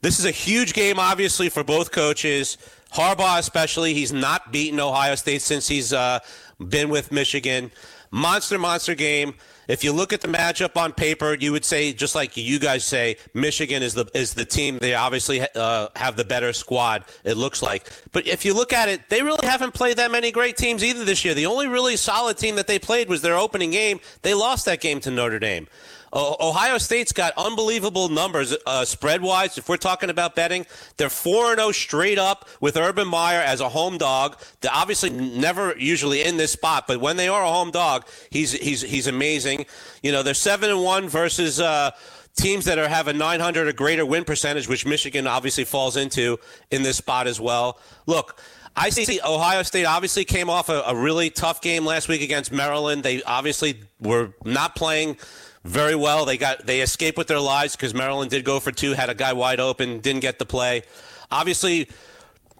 This 0.00 0.18
is 0.18 0.24
a 0.24 0.30
huge 0.30 0.72
game, 0.72 0.98
obviously, 0.98 1.50
for 1.50 1.62
both 1.62 1.92
coaches. 1.92 2.56
Harbaugh, 2.94 3.38
especially, 3.38 3.92
he's 3.92 4.10
not 4.12 4.50
beaten 4.52 4.80
Ohio 4.80 5.16
State 5.16 5.42
since 5.42 5.68
he's 5.68 5.92
uh, 5.92 6.20
been 6.66 6.88
with 6.88 7.12
Michigan. 7.12 7.70
Monster, 8.10 8.58
monster 8.58 8.94
game. 8.94 9.34
If 9.70 9.84
you 9.84 9.92
look 9.92 10.12
at 10.12 10.20
the 10.20 10.26
matchup 10.26 10.76
on 10.76 10.92
paper, 10.92 11.34
you 11.34 11.52
would 11.52 11.64
say, 11.64 11.92
just 11.92 12.16
like 12.16 12.36
you 12.36 12.58
guys 12.58 12.84
say, 12.84 13.18
Michigan 13.34 13.84
is 13.84 13.94
the 13.94 14.04
is 14.14 14.34
the 14.34 14.44
team. 14.44 14.78
They 14.78 14.94
obviously 14.94 15.46
uh, 15.54 15.88
have 15.94 16.16
the 16.16 16.24
better 16.24 16.52
squad. 16.52 17.04
It 17.22 17.36
looks 17.36 17.62
like, 17.62 17.88
but 18.10 18.26
if 18.26 18.44
you 18.44 18.52
look 18.52 18.72
at 18.72 18.88
it, 18.88 19.08
they 19.08 19.22
really 19.22 19.46
haven't 19.46 19.72
played 19.72 19.98
that 19.98 20.10
many 20.10 20.32
great 20.32 20.56
teams 20.56 20.82
either 20.82 21.04
this 21.04 21.24
year. 21.24 21.34
The 21.34 21.46
only 21.46 21.68
really 21.68 21.96
solid 21.96 22.36
team 22.36 22.56
that 22.56 22.66
they 22.66 22.80
played 22.80 23.08
was 23.08 23.22
their 23.22 23.36
opening 23.36 23.70
game. 23.70 24.00
They 24.22 24.34
lost 24.34 24.64
that 24.64 24.80
game 24.80 24.98
to 25.00 25.10
Notre 25.12 25.38
Dame. 25.38 25.68
Ohio 26.12 26.78
State's 26.78 27.12
got 27.12 27.32
unbelievable 27.36 28.08
numbers 28.08 28.56
uh, 28.66 28.84
spread 28.84 29.22
wise. 29.22 29.56
If 29.56 29.68
we're 29.68 29.76
talking 29.76 30.10
about 30.10 30.34
betting, 30.34 30.66
they're 30.96 31.08
4 31.08 31.54
0 31.54 31.70
straight 31.70 32.18
up 32.18 32.48
with 32.60 32.76
Urban 32.76 33.06
Meyer 33.06 33.40
as 33.40 33.60
a 33.60 33.68
home 33.68 33.96
dog. 33.96 34.36
They're 34.60 34.72
obviously 34.74 35.10
never 35.10 35.76
usually 35.78 36.22
in 36.22 36.36
this 36.36 36.52
spot, 36.52 36.86
but 36.88 37.00
when 37.00 37.16
they 37.16 37.28
are 37.28 37.44
a 37.44 37.48
home 37.48 37.70
dog, 37.70 38.06
he's, 38.30 38.52
he's, 38.52 38.80
he's 38.82 39.06
amazing. 39.06 39.66
You 40.02 40.10
know, 40.10 40.22
they're 40.22 40.34
7 40.34 40.68
and 40.68 40.82
1 40.82 41.08
versus. 41.08 41.60
Uh, 41.60 41.92
teams 42.36 42.64
that 42.64 42.78
are 42.78 42.88
have 42.88 43.08
a 43.08 43.12
900 43.12 43.66
or 43.66 43.72
greater 43.72 44.06
win 44.06 44.24
percentage, 44.24 44.68
which 44.68 44.86
Michigan 44.86 45.26
obviously 45.26 45.64
falls 45.64 45.96
into 45.96 46.38
in 46.70 46.82
this 46.82 46.96
spot 46.96 47.26
as 47.26 47.40
well. 47.40 47.78
Look, 48.06 48.40
I 48.76 48.90
see 48.90 49.20
Ohio 49.22 49.62
State 49.62 49.84
obviously 49.84 50.24
came 50.24 50.48
off 50.48 50.68
a, 50.68 50.82
a, 50.86 50.94
really 50.94 51.28
tough 51.28 51.60
game 51.60 51.84
last 51.84 52.08
week 52.08 52.22
against 52.22 52.52
Maryland. 52.52 53.02
They 53.02 53.22
obviously 53.24 53.80
were 54.00 54.32
not 54.44 54.76
playing 54.76 55.16
very 55.64 55.94
well. 55.94 56.24
They 56.24 56.36
got 56.36 56.66
they 56.66 56.80
escaped 56.80 57.18
with 57.18 57.26
their 57.26 57.40
lives 57.40 57.76
because 57.76 57.94
Maryland 57.94 58.30
did 58.30 58.44
go 58.44 58.60
for 58.60 58.72
two, 58.72 58.92
had 58.92 59.10
a 59.10 59.14
guy 59.14 59.32
wide 59.32 59.60
open, 59.60 60.00
didn't 60.00 60.20
get 60.20 60.38
the 60.38 60.46
play. 60.46 60.82
Obviously, 61.30 61.88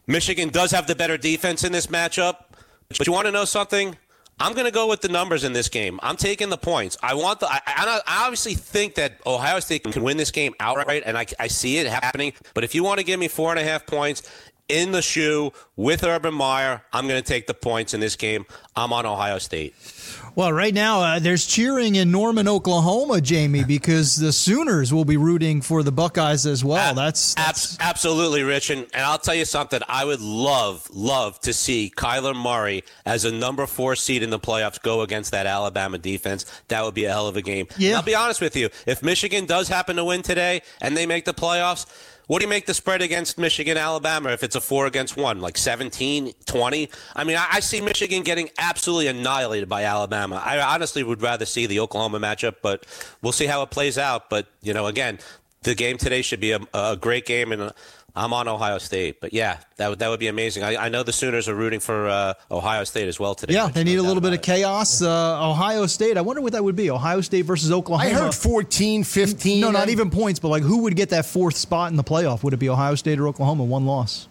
Michigan 0.06 0.48
does 0.48 0.70
have 0.70 0.86
the 0.86 0.94
better 0.94 1.16
defense 1.16 1.64
in 1.64 1.72
this 1.72 1.86
matchup. 1.86 2.44
But 2.88 3.06
you 3.06 3.12
want 3.12 3.26
to 3.26 3.32
know 3.32 3.44
something? 3.44 3.96
I'm 4.40 4.54
going 4.54 4.64
to 4.64 4.72
go 4.72 4.88
with 4.88 5.02
the 5.02 5.08
numbers 5.08 5.44
in 5.44 5.52
this 5.52 5.68
game. 5.68 6.00
I'm 6.02 6.16
taking 6.16 6.48
the 6.48 6.56
points. 6.56 6.96
I 7.02 7.12
want 7.14 7.40
the. 7.40 7.46
I, 7.46 7.60
I, 7.66 8.00
obviously 8.24 8.54
think 8.54 8.94
that 8.94 9.20
Ohio 9.26 9.60
State 9.60 9.84
can 9.84 10.02
win 10.02 10.16
this 10.16 10.30
game 10.30 10.54
outright, 10.58 11.02
and 11.04 11.18
I, 11.18 11.26
I 11.38 11.46
see 11.46 11.76
it 11.76 11.86
happening. 11.86 12.32
But 12.54 12.64
if 12.64 12.74
you 12.74 12.82
want 12.82 12.98
to 12.98 13.04
give 13.04 13.20
me 13.20 13.28
four 13.28 13.50
and 13.50 13.60
a 13.60 13.64
half 13.64 13.86
points 13.86 14.22
in 14.70 14.92
the 14.92 15.02
shoe 15.02 15.52
with 15.76 16.04
Urban 16.04 16.34
Meyer, 16.34 16.82
I'm 16.92 17.08
going 17.08 17.20
to 17.20 17.26
take 17.26 17.46
the 17.46 17.54
points 17.54 17.94
in 17.94 18.00
this 18.00 18.16
game. 18.16 18.46
I'm 18.76 18.92
on 18.92 19.04
Ohio 19.04 19.38
State. 19.38 19.74
Well, 20.36 20.52
right 20.52 20.72
now 20.72 21.00
uh, 21.00 21.18
there's 21.18 21.44
cheering 21.44 21.96
in 21.96 22.12
Norman, 22.12 22.46
Oklahoma, 22.46 23.20
Jamie, 23.20 23.64
because 23.64 24.16
the 24.16 24.32
Sooners 24.32 24.94
will 24.94 25.04
be 25.04 25.16
rooting 25.16 25.60
for 25.60 25.82
the 25.82 25.90
Buckeyes 25.90 26.46
as 26.46 26.64
well. 26.64 26.94
That's, 26.94 27.34
that's... 27.34 27.74
Ab- 27.80 27.90
absolutely, 27.90 28.44
Rich, 28.44 28.70
and, 28.70 28.86
and 28.94 29.02
I'll 29.02 29.18
tell 29.18 29.34
you 29.34 29.44
something. 29.44 29.80
I 29.88 30.04
would 30.04 30.20
love, 30.20 30.88
love 30.92 31.40
to 31.40 31.52
see 31.52 31.92
Kyler 31.94 32.34
Murray 32.34 32.84
as 33.04 33.24
a 33.24 33.32
number 33.32 33.66
four 33.66 33.96
seed 33.96 34.22
in 34.22 34.30
the 34.30 34.38
playoffs 34.38 34.80
go 34.80 35.02
against 35.02 35.32
that 35.32 35.46
Alabama 35.46 35.98
defense. 35.98 36.46
That 36.68 36.84
would 36.84 36.94
be 36.94 37.06
a 37.06 37.10
hell 37.10 37.26
of 37.26 37.36
a 37.36 37.42
game. 37.42 37.66
Yeah. 37.76 37.88
And 37.88 37.96
I'll 37.96 38.02
be 38.02 38.14
honest 38.14 38.40
with 38.40 38.54
you. 38.54 38.70
If 38.86 39.02
Michigan 39.02 39.46
does 39.46 39.68
happen 39.68 39.96
to 39.96 40.04
win 40.04 40.22
today 40.22 40.62
and 40.80 40.96
they 40.96 41.06
make 41.06 41.24
the 41.24 41.34
playoffs, 41.34 41.86
what 42.30 42.38
do 42.38 42.44
you 42.44 42.48
make 42.48 42.66
the 42.66 42.74
spread 42.74 43.02
against 43.02 43.38
Michigan, 43.38 43.76
Alabama 43.76 44.30
if 44.30 44.44
it's 44.44 44.54
a 44.54 44.60
four 44.60 44.86
against 44.86 45.16
one, 45.16 45.40
like 45.40 45.58
17, 45.58 46.32
20? 46.46 46.88
I 47.16 47.24
mean, 47.24 47.36
I, 47.36 47.48
I 47.54 47.58
see 47.58 47.80
Michigan 47.80 48.22
getting 48.22 48.50
absolutely 48.56 49.08
annihilated 49.08 49.68
by 49.68 49.82
Alabama. 49.82 50.36
I 50.36 50.60
honestly 50.60 51.02
would 51.02 51.22
rather 51.22 51.44
see 51.44 51.66
the 51.66 51.80
Oklahoma 51.80 52.20
matchup, 52.20 52.58
but 52.62 52.86
we'll 53.20 53.32
see 53.32 53.46
how 53.46 53.62
it 53.64 53.72
plays 53.72 53.98
out. 53.98 54.30
But, 54.30 54.46
you 54.62 54.72
know, 54.72 54.86
again, 54.86 55.18
the 55.62 55.74
game 55.74 55.98
today 55.98 56.22
should 56.22 56.40
be 56.40 56.52
a, 56.52 56.60
a 56.72 56.96
great 56.96 57.26
game 57.26 57.52
and 57.52 57.72
I'm 58.14 58.32
on 58.32 58.48
Ohio 58.48 58.78
State, 58.78 59.20
but 59.20 59.32
yeah, 59.32 59.58
that 59.76 59.88
would 59.88 59.98
that 60.00 60.08
would 60.08 60.20
be 60.20 60.26
amazing. 60.26 60.62
I, 60.62 60.86
I 60.86 60.88
know 60.88 61.02
the 61.02 61.12
Sooners 61.12 61.48
are 61.48 61.54
rooting 61.54 61.80
for 61.80 62.08
uh, 62.08 62.34
Ohio 62.50 62.84
State 62.84 63.08
as 63.08 63.20
well 63.20 63.34
today. 63.34 63.54
Yeah, 63.54 63.68
they 63.68 63.84
need 63.84 63.98
a 63.98 64.02
little 64.02 64.20
bit 64.20 64.32
of 64.32 64.42
chaos. 64.42 65.00
Uh, 65.00 65.48
Ohio 65.48 65.86
State. 65.86 66.16
I 66.16 66.20
wonder 66.20 66.42
what 66.42 66.52
that 66.52 66.64
would 66.64 66.76
be. 66.76 66.90
Ohio 66.90 67.20
State 67.20 67.42
versus 67.42 67.70
Oklahoma. 67.70 68.10
I 68.10 68.12
heard 68.12 68.34
14, 68.34 69.04
15. 69.04 69.60
No, 69.60 69.70
not 69.70 69.88
even 69.90 70.10
points, 70.10 70.40
but 70.40 70.48
like 70.48 70.62
who 70.62 70.82
would 70.82 70.96
get 70.96 71.10
that 71.10 71.24
fourth 71.26 71.56
spot 71.56 71.90
in 71.90 71.96
the 71.96 72.04
playoff? 72.04 72.42
Would 72.42 72.52
it 72.52 72.58
be 72.58 72.68
Ohio 72.68 72.94
State 72.96 73.20
or 73.20 73.28
Oklahoma? 73.28 73.64
One 73.64 73.86
loss. 73.86 74.28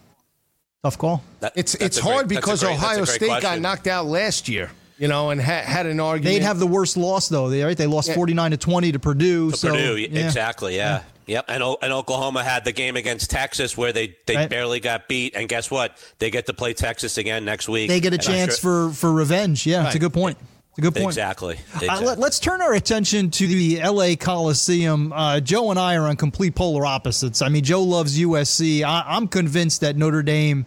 Tough 0.82 0.98
call. 0.98 1.22
That, 1.40 1.52
it's 1.56 1.74
it's 1.74 1.98
hard 1.98 2.28
great, 2.28 2.36
because 2.36 2.62
great, 2.62 2.74
Ohio 2.74 3.04
State 3.04 3.28
question. 3.28 3.42
got 3.42 3.60
knocked 3.60 3.86
out 3.86 4.06
last 4.06 4.48
year 4.48 4.70
you 4.98 5.08
know, 5.08 5.30
and 5.30 5.40
ha- 5.40 5.62
had 5.64 5.86
an 5.86 5.98
argument. 5.98 6.34
They'd 6.34 6.42
have 6.42 6.58
the 6.58 6.66
worst 6.66 6.98
loss 6.98 7.30
though. 7.30 7.48
They 7.48 7.62
right? 7.62 7.76
They 7.76 7.86
lost 7.86 8.12
forty 8.12 8.34
nine 8.34 8.50
to 8.50 8.58
twenty 8.58 8.92
to 8.92 8.98
Purdue. 8.98 9.50
To 9.50 9.56
so, 9.56 9.70
Purdue, 9.70 9.96
yeah. 9.96 10.26
exactly. 10.26 10.76
Yeah. 10.76 10.98
yeah. 10.98 11.02
Yep, 11.30 11.44
and, 11.46 11.62
and 11.80 11.92
Oklahoma 11.92 12.42
had 12.42 12.64
the 12.64 12.72
game 12.72 12.96
against 12.96 13.30
Texas 13.30 13.76
where 13.76 13.92
they, 13.92 14.16
they 14.26 14.34
right. 14.34 14.50
barely 14.50 14.80
got 14.80 15.06
beat, 15.06 15.36
and 15.36 15.48
guess 15.48 15.70
what? 15.70 15.96
They 16.18 16.28
get 16.28 16.46
to 16.46 16.54
play 16.54 16.74
Texas 16.74 17.18
again 17.18 17.44
next 17.44 17.68
week. 17.68 17.88
They 17.88 18.00
get 18.00 18.12
a 18.12 18.18
chance 18.18 18.58
sure, 18.58 18.90
for 18.90 18.94
for 18.96 19.12
revenge. 19.12 19.64
Yeah, 19.64 19.78
right. 19.78 19.86
it's 19.86 19.94
a 19.94 20.00
good 20.00 20.12
point. 20.12 20.38
It's 20.70 20.78
a 20.78 20.80
good 20.80 20.94
point. 20.94 21.06
Exactly. 21.06 21.54
exactly. 21.74 21.88
Uh, 21.88 22.00
let, 22.16 22.18
us 22.18 22.40
turn 22.40 22.60
our 22.60 22.74
attention 22.74 23.30
to 23.30 23.46
the 23.46 23.80
LA 23.80 24.16
Coliseum. 24.18 25.12
Uh, 25.12 25.38
Joe 25.38 25.70
and 25.70 25.78
I 25.78 25.94
are 25.94 26.08
on 26.08 26.16
complete 26.16 26.56
polar 26.56 26.84
opposites. 26.84 27.42
I 27.42 27.48
mean, 27.48 27.62
Joe 27.62 27.84
loves 27.84 28.18
USC. 28.18 28.82
I, 28.82 29.04
I'm 29.06 29.28
convinced 29.28 29.82
that 29.82 29.96
Notre 29.96 30.24
Dame 30.24 30.66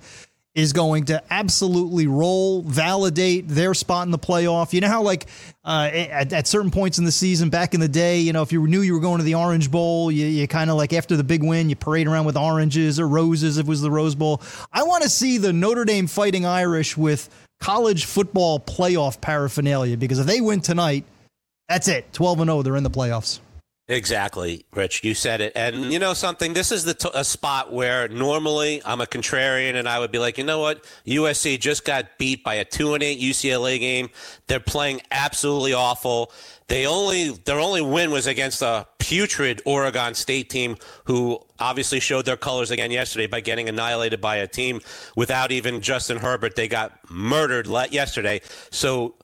is 0.56 0.72
going 0.72 1.06
to 1.06 1.22
absolutely 1.32 2.06
roll, 2.06 2.62
validate 2.62 3.48
their 3.48 3.74
spot 3.74 4.06
in 4.06 4.12
the 4.12 4.20
playoff. 4.20 4.72
You 4.72 4.82
know 4.82 4.88
how, 4.88 5.02
like, 5.02 5.26
uh, 5.64 5.90
at, 5.92 6.32
at, 6.32 6.48
certain 6.48 6.70
points 6.70 7.00
in 7.00 7.06
the 7.06 7.12
season 7.12 7.50
back 7.50 7.74
in 7.74 7.80
the 7.80 7.88
day, 7.88 8.20
you 8.20 8.34
know, 8.34 8.44
if 8.44 8.52
you 8.52 8.66
knew 8.68 8.82
you 8.82 8.94
were 8.94 9.00
going 9.00 9.18
to 9.18 9.24
the 9.24 9.34
Orange 9.34 9.72
Bowl, 9.72 10.12
you, 10.12 10.28
you 10.28 10.48
kind 10.48 10.70
of 10.70 10.78
like 10.78 10.94
after 10.94 11.18
the 11.18 11.24
big 11.24 11.42
win, 11.44 11.70
you 11.70 11.76
parade 11.76 12.08
around 12.08 12.26
with 12.26 12.38
oranges 12.38 13.00
or 13.00 13.08
roses 13.08 13.58
if 13.58 13.66
it 13.66 13.70
was 13.70 13.82
the 13.82 13.90
Rose 13.90 14.14
Bowl. 14.14 14.42
I 14.72 14.84
want 14.84 15.04
to 15.04 15.10
see 15.10 15.40
the 15.40 15.52
Notre 15.52 15.86
Dame 15.86 16.06
Fighting 16.06 16.46
Irish 16.46 16.96
with 16.96 17.30
college 17.60 18.06
football 18.06 18.60
playoff 18.60 19.22
paraphernalia 19.22 19.98
because 19.98 20.20
if 20.20 20.28
they 20.28 20.40
win 20.40 20.62
tonight, 20.62 21.06
that's 21.68 21.88
it. 21.88 22.12
12 22.14 22.42
and 22.42 22.50
0, 22.50 22.62
they're 22.62 22.76
in 22.76 22.84
the 22.84 22.92
playoffs. 22.92 23.40
Exactly, 23.90 24.66
Rich. 24.72 25.04
You 25.04 25.14
said 25.14 25.42
it. 25.42 25.52
And 25.58 25.76
mm-hmm. 25.76 25.92
you 25.92 26.00
know 26.00 26.14
something? 26.14 26.54
This 26.54 26.72
is 26.72 26.86
the 26.86 26.94
t- 26.94 27.10
a 27.14 27.26
spot 27.26 27.74
where 27.74 28.08
normally 28.08 28.82
I'm 28.86 29.02
a 29.02 29.06
contrarian 29.06 29.76
and 29.76 29.90
I 29.90 30.00
would 30.00 30.12
be 30.12 30.20
like, 30.20 30.38
you 30.38 30.46
know 30.46 30.60
what? 30.60 30.86
USC 31.06 31.60
just 31.60 31.84
got 31.84 32.18
beat 32.18 32.46
by 32.46 32.56
a 32.56 32.66
2 32.66 32.94
and 32.94 33.04
8 33.04 33.20
UCLA 33.20 33.80
game. 33.80 34.10
They're 34.48 34.62
playing 34.62 35.02
absolutely 35.12 35.74
awful. 35.74 36.32
They 36.70 36.88
only 36.88 37.32
their 37.32 37.60
only 37.60 37.82
win 37.82 38.12
was 38.12 38.26
against 38.26 38.62
a 38.62 38.88
putrid 39.00 39.62
Oregon 39.66 40.14
State 40.14 40.50
team 40.50 40.78
who 41.04 41.40
obviously 41.60 42.00
showed 42.00 42.24
their 42.24 42.38
colors 42.38 42.72
again 42.72 42.90
yesterday 42.90 43.28
by 43.28 43.42
getting 43.42 43.68
annihilated 43.68 44.22
by 44.22 44.38
a 44.38 44.48
team 44.48 44.80
without 45.18 45.52
even 45.52 45.82
Justin 45.82 46.20
Herbert. 46.20 46.56
They 46.56 46.70
got 46.70 46.98
murdered 47.12 47.68
yesterday. 47.92 48.40
So 48.72 49.16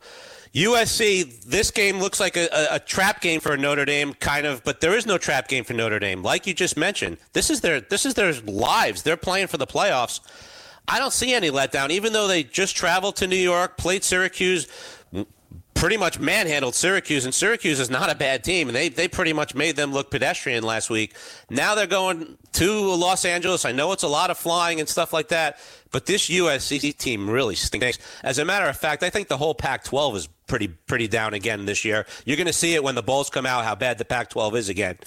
USC, 0.54 1.44
this 1.44 1.70
game 1.70 2.00
looks 2.00 2.20
like 2.20 2.36
a, 2.36 2.48
a, 2.52 2.76
a, 2.76 2.80
trap 2.80 3.22
game 3.22 3.40
for 3.40 3.56
Notre 3.56 3.86
Dame, 3.86 4.16
kind 4.16 4.48
of, 4.48 4.64
but 4.64 4.82
there 4.82 4.98
is 4.98 5.06
no 5.06 5.20
trap 5.20 5.48
game 5.48 5.64
for 5.64 5.74
Notre 5.74 6.00
Dame. 6.00 6.24
Like 6.24 6.48
you 6.48 6.56
just 6.56 6.76
mentioned, 6.76 7.18
this 7.34 7.52
is 7.52 7.62
their 7.62 7.82
this 7.82 8.06
is 8.06 8.16
their 8.16 8.34
lives. 8.34 9.04
They're 9.04 9.18
playing 9.18 9.48
for 9.48 9.58
the 9.58 9.68
playoffs. 9.68 10.22
I 10.88 10.98
don't 10.98 11.14
see 11.14 11.36
any 11.36 11.52
letdown, 11.52 11.92
even 11.92 12.14
though 12.14 12.28
they 12.28 12.42
just 12.42 12.76
traveled 12.76 13.16
to 13.18 13.28
New 13.28 13.36
York, 13.36 13.78
played 13.78 14.04
Syracuse, 14.04 14.68
pretty 15.80 15.96
much 15.96 16.20
manhandled 16.20 16.76
Syracuse, 16.76 17.24
and 17.24 17.34
Syracuse 17.34 17.80
is 17.80 17.90
not 17.90 18.12
a 18.12 18.16
bad 18.16 18.44
team, 18.44 18.68
and 18.68 18.76
they 18.76 18.90
they 18.90 19.08
pretty 19.08 19.32
much 19.32 19.56
made 19.56 19.78
them 19.78 19.94
look 19.94 20.12
pedestrian 20.12 20.62
last 20.62 20.90
week. 20.90 21.16
Now 21.50 21.74
they're 21.74 21.88
going 21.88 22.38
to 22.54 22.94
Los 22.96 23.24
Angeles. 23.24 23.64
I 23.64 23.72
know 23.72 23.94
it's 23.94 24.04
a 24.04 24.10
lot 24.10 24.30
of 24.30 24.38
flying 24.38 24.82
and 24.82 24.90
stuff 24.90 25.14
like 25.14 25.30
that, 25.30 25.58
but 25.92 26.06
this 26.06 26.30
USC 26.30 26.98
team 26.98 27.30
really 27.30 27.56
stinks. 27.56 27.98
As 28.24 28.40
a 28.40 28.46
matter 28.46 28.66
of 28.66 28.76
fact, 28.76 29.04
I 29.04 29.10
think 29.10 29.30
the 29.30 29.38
whole 29.38 29.56
Pac-12 29.56 30.16
is 30.18 30.28
pretty 30.48 30.68
pretty 30.68 31.08
down 31.08 31.34
again 31.34 31.66
this 31.66 31.86
year. 31.86 32.06
You're 32.26 32.38
going 32.38 32.48
to 32.48 32.54
see 32.54 32.74
it 32.74 32.84
when 32.84 32.96
the 32.96 33.04
Bulls 33.04 33.30
come 33.30 33.46
out 33.46 33.64
how 33.64 33.76
bad 33.76 34.00
the 34.00 34.06
Pac-12 34.06 34.56
is 34.56 34.68
again. 34.68 34.98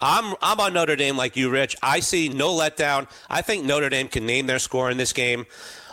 I'm 0.00 0.34
I'm 0.40 0.58
on 0.60 0.72
Notre 0.72 0.96
Dame 0.96 1.18
like 1.18 1.36
you, 1.36 1.50
Rich. 1.50 1.76
I 1.82 2.00
see 2.00 2.30
no 2.30 2.54
letdown. 2.54 3.06
I 3.28 3.42
think 3.42 3.66
Notre 3.66 3.90
Dame 3.90 4.08
can 4.08 4.24
name 4.24 4.46
their 4.46 4.60
score 4.60 4.90
in 4.90 4.96
this 4.96 5.12
game. 5.12 5.44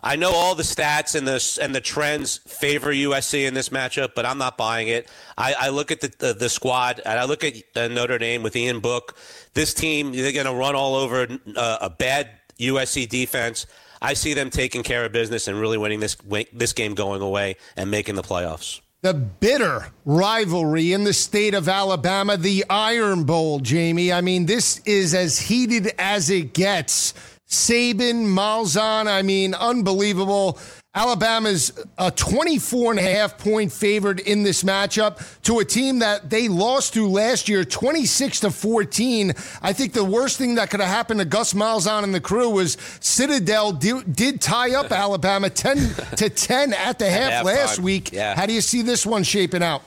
I 0.03 0.15
know 0.15 0.31
all 0.31 0.55
the 0.55 0.63
stats 0.63 1.15
and 1.15 1.27
the 1.27 1.59
and 1.61 1.73
the 1.75 1.81
trends 1.81 2.37
favor 2.37 2.91
USC 2.91 3.47
in 3.47 3.53
this 3.53 3.69
matchup, 3.69 4.11
but 4.15 4.25
I'm 4.25 4.37
not 4.37 4.57
buying 4.57 4.87
it. 4.87 5.09
I, 5.37 5.55
I 5.59 5.69
look 5.69 5.91
at 5.91 6.01
the, 6.01 6.13
the, 6.17 6.33
the 6.33 6.49
squad 6.49 7.01
and 7.05 7.19
I 7.19 7.25
look 7.25 7.43
at 7.43 7.55
uh, 7.75 7.87
Notre 7.87 8.17
Dame 8.17 8.43
with 8.43 8.55
Ian 8.55 8.79
Book. 8.79 9.17
This 9.53 9.73
team 9.73 10.11
they're 10.11 10.31
going 10.31 10.45
to 10.45 10.53
run 10.53 10.75
all 10.75 10.95
over 10.95 11.27
uh, 11.55 11.77
a 11.81 11.89
bad 11.89 12.29
USC 12.59 13.07
defense. 13.07 13.65
I 14.01 14.13
see 14.13 14.33
them 14.33 14.49
taking 14.49 14.83
care 14.83 15.03
of 15.05 15.11
business 15.11 15.47
and 15.47 15.59
really 15.59 15.77
winning 15.77 15.99
this 15.99 16.15
this 16.53 16.73
game 16.73 16.93
going 16.95 17.21
away 17.21 17.57
and 17.75 17.91
making 17.91 18.15
the 18.15 18.23
playoffs. 18.23 18.79
the 19.01 19.13
bitter 19.13 19.87
rivalry 20.05 20.91
in 20.93 21.03
the 21.05 21.13
state 21.13 21.53
of 21.53 21.69
Alabama, 21.69 22.37
the 22.37 22.65
Iron 22.69 23.23
Bowl, 23.23 23.59
Jamie. 23.59 24.11
I 24.11 24.21
mean, 24.21 24.45
this 24.45 24.79
is 24.85 25.13
as 25.13 25.39
heated 25.39 25.91
as 25.97 26.29
it 26.29 26.53
gets. 26.53 27.13
Saban, 27.49 28.25
Malzahn, 28.27 29.07
I 29.07 29.23
mean, 29.23 29.55
unbelievable. 29.55 30.59
Alabama's 30.93 31.71
a 31.97 32.11
24 32.11 32.91
and 32.91 32.99
a 32.99 33.03
half 33.03 33.37
point 33.37 33.71
favorite 33.71 34.19
in 34.21 34.43
this 34.43 34.63
matchup 34.63 35.41
to 35.43 35.59
a 35.59 35.65
team 35.65 35.99
that 35.99 36.29
they 36.29 36.47
lost 36.47 36.93
to 36.95 37.07
last 37.07 37.47
year 37.49 37.63
26 37.63 38.41
to 38.41 38.51
14. 38.51 39.33
I 39.61 39.73
think 39.73 39.93
the 39.93 40.03
worst 40.03 40.37
thing 40.37 40.55
that 40.55 40.69
could 40.69 40.79
have 40.79 40.89
happened 40.89 41.19
to 41.21 41.25
Gus 41.25 41.53
Malzahn 41.53 42.03
and 42.03 42.13
the 42.13 42.19
crew 42.19 42.49
was 42.49 42.77
Citadel 42.99 43.71
did, 43.71 44.15
did 44.15 44.41
tie 44.41 44.75
up 44.75 44.91
Alabama 44.91 45.49
10 45.49 45.77
to 46.17 46.29
10 46.29 46.73
at 46.73 46.99
the 46.99 47.09
half 47.09 47.45
last 47.45 47.79
week. 47.79 48.11
Yeah. 48.11 48.35
How 48.35 48.45
do 48.45 48.53
you 48.53 48.61
see 48.61 48.81
this 48.81 49.05
one 49.05 49.23
shaping 49.23 49.63
out? 49.63 49.83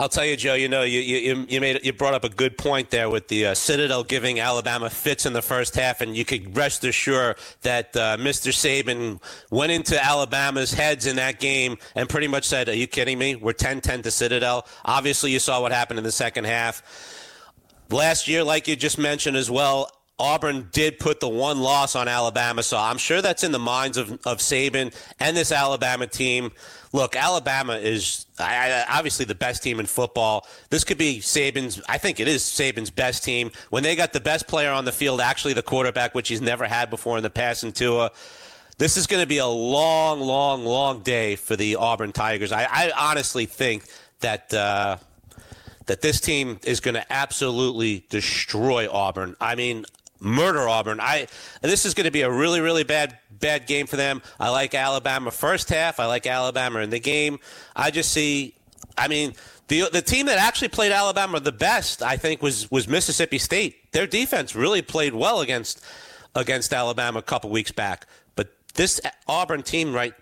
I'll 0.00 0.08
tell 0.08 0.24
you, 0.24 0.36
Joe. 0.36 0.54
You 0.54 0.68
know, 0.68 0.82
you 0.82 1.00
you, 1.00 1.46
you 1.48 1.60
made 1.60 1.84
you 1.84 1.92
brought 1.92 2.14
up 2.14 2.22
a 2.22 2.28
good 2.28 2.56
point 2.56 2.90
there 2.90 3.10
with 3.10 3.26
the 3.26 3.46
uh, 3.46 3.54
Citadel 3.54 4.04
giving 4.04 4.38
Alabama 4.38 4.88
fits 4.88 5.26
in 5.26 5.32
the 5.32 5.42
first 5.42 5.74
half, 5.74 6.00
and 6.00 6.16
you 6.16 6.24
could 6.24 6.56
rest 6.56 6.84
assured 6.84 7.36
that 7.62 7.96
uh, 7.96 8.16
Mr. 8.16 8.52
Saban 8.52 9.20
went 9.50 9.72
into 9.72 10.02
Alabama's 10.02 10.72
heads 10.72 11.06
in 11.06 11.16
that 11.16 11.40
game 11.40 11.78
and 11.96 12.08
pretty 12.08 12.28
much 12.28 12.44
said, 12.44 12.68
"Are 12.68 12.76
you 12.76 12.86
kidding 12.86 13.18
me? 13.18 13.34
We're 13.34 13.54
10-10 13.54 14.04
to 14.04 14.10
Citadel." 14.12 14.68
Obviously, 14.84 15.32
you 15.32 15.40
saw 15.40 15.60
what 15.60 15.72
happened 15.72 15.98
in 15.98 16.04
the 16.04 16.12
second 16.12 16.44
half. 16.44 16.80
Last 17.90 18.28
year, 18.28 18.44
like 18.44 18.68
you 18.68 18.76
just 18.76 18.98
mentioned 18.98 19.36
as 19.36 19.50
well, 19.50 19.90
Auburn 20.20 20.68
did 20.72 20.98
put 20.98 21.20
the 21.20 21.28
one 21.28 21.60
loss 21.60 21.94
on 21.94 22.08
Alabama, 22.08 22.62
so 22.62 22.76
I'm 22.76 22.98
sure 22.98 23.22
that's 23.22 23.44
in 23.44 23.52
the 23.52 23.58
minds 23.58 23.96
of, 23.96 24.10
of 24.26 24.38
Saban 24.38 24.92
and 25.20 25.36
this 25.36 25.52
Alabama 25.52 26.08
team. 26.08 26.50
Look, 26.92 27.14
Alabama 27.14 27.74
is 27.74 28.26
obviously 28.40 29.24
the 29.26 29.34
best 29.34 29.62
team 29.62 29.78
in 29.78 29.86
football. 29.86 30.46
This 30.70 30.82
could 30.82 30.98
be 30.98 31.18
Saban's, 31.20 31.80
I 31.88 31.98
think 31.98 32.18
it 32.18 32.26
is 32.26 32.42
Saban's 32.42 32.90
best 32.90 33.22
team. 33.22 33.52
When 33.70 33.84
they 33.84 33.94
got 33.94 34.12
the 34.12 34.20
best 34.20 34.48
player 34.48 34.72
on 34.72 34.84
the 34.84 34.92
field, 34.92 35.20
actually 35.20 35.52
the 35.52 35.62
quarterback, 35.62 36.14
which 36.14 36.28
he's 36.28 36.40
never 36.40 36.66
had 36.66 36.90
before 36.90 37.16
in 37.16 37.22
the 37.22 37.30
past 37.30 37.62
in 37.62 37.72
Tua, 37.72 38.10
this 38.78 38.96
is 38.96 39.06
going 39.06 39.22
to 39.22 39.28
be 39.28 39.38
a 39.38 39.46
long, 39.46 40.20
long, 40.20 40.64
long 40.64 41.00
day 41.02 41.36
for 41.36 41.54
the 41.54 41.76
Auburn 41.76 42.12
Tigers. 42.12 42.50
I, 42.50 42.64
I 42.64 43.10
honestly 43.10 43.46
think 43.46 43.84
that. 44.20 44.52
Uh, 44.52 44.96
that 45.88 46.02
this 46.02 46.20
team 46.20 46.60
is 46.64 46.80
going 46.80 46.94
to 46.94 47.12
absolutely 47.12 48.04
destroy 48.10 48.88
Auburn. 48.92 49.34
I 49.40 49.54
mean, 49.54 49.86
murder 50.20 50.68
Auburn. 50.68 51.00
I 51.00 51.28
this 51.62 51.84
is 51.84 51.94
going 51.94 52.06
to 52.06 52.10
be 52.10 52.22
a 52.22 52.30
really 52.30 52.60
really 52.60 52.84
bad 52.84 53.18
bad 53.30 53.66
game 53.66 53.86
for 53.86 53.96
them. 53.96 54.22
I 54.38 54.50
like 54.50 54.74
Alabama 54.74 55.30
first 55.30 55.68
half. 55.68 56.00
I 56.00 56.06
like 56.06 56.26
Alabama 56.26 56.80
in 56.80 56.90
the 56.90 57.00
game. 57.00 57.38
I 57.74 57.90
just 57.90 58.12
see. 58.12 58.54
I 58.96 59.08
mean. 59.08 59.34
The, 59.68 59.90
the 59.92 60.00
team 60.00 60.24
that 60.26 60.38
actually 60.38 60.68
played 60.68 60.92
Alabama 60.92 61.38
the 61.40 61.52
best, 61.52 62.02
I 62.02 62.16
think, 62.16 62.40
was 62.40 62.70
was 62.70 62.88
Mississippi 62.88 63.36
State. 63.36 63.92
Their 63.92 64.06
defense 64.06 64.56
really 64.56 64.80
played 64.80 65.12
well 65.12 65.42
against 65.42 65.84
against 66.34 66.72
Alabama 66.72 67.18
a 67.18 67.22
couple 67.22 67.50
weeks 67.50 67.70
back. 67.70 68.06
But 68.34 68.48
this 68.74 68.98
Auburn 69.26 69.62
team 69.62 69.92
right 69.92 70.14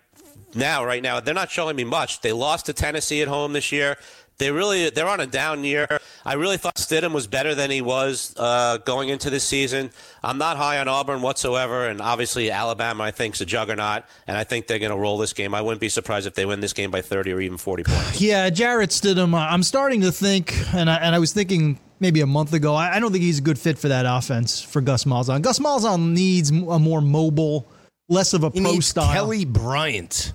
now, 0.53 0.83
right 0.83 1.01
now, 1.01 1.19
they're 1.19 1.33
not 1.33 1.51
showing 1.51 1.75
me 1.75 1.83
much. 1.83 2.21
They 2.21 2.33
lost 2.33 2.65
to 2.65 2.73
Tennessee 2.73 3.21
at 3.21 3.27
home 3.27 3.53
this 3.53 3.71
year. 3.71 3.97
They 4.39 4.51
really 4.51 4.89
they're 4.91 5.07
on 5.07 5.19
a 5.19 5.25
down 5.25 5.63
year. 5.63 5.87
I 6.23 6.33
really 6.33 6.57
thought 6.57 6.75
Stidham 6.75 7.11
was 7.11 7.25
better 7.25 7.55
than 7.55 7.71
he 7.71 7.81
was 7.81 8.35
uh, 8.37 8.77
going 8.77 9.09
into 9.09 9.29
this 9.31 9.43
season. 9.43 9.89
I'm 10.23 10.37
not 10.37 10.57
high 10.57 10.77
on 10.77 10.87
Auburn 10.87 11.21
whatsoever, 11.23 11.87
and 11.87 12.01
obviously 12.01 12.51
Alabama 12.51 13.03
I 13.03 13.11
think 13.11 13.35
is 13.35 13.41
a 13.41 13.45
juggernaut, 13.45 14.03
and 14.27 14.37
I 14.37 14.43
think 14.43 14.67
they're 14.67 14.79
going 14.79 14.91
to 14.91 14.97
roll 14.97 15.17
this 15.17 15.33
game. 15.33 15.55
I 15.55 15.61
wouldn't 15.61 15.81
be 15.81 15.89
surprised 15.89 16.27
if 16.27 16.35
they 16.35 16.45
win 16.45 16.59
this 16.59 16.73
game 16.73 16.91
by 16.91 17.01
30 17.01 17.31
or 17.31 17.41
even 17.41 17.57
40 17.57 17.83
points. 17.83 18.21
Yeah, 18.27 18.49
Jarrett 18.49 18.89
Stidham. 18.89 19.33
I'm 19.33 19.63
starting 19.63 20.01
to 20.01 20.11
think, 20.11 20.53
and 20.73 20.89
I, 20.89 20.97
and 20.97 21.15
I 21.15 21.19
was 21.19 21.33
thinking 21.33 21.79
maybe 21.99 22.21
a 22.21 22.27
month 22.27 22.53
ago. 22.53 22.75
I, 22.75 22.95
I 22.95 22.99
don't 22.99 23.11
think 23.11 23.23
he's 23.23 23.39
a 23.39 23.43
good 23.43 23.57
fit 23.57 23.77
for 23.79 23.87
that 23.87 24.05
offense 24.07 24.61
for 24.61 24.81
Gus 24.81 25.05
Malzahn. 25.05 25.41
Gus 25.41 25.59
Malzahn 25.59 26.11
needs 26.13 26.49
a 26.49 26.79
more 26.79 27.01
mobile, 27.01 27.67
less 28.09 28.33
of 28.33 28.43
a 28.43 28.49
he 28.49 28.61
pro 28.61 28.79
style. 28.81 29.13
Kelly 29.13 29.45
Bryant 29.45 30.33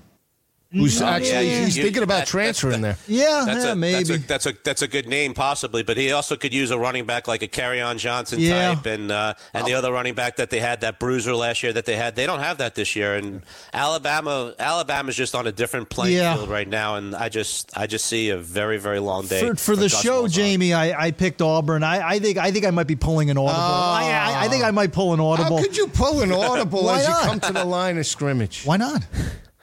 who's 0.73 1.01
mm, 1.01 1.07
actually 1.07 1.51
yeah, 1.51 1.65
he's 1.65 1.77
you, 1.77 1.83
thinking 1.85 2.03
about 2.03 2.21
that, 2.21 2.27
transferring 2.27 2.81
there. 2.81 2.97
Yeah, 3.07 3.45
that's 3.47 3.65
yeah, 3.65 3.73
a, 3.73 3.77
maybe 3.77 4.05
that's 4.05 4.11
a, 4.11 4.19
that's 4.27 4.47
a 4.47 4.53
that's 4.65 4.83
a 4.83 4.89
good 4.89 5.07
name 5.07 5.35
possibly, 5.35 5.83
but 5.83 5.97
he 5.97 6.13
also 6.13 6.37
could 6.37 6.55
use 6.55 6.71
a 6.71 6.79
running 6.79 7.05
back 7.05 7.29
like 7.29 7.43
a 7.43 7.49
Kerryon 7.49 7.99
Johnson 7.99 8.41
yeah. 8.41 8.75
type, 8.75 8.87
and 8.87 9.11
uh, 9.11 9.35
and 9.53 9.67
the 9.67 9.75
other 9.75 9.93
running 9.93 10.15
back 10.15 10.37
that 10.37 10.51
they 10.51 10.61
had 10.61 10.81
that 10.81 10.99
bruiser 10.99 11.35
last 11.35 11.63
year 11.63 11.73
that 11.73 11.85
they 11.85 11.97
had 11.97 12.17
they 12.17 12.27
don't 12.27 12.41
have 12.41 12.59
that 12.59 12.75
this 12.75 12.97
year, 12.97 13.15
and 13.15 13.43
Alabama 13.73 14.55
Alabama's 14.59 15.17
just 15.17 15.35
on 15.35 15.47
a 15.47 15.53
different 15.53 15.91
playing 15.91 16.17
yeah. 16.17 16.35
field 16.35 16.49
right 16.49 16.69
now, 16.69 16.97
and 16.97 17.15
I 17.15 17.29
just 17.29 17.77
I 17.77 17.87
just 17.87 18.07
see 18.07 18.31
a 18.31 18.39
very 18.39 18.79
very 18.79 18.99
long 18.99 19.27
day 19.27 19.41
for, 19.41 19.55
for 19.57 19.77
the 19.77 19.89
Gus 19.89 20.01
show, 20.01 20.27
Jamie. 20.29 20.73
I, 20.73 21.07
I 21.07 21.11
picked 21.11 21.43
Auburn. 21.43 21.83
I, 21.83 22.07
I 22.07 22.19
think 22.19 22.39
I 22.39 22.51
think 22.51 22.65
I 22.65 22.71
might 22.71 22.87
be 22.87 22.97
pulling 22.97 23.31
an 23.31 23.39
audible. 23.39 23.61
Uh, 23.61 24.01
I, 24.03 24.45
I, 24.45 24.49
think 24.49 24.65
I 24.65 24.71
might 24.71 24.93
pull 24.93 25.13
an 25.13 25.21
audible. 25.21 25.59
How 25.59 25.63
could 25.63 25.77
you 25.77 25.89
pull 25.89 26.23
an 26.23 26.33
audible 26.33 26.91
as 26.91 27.07
you 27.07 27.15
come 27.15 27.41
to 27.41 27.53
the 27.53 27.65
line 27.65 27.99
of 27.99 28.07
scrimmage? 28.07 28.65
Why 28.65 28.77
not? 28.77 29.05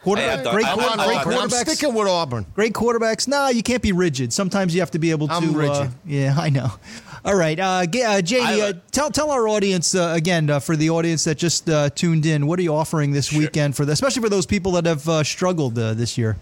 Quarterback, 0.10 0.46
hey, 0.46 0.52
great, 0.52 0.66
quarter, 0.66 0.98
great 0.98 1.18
quarterbacks. 1.18 1.70
I'm 1.70 1.76
sticking 1.76 1.94
with 1.94 2.08
Auburn. 2.08 2.46
Great 2.56 2.74
quarterbacks. 2.74 3.28
Nah, 3.28 3.50
you 3.50 3.62
can't 3.62 3.82
be 3.82 3.92
rigid. 3.92 4.34
Sometimes 4.34 4.74
you 4.74 4.82
have 4.82 4.92
to 4.92 5.00
be 5.00 5.12
able 5.12 5.28
to. 5.28 5.34
I'm 5.34 5.54
rigid. 5.54 5.76
Uh, 5.76 5.90
yeah, 6.06 6.36
I 6.38 6.50
know. 6.50 6.72
All 7.26 7.36
right, 7.36 7.60
uh, 7.60 7.86
uh, 8.06 8.22
Jamie, 8.22 8.62
uh, 8.62 8.74
tell 8.92 9.12
tell 9.12 9.30
our 9.30 9.48
audience 9.48 9.94
uh, 9.94 10.14
again 10.16 10.50
uh, 10.50 10.60
for 10.60 10.76
the 10.76 10.90
audience 10.90 11.26
that 11.26 11.38
just 11.38 11.70
tuned 11.96 12.26
in. 12.26 12.48
What 12.48 12.60
are 12.60 12.62
you 12.62 12.74
offering 12.74 13.12
this 13.12 13.28
sure. 13.28 13.40
weekend 13.40 13.76
for, 13.76 13.86
the, 13.86 13.92
especially 13.92 14.22
for 14.22 14.30
those 14.30 14.46
people 14.46 14.72
that 14.74 14.86
have 14.86 15.28
struggled 15.28 15.76
this 15.76 16.18
year? 16.18 16.38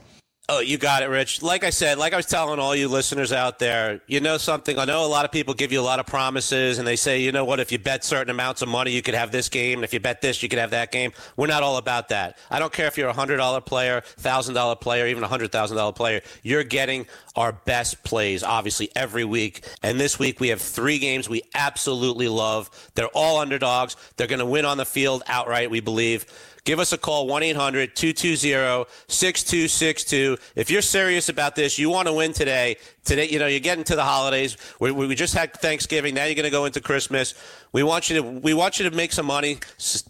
Oh, 0.49 0.61
you 0.61 0.77
got 0.77 1.03
it, 1.03 1.07
Rich. 1.07 1.41
Like 1.41 1.65
I 1.65 1.71
said, 1.71 1.97
like 1.97 2.13
I 2.13 2.15
was 2.15 2.25
telling 2.25 2.57
all 2.57 2.73
you 2.73 2.87
listeners 2.87 3.33
out 3.33 3.59
there, 3.59 3.99
you 4.07 4.21
know 4.21 4.37
something. 4.37 4.79
I 4.79 4.85
know 4.85 5.03
a 5.03 5.05
lot 5.05 5.25
of 5.25 5.31
people 5.33 5.53
give 5.53 5.73
you 5.73 5.81
a 5.81 5.83
lot 5.83 5.99
of 5.99 6.05
promises 6.05 6.79
and 6.79 6.87
they 6.87 6.95
say, 6.95 7.19
you 7.19 7.33
know 7.33 7.43
what, 7.43 7.59
if 7.59 7.69
you 7.69 7.79
bet 7.79 8.05
certain 8.05 8.29
amounts 8.29 8.61
of 8.61 8.69
money, 8.69 8.91
you 8.91 9.01
could 9.01 9.13
have 9.13 9.29
this 9.29 9.49
game. 9.49 9.79
And 9.79 9.83
if 9.83 9.93
you 9.93 9.99
bet 9.99 10.21
this, 10.21 10.41
you 10.41 10.47
could 10.47 10.59
have 10.59 10.69
that 10.69 10.89
game. 10.89 11.11
We're 11.35 11.47
not 11.47 11.63
all 11.63 11.75
about 11.75 12.07
that. 12.09 12.37
I 12.49 12.59
don't 12.59 12.71
care 12.71 12.87
if 12.87 12.97
you're 12.97 13.09
a 13.09 13.13
$100 13.13 13.65
player, 13.65 14.03
$1,000 14.21 14.79
player, 14.79 15.07
even 15.07 15.21
a 15.21 15.27
$100,000 15.27 15.95
player. 15.95 16.21
You're 16.43 16.63
getting 16.63 17.07
our 17.35 17.51
best 17.51 18.01
plays, 18.05 18.41
obviously, 18.41 18.89
every 18.95 19.25
week. 19.25 19.65
And 19.83 19.99
this 19.99 20.17
week, 20.17 20.39
we 20.39 20.47
have 20.47 20.61
three 20.61 20.97
games 20.97 21.27
we 21.27 21.41
absolutely 21.55 22.29
love. 22.29 22.69
They're 22.95 23.07
all 23.07 23.39
underdogs. 23.39 23.97
They're 24.15 24.27
going 24.27 24.39
to 24.39 24.45
win 24.45 24.63
on 24.63 24.77
the 24.77 24.85
field 24.85 25.23
outright, 25.27 25.69
we 25.69 25.81
believe. 25.81 26.25
Give 26.67 26.79
us 26.81 26.91
a 26.91 26.97
call, 26.97 27.27
1 27.27 27.43
800 27.43 27.95
220 27.95 28.85
6262. 29.07 30.37
If 30.53 30.69
you're 30.69 30.81
serious 30.81 31.29
about 31.29 31.55
this, 31.55 31.79
you 31.79 31.89
want 31.89 32.09
to 32.09 32.13
win 32.13 32.33
today. 32.33 32.75
Today, 33.05 33.29
you 33.29 33.39
know, 33.39 33.47
you're 33.47 33.61
getting 33.61 33.85
to 33.85 33.95
the 33.95 34.03
holidays. 34.03 34.57
We, 34.81 34.91
we 34.91 35.15
just 35.15 35.33
had 35.33 35.53
Thanksgiving. 35.53 36.13
Now 36.13 36.25
you're 36.25 36.35
going 36.35 36.43
to 36.43 36.49
go 36.49 36.65
into 36.65 36.81
Christmas. 36.81 37.35
We 37.71 37.83
want 37.83 38.09
you 38.09 38.17
to 38.17 38.21
we 38.21 38.53
want 38.53 38.79
you 38.79 38.89
to 38.89 38.93
make 38.93 39.13
some 39.13 39.27
money, 39.27 39.59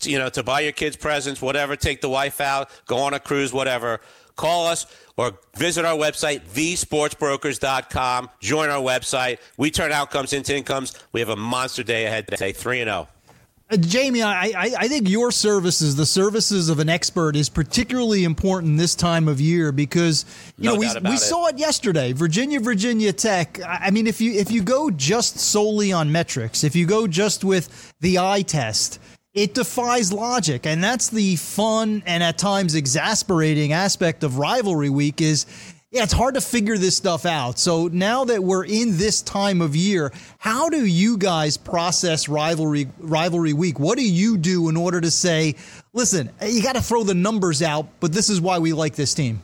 you 0.02 0.18
know, 0.18 0.30
to 0.30 0.42
buy 0.42 0.62
your 0.62 0.72
kids 0.72 0.96
presents, 0.96 1.44
whatever. 1.44 1.76
Take 1.76 2.02
the 2.02 2.10
wife 2.10 2.42
out, 2.42 2.72
go 2.88 2.98
on 2.98 3.14
a 3.14 3.20
cruise, 3.20 3.54
whatever. 3.54 4.02
Call 4.36 4.66
us 4.66 4.88
or 5.16 5.38
visit 5.58 5.86
our 5.86 5.96
website, 5.96 6.42
thesportsbrokers.com. 6.56 8.32
Join 8.40 8.70
our 8.70 8.82
website. 8.82 9.38
We 9.58 9.70
turn 9.70 9.92
outcomes 9.92 10.34
into 10.34 10.56
incomes. 10.56 10.98
We 11.12 11.20
have 11.20 11.30
a 11.30 11.36
monster 11.36 11.84
day 11.84 12.08
ahead 12.08 12.28
today, 12.28 12.52
3 12.52 12.82
and 12.82 12.90
0. 12.90 13.08
Uh, 13.70 13.76
Jamie, 13.76 14.22
I, 14.22 14.46
I, 14.46 14.74
I, 14.80 14.88
think 14.88 15.10
your 15.10 15.30
services, 15.30 15.98
the 15.98 16.06
services 16.06 16.70
of 16.70 16.80
an 16.80 16.88
expert, 16.88 17.36
is 17.36 17.50
particularly 17.50 18.24
important 18.24 18.78
this 18.78 18.96
time 18.96 19.28
of 19.28 19.42
year 19.42 19.74
because 19.74 20.24
you 20.58 20.70
no 20.70 20.76
know 20.76 20.80
we, 20.80 20.88
we 21.10 21.16
it. 21.16 21.20
saw 21.20 21.48
it 21.48 21.58
yesterday. 21.58 22.14
Virginia, 22.14 22.62
Virginia 22.62 23.12
Tech. 23.12 23.60
I 23.68 23.92
mean, 23.92 24.08
if 24.08 24.22
you 24.22 24.32
if 24.32 24.52
you 24.52 24.64
go 24.64 24.90
just 24.90 25.38
solely 25.38 25.92
on 25.92 26.10
metrics, 26.14 26.64
if 26.64 26.78
you 26.78 26.86
go 26.86 27.08
just 27.08 27.44
with 27.44 27.94
the 28.00 28.20
eye 28.20 28.44
test, 28.44 29.00
it 29.34 29.54
defies 29.54 30.14
logic, 30.14 30.66
and 30.66 30.82
that's 30.82 31.10
the 31.10 31.36
fun 31.36 32.04
and 32.06 32.24
at 32.24 32.38
times 32.38 32.74
exasperating 32.74 33.74
aspect 33.74 34.24
of 34.24 34.38
rivalry 34.38 34.90
week. 34.90 35.20
Is 35.20 35.46
yeah, 35.92 36.04
it's 36.04 36.14
hard 36.14 36.36
to 36.36 36.42
figure 36.42 36.78
this 36.78 36.98
stuff 36.98 37.26
out. 37.26 37.58
So 37.58 37.88
now 37.88 38.26
that 38.26 38.44
we're 38.44 38.66
in 38.66 38.98
this 38.98 39.22
time 39.22 39.62
of 39.62 39.76
year, 39.76 40.12
how 40.38 40.68
do 40.68 40.86
you 40.86 41.18
guys 41.18 41.56
process 41.56 42.28
rivalry 42.28 42.90
rivalry 43.00 43.54
week? 43.54 43.80
What 43.80 43.98
do 43.98 44.06
you 44.06 44.38
do 44.38 44.68
in 44.68 44.76
order 44.76 45.00
to 45.00 45.10
say, 45.10 45.56
listen, 45.94 46.30
you 46.46 46.62
got 46.62 46.76
to 46.76 46.82
throw 46.82 47.04
the 47.04 47.14
numbers 47.14 47.62
out, 47.62 47.88
but 48.02 48.12
this 48.12 48.30
is 48.30 48.42
why 48.42 48.60
we 48.60 48.74
like 48.74 48.96
this 48.96 49.14
team? 49.14 49.42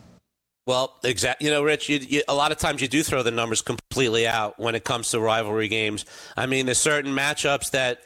Well, 0.65 0.97
exactly. 1.03 1.47
You 1.47 1.53
know, 1.53 1.63
Rich, 1.63 1.87
you, 1.89 1.99
you, 1.99 2.23
a 2.27 2.35
lot 2.35 2.51
of 2.51 2.57
times 2.57 2.81
you 2.81 2.87
do 2.87 3.03
throw 3.03 3.23
the 3.23 3.31
numbers 3.31 3.61
completely 3.61 4.27
out 4.27 4.59
when 4.59 4.75
it 4.75 4.83
comes 4.83 5.11
to 5.11 5.19
rivalry 5.19 5.69
games. 5.69 6.05
I 6.35 6.45
mean, 6.45 6.65
there's 6.65 6.77
certain 6.77 7.13
matchups 7.13 7.71
that, 7.71 8.01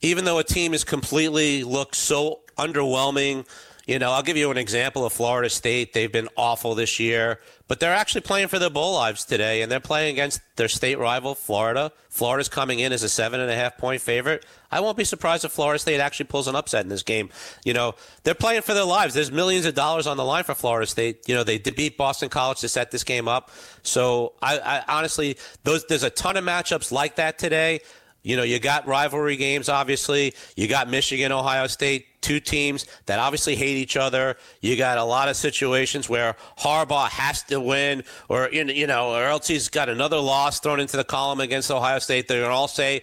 even 0.00 0.24
though 0.24 0.38
a 0.38 0.44
team 0.44 0.74
is 0.74 0.84
completely 0.84 1.64
looks 1.64 1.98
so 1.98 2.40
underwhelming 2.58 3.46
You 3.88 3.98
know, 3.98 4.12
I'll 4.12 4.22
give 4.22 4.36
you 4.36 4.50
an 4.50 4.58
example 4.58 5.06
of 5.06 5.14
Florida 5.14 5.48
State. 5.48 5.94
They've 5.94 6.12
been 6.12 6.28
awful 6.36 6.74
this 6.74 7.00
year, 7.00 7.40
but 7.68 7.80
they're 7.80 7.94
actually 7.94 8.20
playing 8.20 8.48
for 8.48 8.58
their 8.58 8.68
bowl 8.68 8.92
lives 8.92 9.24
today, 9.24 9.62
and 9.62 9.72
they're 9.72 9.80
playing 9.80 10.12
against 10.12 10.42
their 10.56 10.68
state 10.68 10.98
rival, 10.98 11.34
Florida. 11.34 11.90
Florida's 12.10 12.50
coming 12.50 12.80
in 12.80 12.92
as 12.92 13.02
a 13.02 13.08
seven 13.08 13.40
and 13.40 13.50
a 13.50 13.54
half 13.54 13.78
point 13.78 14.02
favorite. 14.02 14.44
I 14.70 14.80
won't 14.80 14.98
be 14.98 15.04
surprised 15.04 15.46
if 15.46 15.52
Florida 15.52 15.78
State 15.78 16.00
actually 16.00 16.26
pulls 16.26 16.48
an 16.48 16.54
upset 16.54 16.82
in 16.82 16.90
this 16.90 17.02
game. 17.02 17.30
You 17.64 17.72
know, 17.72 17.94
they're 18.24 18.34
playing 18.34 18.60
for 18.60 18.74
their 18.74 18.84
lives. 18.84 19.14
There's 19.14 19.32
millions 19.32 19.64
of 19.64 19.74
dollars 19.74 20.06
on 20.06 20.18
the 20.18 20.24
line 20.24 20.44
for 20.44 20.54
Florida 20.54 20.86
State. 20.86 21.26
You 21.26 21.34
know, 21.34 21.42
they 21.42 21.56
beat 21.56 21.96
Boston 21.96 22.28
College 22.28 22.60
to 22.60 22.68
set 22.68 22.90
this 22.90 23.04
game 23.04 23.26
up. 23.26 23.50
So 23.84 24.34
I, 24.42 24.58
I 24.58 24.98
honestly, 24.98 25.38
those 25.64 25.86
there's 25.86 26.02
a 26.02 26.10
ton 26.10 26.36
of 26.36 26.44
matchups 26.44 26.92
like 26.92 27.16
that 27.16 27.38
today. 27.38 27.80
You 28.28 28.36
know, 28.36 28.42
you 28.42 28.58
got 28.58 28.86
rivalry 28.86 29.36
games, 29.36 29.70
obviously. 29.70 30.34
You 30.54 30.68
got 30.68 30.90
Michigan, 30.90 31.32
Ohio 31.32 31.66
State, 31.66 32.20
two 32.20 32.40
teams 32.40 32.84
that 33.06 33.18
obviously 33.18 33.56
hate 33.56 33.78
each 33.78 33.96
other. 33.96 34.36
You 34.60 34.76
got 34.76 34.98
a 34.98 35.04
lot 35.04 35.30
of 35.30 35.36
situations 35.36 36.10
where 36.10 36.36
Harbaugh 36.58 37.08
has 37.08 37.42
to 37.44 37.58
win, 37.58 38.04
or, 38.28 38.50
you 38.52 38.86
know, 38.86 39.14
or 39.14 39.24
else 39.24 39.48
he's 39.48 39.70
got 39.70 39.88
another 39.88 40.18
loss 40.18 40.60
thrown 40.60 40.78
into 40.78 40.98
the 40.98 41.04
column 41.04 41.40
against 41.40 41.70
Ohio 41.70 42.00
State. 42.00 42.28
They're 42.28 42.42
to 42.42 42.50
all 42.50 42.68
say, 42.68 43.00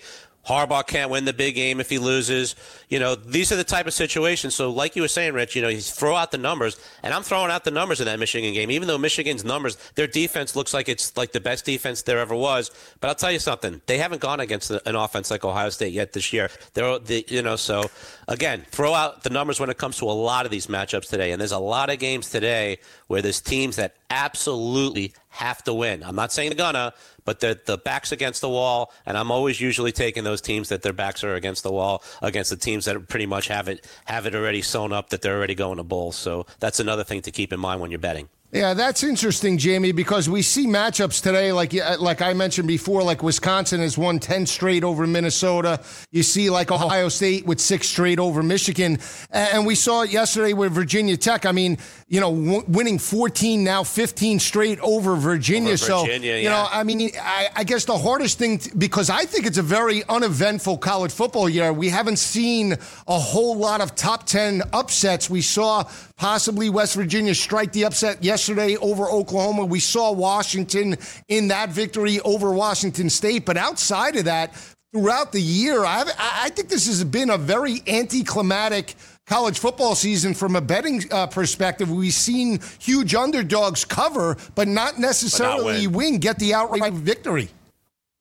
Harbaugh 0.48 0.86
can't 0.86 1.10
win 1.10 1.26
the 1.26 1.34
big 1.34 1.56
game 1.56 1.80
if 1.80 1.90
he 1.90 1.98
loses. 1.98 2.56
You 2.90 3.00
know, 3.00 3.16
these 3.16 3.52
are 3.52 3.56
the 3.56 3.64
type 3.64 3.88
of 3.88 3.94
situations. 3.94 4.54
So, 4.54 4.70
like 4.70 4.96
you 4.96 5.02
were 5.02 5.08
saying, 5.08 5.34
Rich, 5.34 5.56
you 5.56 5.62
know, 5.62 5.70
you 5.70 5.82
throw 5.82 6.16
out 6.16 6.32
the 6.32 6.38
numbers, 6.38 6.78
and 7.04 7.14
I'm 7.14 7.24
throwing 7.24 7.52
out 7.52 7.64
the 7.64 7.72
numbers 7.72 8.00
in 8.00 8.06
that 8.06 8.20
Michigan 8.20 8.54
game. 8.54 8.70
Even 8.72 8.88
though 8.88 8.98
Michigan's 8.98 9.44
numbers, 9.44 9.78
their 9.96 10.08
defense 10.08 10.56
looks 10.56 10.74
like 10.74 10.88
it's 10.88 11.16
like 11.18 11.32
the 11.32 11.40
best 11.40 11.66
defense 11.66 12.04
there 12.04 12.20
ever 12.20 12.36
was. 12.36 12.72
But 13.00 13.08
I'll 13.08 13.16
tell 13.16 13.32
you 13.32 13.40
something, 13.40 13.82
they 13.88 13.98
haven't 13.98 14.22
gone 14.22 14.40
against 14.40 14.72
an 14.72 14.96
offense 14.96 15.32
like 15.32 15.44
Ohio 15.44 15.70
State 15.70 15.94
yet 15.94 16.14
this 16.14 16.32
year. 16.32 16.50
They're, 16.74 17.00
the, 17.00 17.26
you 17.28 17.42
know, 17.42 17.56
so 17.56 17.90
again, 18.28 18.66
throw 18.70 18.94
out 18.94 19.24
the 19.24 19.30
numbers 19.30 19.60
when 19.60 19.70
it 19.70 19.78
comes 19.78 19.98
to 19.98 20.06
a 20.06 20.12
lot 20.12 20.46
of 20.46 20.52
these 20.52 20.68
matchups 20.68 21.10
today. 21.10 21.32
And 21.32 21.40
there's 21.40 21.52
a 21.52 21.60
lot 21.60 21.90
of 21.90 22.00
games 22.00 22.30
today 22.30 22.80
where 23.08 23.22
there's 23.22 23.42
teams 23.42 23.76
that 23.76 23.96
absolutely 24.10 25.14
have 25.30 25.64
to 25.64 25.74
win. 25.74 26.04
I'm 26.04 26.16
not 26.16 26.32
saying 26.32 26.50
they're 26.50 26.58
gonna, 26.58 26.94
but 27.26 27.40
the 27.40 27.60
the 27.66 27.78
backs 27.78 28.12
against 28.12 28.42
the 28.42 28.50
wall, 28.50 28.94
and 29.06 29.18
I'm 29.18 29.32
always 29.32 29.60
usually 29.60 29.92
taking 29.92 30.24
those 30.24 30.42
teams 30.42 30.70
that 30.70 30.82
their 30.82 30.94
backs 30.94 31.24
are 31.24 31.36
against 31.36 31.64
the 31.64 31.72
wall 31.72 32.04
against 32.22 32.50
the 32.50 32.56
teams 32.56 32.86
that 32.86 33.08
pretty 33.08 33.26
much 33.26 33.48
have 33.48 33.68
it 33.68 33.86
have 34.06 34.26
it 34.26 34.36
already 34.36 34.62
sewn 34.62 34.94
up 34.94 35.10
that 35.10 35.22
they're 35.22 35.38
already 35.38 35.56
going 35.56 35.78
to 35.78 35.84
bowl. 35.84 36.12
So 36.12 36.46
that's 36.60 36.80
another 36.80 37.04
thing 37.04 37.22
to 37.24 37.32
keep 37.32 37.52
in 37.52 37.60
mind 37.60 37.82
when 37.82 37.92
you're 37.92 38.00
betting. 38.00 38.30
Yeah, 38.56 38.74
that's 38.74 39.04
interesting, 39.04 39.58
Jamie, 39.58 39.92
because 39.92 40.30
we 40.30 40.42
see 40.42 40.66
matchups 40.66 41.22
today, 41.22 41.52
like 41.52 41.74
like 42.00 42.22
I 42.22 42.32
mentioned 42.32 42.70
before, 42.70 43.04
like 43.04 43.22
Wisconsin 43.22 43.82
has 43.82 43.98
won 43.98 44.18
10 44.18 44.46
straight 44.46 44.86
over 44.86 45.06
Minnesota. 45.06 45.82
You 46.14 46.24
see, 46.24 46.50
like 46.50 46.72
oh. 46.72 46.76
Ohio 46.76 47.10
State 47.10 47.46
with 47.46 47.60
six 47.60 47.90
straight 47.90 48.18
over 48.18 48.42
Michigan. 48.42 49.00
And 49.30 49.66
we 49.66 49.76
saw 49.76 50.04
it 50.04 50.12
yesterday 50.12 50.54
with 50.54 50.72
Virginia 50.72 51.18
Tech. 51.18 51.46
I 51.46 51.52
mean, 51.52 51.78
you 52.08 52.22
know, 52.22 52.34
w- 52.34 52.64
winning 52.70 52.98
14, 52.98 53.62
now 53.62 53.84
15 53.84 54.40
straight 54.40 54.80
over 54.80 55.18
Virginia. 55.18 55.72
Over 55.72 55.78
so, 55.78 56.02
Virginia, 56.06 56.38
you 56.38 56.44
yeah. 56.44 56.50
know, 56.52 56.68
I 56.72 56.86
mean, 56.86 57.12
I, 57.22 57.50
I 57.58 57.64
guess 57.66 57.84
the 57.84 57.98
hardest 57.98 58.38
thing, 58.38 58.60
t- 58.60 58.72
because 58.78 59.10
I 59.10 59.26
think 59.26 59.48
it's 59.48 59.58
a 59.58 59.64
very 59.64 60.06
uneventful 60.06 60.78
college 60.78 61.12
football 61.12 61.50
year. 61.50 61.74
We 61.74 61.90
haven't 61.90 62.20
seen 62.20 62.78
a 63.06 63.20
whole 63.20 63.58
lot 63.58 63.82
of 63.82 63.96
top 63.96 64.26
10 64.26 64.62
upsets. 64.72 65.30
We 65.30 65.42
saw 65.42 65.90
possibly 66.18 66.70
West 66.70 66.96
Virginia 66.96 67.36
strike 67.36 67.72
the 67.72 67.86
upset 67.86 68.24
yesterday 68.24 68.78
over 68.78 69.10
Oklahoma. 69.10 69.66
We 69.66 69.80
saw 69.80 70.12
Washington 70.12 70.98
in 71.28 71.50
that 71.50 71.70
victory 71.70 72.20
over 72.22 72.52
Washington 72.52 73.10
State. 73.10 73.46
But 73.46 73.58
outside 73.58 74.16
of 74.16 74.26
that, 74.26 74.56
throughout 74.94 75.32
the 75.32 75.42
year, 75.42 75.84
I, 75.84 76.06
I 76.18 76.50
think 76.50 76.70
this 76.70 76.88
has 76.88 77.04
been 77.04 77.30
a 77.30 77.38
very 77.38 77.82
anticlimactic 77.88 78.96
college 79.28 79.60
football 79.60 79.96
season 79.96 80.34
from 80.34 80.56
a 80.56 80.62
betting 80.62 81.02
uh, 81.12 81.28
perspective. 81.28 81.92
We've 81.92 82.14
seen 82.14 82.60
huge 82.80 83.16
underdogs 83.16 83.84
cover, 83.84 84.38
but 84.54 84.68
not 84.68 85.00
necessarily 85.00 85.88
win. 85.88 86.14
win, 86.14 86.18
get 86.20 86.40
the 86.40 86.54
outright 86.54 86.94
victory. 86.94 87.50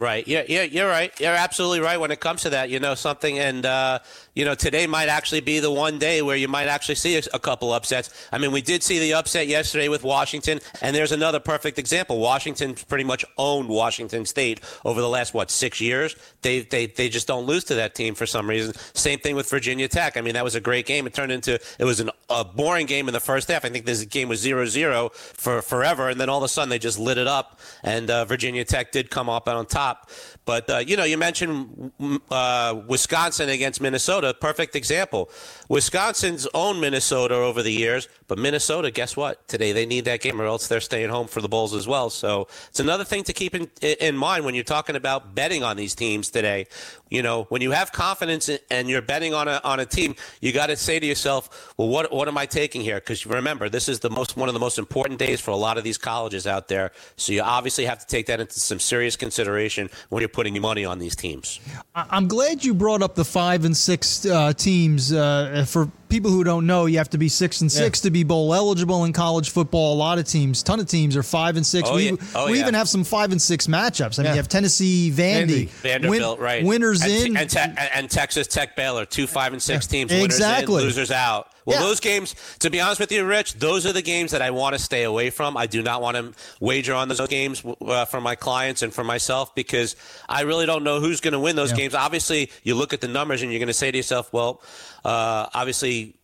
Right. 0.01 0.27
Yeah, 0.27 0.43
yeah, 0.49 0.63
you're 0.63 0.89
right. 0.89 1.13
You're 1.21 1.37
absolutely 1.37 1.79
right 1.79 1.99
when 2.01 2.11
it 2.11 2.19
comes 2.19 2.43
to 2.43 2.51
that. 2.51 2.69
You 2.69 2.81
know 2.81 2.97
something, 2.97 3.39
and 3.39 3.65
uh, 3.65 4.01
you 4.35 4.45
know 4.45 4.57
today 4.57 4.89
might 4.89 5.09
actually 5.09 5.41
be 5.41 5.61
the 5.61 5.71
one 5.71 6.01
day 6.01 6.21
where 6.21 6.35
you 6.35 6.49
might 6.49 6.67
actually 6.67 6.97
see 6.97 7.17
a, 7.17 7.23
a, 7.33 7.39
couple 7.39 7.73
upsets. 7.73 8.11
I 8.33 8.39
mean, 8.39 8.51
we 8.51 8.61
did 8.61 8.83
see 8.83 8.99
the 8.99 9.15
upset 9.15 9.47
yesterday 9.47 9.89
with 9.89 10.03
Washington, 10.03 10.59
and 10.83 10.97
there's 10.97 11.13
another 11.13 11.39
perfect 11.39 11.79
example. 11.79 12.19
Washington 12.19 12.75
pretty 12.75 13.05
much 13.05 13.25
owned 13.39 13.69
Washington 13.69 14.27
State 14.27 14.61
over 14.85 15.01
the 15.01 15.09
last 15.09 15.33
what 15.33 15.49
six 15.49 15.81
years. 15.81 16.17
They 16.45 16.61
they 16.61 16.87
they 16.87 17.09
just 17.09 17.27
don't 17.27 17.47
lose 17.47 17.65
to 17.65 17.75
that 17.77 17.95
team 17.95 18.15
for 18.15 18.27
some 18.27 18.49
reason. 18.49 18.75
Same 18.93 19.19
thing 19.19 19.35
with 19.35 19.49
Virginia 19.49 19.89
Tech. 19.89 20.19
I 20.19 20.21
mean, 20.21 20.35
that 20.35 20.45
was 20.45 20.55
a 20.55 20.61
great 20.61 20.85
game. 20.85 21.07
It 21.07 21.15
turned 21.15 21.33
into 21.33 21.59
it 21.79 21.85
was 21.85 22.01
an, 22.01 22.11
a 22.29 22.45
boring 22.45 22.87
game 22.87 23.09
in 23.09 23.15
the 23.15 23.21
first 23.21 23.49
half. 23.49 23.65
I 23.65 23.71
think 23.71 23.87
this 23.87 24.05
game 24.05 24.29
was 24.29 24.45
0-0 24.45 25.13
for 25.15 25.63
forever, 25.63 26.11
and 26.11 26.21
then 26.21 26.29
all 26.29 26.37
of 26.37 26.45
a 26.45 26.49
sudden 26.49 26.69
they 26.69 26.79
just 26.79 26.99
lit 26.99 27.17
it 27.17 27.27
up, 27.27 27.61
and 27.83 28.11
uh, 28.11 28.27
Virginia 28.27 28.63
Tech 28.63 28.93
did 28.93 29.11
come 29.11 29.31
up 29.31 29.49
on 29.49 29.65
top. 29.65 30.11
But 30.45 30.69
uh, 30.69 30.79
you 30.79 30.99
know, 30.99 31.05
you 31.05 31.17
mentioned 31.17 31.93
uh, 32.31 32.79
Wisconsin 32.87 33.49
against 33.49 33.81
Minnesota. 33.81 34.35
Perfect 34.39 34.77
example. 34.77 35.31
Wisconsin's 35.71 36.47
own 36.53 36.79
Minnesota 36.79 37.37
over 37.37 37.63
the 37.63 37.73
years, 37.73 38.07
but 38.27 38.39
Minnesota, 38.39 38.91
guess 38.91 39.17
what? 39.17 39.47
Today 39.49 39.73
they 39.73 39.87
need 39.87 40.05
that 40.07 40.21
game, 40.21 40.41
or 40.41 40.47
else 40.47 40.67
they're 40.67 40.81
staying 40.81 41.11
home 41.11 41.27
for 41.27 41.41
the 41.41 41.49
Bulls 41.49 41.75
as 41.75 41.87
well. 41.87 42.11
So 42.11 42.49
it's 42.69 42.81
another 42.81 43.05
thing 43.05 43.25
to 43.25 43.33
keep 43.33 43.55
in, 43.55 43.71
in 43.83 44.17
mind 44.17 44.45
when 44.45 44.55
you're 44.55 44.65
talking 44.65 44.97
about 44.97 45.35
betting 45.35 45.63
on 45.63 45.77
these 45.77 45.95
teams 45.95 46.31
today. 46.31 46.67
You 47.11 47.23
know, 47.23 47.45
when 47.45 47.63
you 47.63 47.71
have 47.73 47.93
confidence 47.93 48.51
and 48.71 48.89
you're 48.89 49.03
betting 49.03 49.35
on 49.35 49.47
a 49.47 49.61
on 49.63 49.79
a 49.79 49.87
team, 49.87 50.17
you 50.41 50.53
got 50.53 50.67
to 50.67 50.77
say 50.77 50.99
to 50.99 51.07
yourself, 51.07 51.75
"Well, 51.77 51.89
what 51.89 52.13
what 52.13 52.29
am 52.29 52.39
I 52.39 52.47
taking 52.47 52.81
here?" 52.81 52.97
Because 52.97 53.27
remember, 53.27 53.69
this 53.69 53.89
is 53.89 54.01
the 54.01 54.11
most 54.11 54.37
one 54.37 54.49
of 54.49 54.55
the 54.55 54.61
most 54.61 54.79
important 54.79 55.19
days 55.19 55.41
for 55.41 55.51
a 55.51 55.57
lot 55.57 55.79
of 55.79 55.85
these 55.85 55.99
colleges 55.99 56.47
out 56.47 56.69
there. 56.69 56.93
So 57.17 57.33
you 57.33 57.43
obviously 57.43 57.85
have 57.85 57.99
to 57.99 58.07
take 58.07 58.27
that 58.27 58.41
into 58.41 58.59
some 58.59 58.81
serious 58.81 59.17
consideration 59.17 59.91
when 60.09 60.21
you're 60.21 60.29
putting 60.29 60.55
your 60.55 60.63
money 60.63 60.85
on 60.85 60.99
these 60.99 61.15
teams. 61.15 61.61
I'm 61.95 62.27
glad 62.27 62.65
you 62.65 62.75
brought 62.75 63.03
up 63.03 63.15
the 63.15 63.25
five 63.25 63.65
and 63.65 63.77
six 63.77 64.27
uh, 64.27 64.53
teams. 64.53 65.13
Uh, 65.13 65.65
for 65.69 65.91
people 66.15 66.31
who 66.31 66.45
don't 66.45 66.65
know, 66.65 66.87
you 66.87 66.99
have 66.99 67.11
to 67.11 67.19
be 67.19 67.29
six 67.29 67.61
and 67.61 67.73
six 67.73 67.99
yeah. 67.99 68.03
to 68.05 68.11
be 68.13 68.23
bowl 68.23 68.55
eligible 68.55 69.05
in 69.05 69.13
college 69.13 69.51
football. 69.51 69.95
A 69.95 69.97
lot 69.97 70.21
of 70.21 70.29
teams, 70.29 70.63
ton 70.63 70.79
of 70.79 70.87
teams, 70.87 71.17
are 71.17 71.25
five 71.25 71.57
and 71.57 71.67
six. 71.67 71.89
Oh, 71.91 71.97
we 71.97 72.11
yeah. 72.11 72.17
oh, 72.37 72.47
we 72.47 72.55
yeah. 72.55 72.61
even 72.61 72.75
have 72.75 72.89
some 72.89 73.03
five 73.03 73.33
and 73.33 73.43
six 73.43 73.67
matchups. 73.67 74.21
I 74.21 74.23
mean, 74.23 74.31
you 74.31 74.37
have 74.37 74.49
Tennessee, 74.49 75.11
Vandy, 75.13 75.69
Vanderbilt, 75.69 76.39
win, 76.39 76.45
right? 76.45 76.65
Winners 76.65 77.03
and, 77.03 77.11
in, 77.11 77.37
and, 77.37 77.51
te- 77.51 77.59
and, 77.59 78.09
Texas 78.09 78.47
Tech, 78.47 78.77
Baylor, 78.77 79.05
two 79.05 79.27
five 79.27 79.53
and 79.53 79.61
six 79.61 79.89
teams. 79.89 80.13
Exactly. 80.13 80.77
Winners 80.77 80.83
in, 80.83 81.01
losers 81.01 81.11
out. 81.11 81.51
Well, 81.67 81.79
Yeah. 81.81 81.87
those 81.87 82.01
games, 82.01 82.35
to 82.59 82.71
be 82.71 82.81
honest 82.81 83.01
with 83.01 83.11
you, 83.11 83.25
Rich, 83.25 83.55
those 83.55 83.87
are 83.87 83.93
the 83.93 84.03
games 84.03 84.33
that 84.33 84.43
I 84.43 84.51
want 84.51 84.75
to 84.75 84.79
stay 84.79 85.03
away 85.05 85.31
from. 85.31 85.57
I 85.57 85.67
do 85.67 85.83
not 85.83 86.03
want 86.03 86.17
to 86.17 86.33
wager 86.61 86.93
on 86.95 87.09
those 87.09 87.27
games 87.29 87.63
uh, 87.81 88.05
for 88.05 88.21
my 88.21 88.35
clients 88.35 88.83
and 88.83 88.93
for 88.93 89.03
myself 89.05 89.55
because 89.55 89.97
I 90.29 90.43
really 90.43 90.67
don't 90.67 90.85
know 90.85 91.01
who's 91.01 91.21
going 91.21 91.33
to 91.33 91.41
win 91.41 91.57
those 91.57 91.71
Yeah. 91.71 91.77
games. 91.79 91.95
Obviously, 91.95 92.51
you 92.65 92.75
look 92.75 92.93
at 92.93 93.01
the 93.01 93.09
numbers 93.09 93.41
and 93.43 93.51
you're 93.51 93.61
going 93.61 93.69
to 93.69 93.73
say 93.75 93.91
to 93.91 93.97
yourself, 93.97 94.31
well, 94.33 94.61
uh, 95.05 95.47
obviously, 95.55 96.15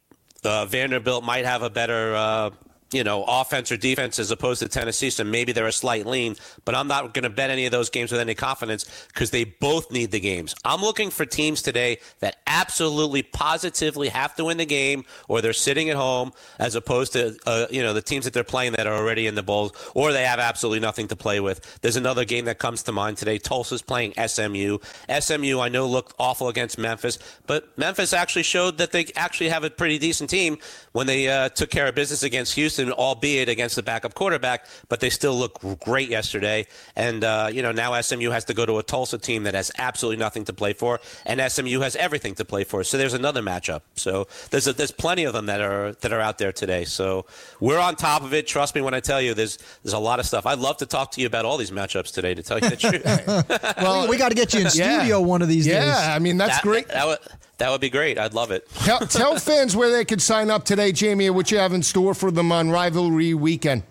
uh, 0.45 0.67
Vanderbilt 0.67 1.25
might 1.25 1.45
have 1.47 1.63
a 1.63 1.71
better. 1.71 2.51
You 2.93 3.05
know, 3.05 3.25
offense 3.27 3.71
or 3.71 3.77
defense 3.77 4.19
as 4.19 4.31
opposed 4.31 4.61
to 4.63 4.69
Tennessee, 4.69 5.11
so 5.11 5.25
maybe 5.25 5.53
they're 5.53 5.67
a 5.67 5.73
slight 5.73 6.07
lean. 6.07 6.37
But 6.65 6.75
I'm 6.75 6.89
not 6.89 7.15
going 7.15 7.23
to 7.23 7.31
bet 7.31 7.51
any 7.51 7.67
of 7.67 7.73
those 7.73 7.91
games 7.91 8.11
with 8.11 8.21
any 8.21 8.35
confidence 8.35 9.07
because 9.09 9.31
they 9.31 9.45
both 9.45 9.91
need 9.93 10.11
the 10.11 10.21
games. 10.21 10.55
I'm 10.65 10.81
looking 10.81 11.11
for 11.11 11.25
teams 11.25 11.63
today 11.63 11.99
that 12.19 12.37
absolutely, 12.47 13.23
positively 13.23 14.09
have 14.09 14.35
to 14.37 14.45
win 14.45 14.57
the 14.57 14.67
game, 14.67 15.05
or 15.29 15.41
they're 15.41 15.53
sitting 15.53 15.89
at 15.91 15.97
home, 15.97 16.33
as 16.59 16.75
opposed 16.75 17.13
to 17.13 17.37
uh, 17.47 17.67
you 17.71 17.83
know 17.83 17.95
the 17.95 18.03
teams 18.03 18.25
that 18.25 18.35
they're 18.35 18.45
playing 18.45 18.73
that 18.73 18.87
are 18.87 18.95
already 18.95 19.27
in 19.27 19.35
the 19.35 19.43
bowls, 19.43 19.73
or 19.95 20.13
they 20.13 20.25
have 20.25 20.39
absolutely 20.39 20.81
nothing 20.81 21.09
to 21.09 21.17
play 21.17 21.41
with. 21.41 21.81
There's 21.83 21.97
another 21.97 22.25
game 22.25 22.47
that 22.47 22.59
comes 22.59 22.83
to 22.85 22.93
mind 22.93 23.17
today. 23.17 23.39
Tulsa's 23.39 23.83
playing 23.83 24.15
SMU. 24.15 24.79
SMU, 25.21 25.61
I 25.61 25.69
know, 25.69 25.87
looked 25.87 26.15
awful 26.19 26.49
against 26.49 26.79
Memphis, 26.79 27.19
but 27.47 27.77
Memphis 27.79 28.13
actually 28.13 28.43
showed 28.43 28.79
that 28.79 28.93
they 28.93 29.07
actually 29.17 29.49
have 29.49 29.65
a 29.65 29.71
pretty 29.71 29.99
decent 29.99 30.31
team 30.31 30.59
when 30.93 31.07
they 31.07 31.29
uh, 31.29 31.49
took 31.51 31.71
care 31.71 31.87
of 31.87 31.95
business 31.95 32.23
against 32.23 32.55
Houston, 32.55 32.80
albeit 32.91 33.49
against 33.49 33.77
the 33.77 33.83
backup 33.83 34.15
quarterback. 34.15 34.67
But 34.89 35.01
they 35.01 35.11
still 35.11 35.35
look 35.35 35.61
great 35.81 36.09
yesterday. 36.09 36.67
And 36.97 37.25
uh, 37.25 37.51
you 37.53 37.63
know 37.63 37.73
now 37.73 38.01
SMU 38.01 38.31
has 38.31 38.45
to 38.47 38.55
go 38.55 38.65
to 38.67 38.79
a 38.79 38.83
Tulsa 38.83 39.19
team 39.19 39.43
that 39.45 39.55
has 39.55 39.71
absolutely 39.79 40.19
nothing 40.19 40.45
to 40.45 40.53
play 40.53 40.73
for, 40.73 41.01
and 41.27 41.41
SMU 41.51 41.81
has 41.81 41.97
everything 41.97 42.35
to 42.37 42.45
play 42.45 42.65
for. 42.65 42.85
So 42.85 42.97
there's 42.99 43.15
another 43.15 43.43
matchup. 43.43 43.83
So 43.95 44.27
there's 44.51 44.67
a, 44.67 44.73
there's 44.73 44.91
plenty 44.91 45.25
of 45.25 45.33
them 45.33 45.47
that 45.47 45.61
are 45.61 45.93
that 45.93 46.13
are 46.13 46.21
out 46.21 46.39
there 46.39 46.53
today. 46.53 46.85
So 46.85 47.27
we're 47.61 47.79
on 47.79 47.97
top 47.97 48.23
of 48.23 48.33
it. 48.35 48.47
Trust 48.47 48.75
me 48.75 48.81
when 48.81 48.95
I 48.95 49.01
tell 49.01 49.21
you, 49.21 49.35
there's 49.35 49.59
there's 49.83 49.95
a 49.95 49.99
lot 49.99 50.21
of 50.21 50.27
stuff. 50.27 50.47
I'd 50.47 50.59
love 50.59 50.77
to 50.79 50.87
talk 50.87 51.11
to 51.13 51.21
you 51.21 51.27
about 51.27 51.45
all 51.45 51.57
these 51.57 51.71
matchups 51.71 52.13
today. 52.13 52.35
To 52.35 52.43
tell 52.43 52.59
you 52.59 52.71
the 52.71 52.77
truth. 52.77 53.77
well, 53.79 54.09
we 54.09 54.17
got 54.17 54.29
to 54.31 54.35
get 54.35 54.53
you 54.55 54.61
in 54.61 54.67
Yeah. 54.67 54.99
studio 54.99 55.21
one 55.21 55.43
of 55.43 55.49
these 55.49 55.67
days. 55.67 55.75
Yeah, 55.85 56.15
I 56.15 56.19
mean, 56.19 56.37
that's 56.37 56.57
that, 56.57 56.63
great. 56.63 56.89
That 56.89 57.07
would 57.07 57.19
that 57.61 57.71
would 57.71 57.81
be 57.81 57.91
great. 57.91 58.19
I'd 58.19 58.35
love 58.35 58.51
it. 58.51 58.69
tell, 58.71 59.01
tell 59.01 59.37
fans 59.39 59.77
where 59.77 59.91
they 59.91 60.05
could 60.05 60.21
sign 60.21 60.51
up 60.51 60.65
today, 60.65 60.93
Jamie, 60.93 61.27
and 61.27 61.37
what 61.37 61.51
you 61.51 61.59
have 61.59 61.73
in 61.75 61.83
store 61.83 62.15
for 62.15 62.31
them 62.31 62.51
on 62.51 62.71
rivalry 62.71 63.35
weekend. 63.35 63.85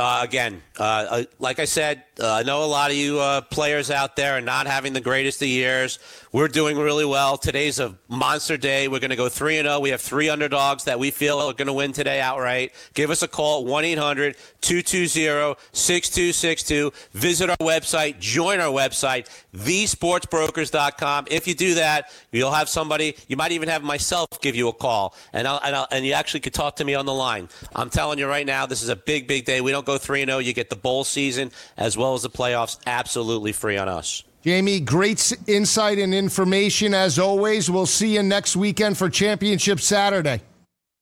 Uh, 0.00 0.20
again, 0.22 0.62
Uh, 0.80 0.82
uh, 1.10 1.24
like 1.38 1.58
I 1.58 1.66
said, 1.66 2.04
uh, 2.18 2.32
I 2.36 2.42
know 2.42 2.64
a 2.64 2.70
lot 2.70 2.90
of 2.90 2.96
you 2.96 3.20
uh, 3.20 3.42
players 3.42 3.90
out 3.90 4.16
there 4.16 4.38
are 4.38 4.40
not 4.40 4.66
having 4.66 4.94
the 4.94 5.00
greatest 5.02 5.42
of 5.42 5.48
years. 5.48 5.98
We're 6.32 6.48
doing 6.48 6.78
really 6.78 7.04
well. 7.04 7.36
Today's 7.36 7.78
a 7.78 7.98
monster 8.08 8.56
day. 8.56 8.88
We're 8.88 9.00
going 9.00 9.10
to 9.10 9.16
go 9.16 9.28
3 9.28 9.58
and 9.58 9.66
0. 9.66 9.80
We 9.80 9.90
have 9.90 10.00
three 10.00 10.30
underdogs 10.30 10.84
that 10.84 10.98
we 10.98 11.10
feel 11.10 11.38
are 11.38 11.52
going 11.52 11.66
to 11.66 11.74
win 11.74 11.92
today 11.92 12.18
outright. 12.18 12.72
Give 12.94 13.10
us 13.10 13.22
a 13.22 13.28
call 13.28 13.66
1 13.66 13.84
800 13.84 14.36
220 14.62 15.54
6262. 15.72 16.92
Visit 17.12 17.50
our 17.50 17.56
website, 17.58 18.18
join 18.20 18.58
our 18.58 18.72
website, 18.72 19.28
thesportsbrokers.com. 19.54 21.26
If 21.30 21.46
you 21.46 21.54
do 21.54 21.74
that, 21.74 22.10
you'll 22.32 22.52
have 22.52 22.70
somebody, 22.70 23.16
you 23.28 23.36
might 23.36 23.52
even 23.52 23.68
have 23.68 23.82
myself 23.82 24.28
give 24.40 24.56
you 24.56 24.68
a 24.68 24.72
call, 24.72 25.14
and, 25.34 25.46
I'll, 25.46 25.60
and, 25.62 25.76
I'll, 25.76 25.88
and 25.90 26.06
you 26.06 26.14
actually 26.14 26.40
could 26.40 26.54
talk 26.54 26.76
to 26.76 26.86
me 26.86 26.94
on 26.94 27.04
the 27.04 27.12
line. 27.12 27.50
I'm 27.74 27.90
telling 27.90 28.18
you 28.18 28.26
right 28.26 28.46
now, 28.46 28.64
this 28.64 28.82
is 28.82 28.88
a 28.88 28.96
big, 28.96 29.28
big 29.28 29.44
day. 29.44 29.60
We 29.60 29.72
don't 29.72 29.89
go 29.92 29.98
3 29.98 30.24
0. 30.24 30.38
You 30.38 30.52
get 30.52 30.70
the 30.70 30.76
bowl 30.76 31.04
season 31.04 31.50
as 31.76 31.96
well 31.96 32.14
as 32.14 32.22
the 32.22 32.30
playoffs 32.30 32.78
absolutely 32.86 33.52
free 33.52 33.76
on 33.76 33.88
us. 33.88 34.24
Jamie, 34.42 34.80
great 34.80 35.32
insight 35.46 35.98
and 35.98 36.14
information 36.14 36.94
as 36.94 37.18
always. 37.18 37.70
We'll 37.70 37.84
see 37.84 38.14
you 38.14 38.22
next 38.22 38.56
weekend 38.56 38.96
for 38.96 39.10
Championship 39.10 39.80
Saturday. 39.80 40.40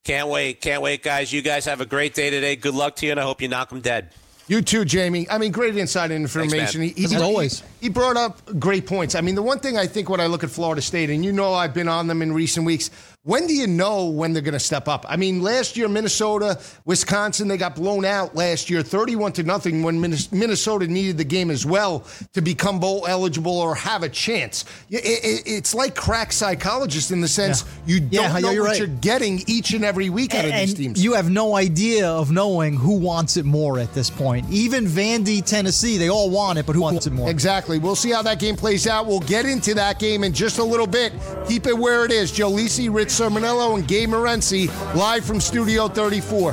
Can't 0.05 0.28
wait. 0.28 0.61
Can't 0.61 0.82
wait, 0.82 1.03
guys. 1.03 1.32
You 1.32 1.43
guys 1.43 1.64
have 1.66 1.80
a 1.80 1.86
great 1.86 2.14
day 2.14 2.30
today. 2.30 2.57
Good 2.57 2.74
luck 2.74 2.97
to 2.97 3.07
you, 3.07 3.12
and 3.12 3.20
I 3.20 3.22
hope 3.22 3.41
you 3.41 3.49
knock 3.49 3.68
them 3.68 3.80
dead. 3.80 4.11
You 4.49 4.62
too, 4.62 4.86
Jamie. 4.86 5.28
I 5.28 5.36
mean, 5.36 5.53
great 5.53 5.76
insight 5.76 6.11
and 6.11 6.22
information. 6.22 6.80
Thanks, 6.80 6.97
he, 6.97 7.07
he, 7.07 7.14
As 7.14 7.20
always. 7.20 7.62
He 7.82 7.91
brought 7.91 8.16
up 8.16 8.41
great 8.59 8.86
points. 8.86 9.14
I 9.14 9.20
mean, 9.20 9.34
the 9.34 9.43
one 9.43 9.59
thing 9.59 9.76
I 9.76 9.86
think 9.86 10.09
when 10.09 10.20
I 10.20 10.26
look 10.26 10.43
at 10.43 10.51
Florida 10.51 10.80
State, 10.80 11.11
and 11.11 11.22
you 11.22 11.32
know 11.32 11.53
I've 11.53 11.74
been 11.74 11.89
on 11.89 12.07
them 12.07 12.22
in 12.22 12.32
recent 12.32 12.64
weeks, 12.64 12.91
when 13.24 13.46
do 13.46 13.52
you 13.52 13.66
know 13.66 14.06
when 14.06 14.32
they're 14.32 14.42
going 14.42 14.52
to 14.52 14.60
step 14.60 14.86
up? 14.86 15.04
I 15.08 15.16
mean, 15.16 15.42
last 15.42 15.76
year, 15.76 15.88
Minnesota, 15.88 16.58
Wisconsin, 16.84 17.48
they 17.48 17.56
got 17.56 17.74
blown 17.74 18.04
out 18.04 18.36
last 18.36 18.70
year, 18.70 18.80
31 18.80 19.32
to 19.32 19.42
nothing, 19.42 19.82
when 19.82 20.00
Minnesota 20.00 20.86
needed 20.86 21.18
the 21.18 21.24
game 21.24 21.50
as 21.50 21.66
well 21.66 22.06
to 22.32 22.40
become 22.40 22.78
bowl 22.78 23.06
eligible 23.08 23.58
or 23.58 23.74
have 23.74 24.04
a 24.04 24.08
chance. 24.08 24.64
It's 24.88 25.74
like 25.74 25.96
crack 25.96 26.32
psychologists 26.32 27.10
in 27.10 27.20
the 27.20 27.28
sense 27.28 27.64
yeah. 27.64 27.94
you 27.94 28.00
don't 28.00 28.12
yeah, 28.12 28.38
know 28.38 28.50
you're 28.50 28.62
what 28.62 28.70
right. 28.70 28.78
you're 28.78 28.86
getting 28.86 29.42
each 29.48 29.72
and 29.72 29.84
every 29.84 30.10
week 30.10 30.34
out 30.34 30.44
of 30.44 30.52
these 30.52 30.74
teams. 30.74 31.02
You 31.02 31.14
have 31.14 31.28
no 31.28 31.56
idea 31.56 32.08
of 32.08 32.30
knowing 32.30 32.76
who 32.76 32.98
wants 32.98 33.36
it 33.36 33.44
more 33.44 33.80
at 33.80 33.92
this 33.94 34.10
point. 34.10 34.48
Even 34.48 34.86
Vandy, 34.86 35.44
Tennessee, 35.44 35.98
they 35.98 36.08
all 36.08 36.30
want 36.30 36.58
it, 36.58 36.66
but 36.66 36.76
who 36.76 36.82
wants 36.82 37.06
it 37.08 37.12
more? 37.12 37.28
Exactly. 37.28 37.78
We'll 37.80 37.96
see 37.96 38.10
how 38.10 38.22
that 38.22 38.38
game 38.38 38.56
plays 38.56 38.86
out. 38.86 39.06
We'll 39.06 39.20
get 39.20 39.44
into 39.44 39.74
that 39.74 39.98
game 39.98 40.22
in 40.22 40.32
just 40.32 40.58
a 40.58 40.64
little 40.64 40.86
bit. 40.86 41.12
Keep 41.48 41.66
it 41.66 41.76
where 41.76 42.04
it 42.04 42.12
is. 42.12 42.30
Joe 42.30 42.50
Lisi, 42.50 42.92
Rich 42.92 43.07
Cirminiello 43.09 43.74
and 43.74 43.88
Gabe 43.88 44.11
Morency 44.11 44.68
live 44.94 45.24
from 45.24 45.40
Studio 45.40 45.88
34. 45.88 46.52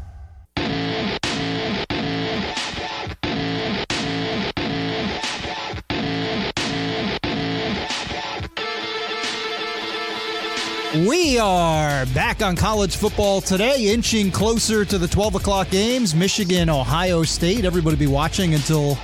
We 11.07 11.39
are 11.39 12.05
back 12.07 12.43
on 12.43 12.55
college 12.55 12.95
football 12.95 13.41
today, 13.41 13.91
inching 13.91 14.29
closer 14.29 14.85
to 14.85 14.99
the 14.99 15.07
12 15.07 15.35
o'clock 15.35 15.71
games. 15.71 16.13
Michigan, 16.13 16.69
Ohio 16.69 17.23
State. 17.23 17.65
Everybody 17.65 17.95
be 17.95 18.05
watching 18.05 18.53
until 18.53 18.95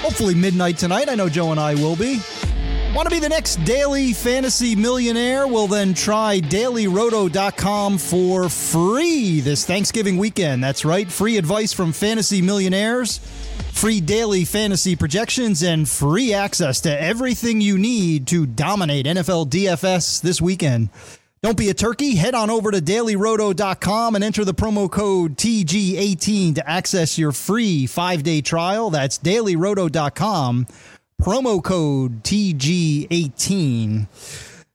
hopefully 0.00 0.34
midnight 0.34 0.78
tonight. 0.78 1.08
I 1.08 1.14
know 1.14 1.28
Joe 1.28 1.52
and 1.52 1.60
I 1.60 1.76
will 1.76 1.94
be. 1.94 2.18
Want 2.92 3.08
to 3.08 3.14
be 3.14 3.20
the 3.20 3.28
next 3.28 3.62
daily 3.64 4.12
fantasy 4.12 4.74
millionaire? 4.74 5.46
Well, 5.46 5.68
then 5.68 5.94
try 5.94 6.40
dailyroto.com 6.40 7.98
for 7.98 8.48
free 8.48 9.40
this 9.40 9.64
Thanksgiving 9.64 10.16
weekend. 10.16 10.64
That's 10.64 10.84
right, 10.84 11.10
free 11.10 11.36
advice 11.36 11.72
from 11.72 11.92
fantasy 11.92 12.42
millionaires, 12.42 13.18
free 13.72 14.00
daily 14.00 14.44
fantasy 14.44 14.96
projections, 14.96 15.62
and 15.62 15.88
free 15.88 16.34
access 16.34 16.80
to 16.80 17.00
everything 17.00 17.60
you 17.60 17.78
need 17.78 18.26
to 18.28 18.44
dominate 18.44 19.06
NFL 19.06 19.50
DFS 19.50 20.20
this 20.20 20.42
weekend. 20.42 20.88
Don't 21.44 21.56
be 21.58 21.68
a 21.68 21.74
turkey. 21.74 22.14
Head 22.14 22.34
on 22.34 22.48
over 22.48 22.70
to 22.70 22.80
dailyroto.com 22.80 24.14
and 24.14 24.24
enter 24.24 24.46
the 24.46 24.54
promo 24.54 24.90
code 24.90 25.36
TG18 25.36 26.54
to 26.54 26.66
access 26.66 27.18
your 27.18 27.32
free 27.32 27.86
five 27.86 28.22
day 28.22 28.40
trial. 28.40 28.88
That's 28.88 29.18
dailyroto.com, 29.18 30.66
promo 31.20 31.62
code 31.62 32.22
TG18. 32.22 34.06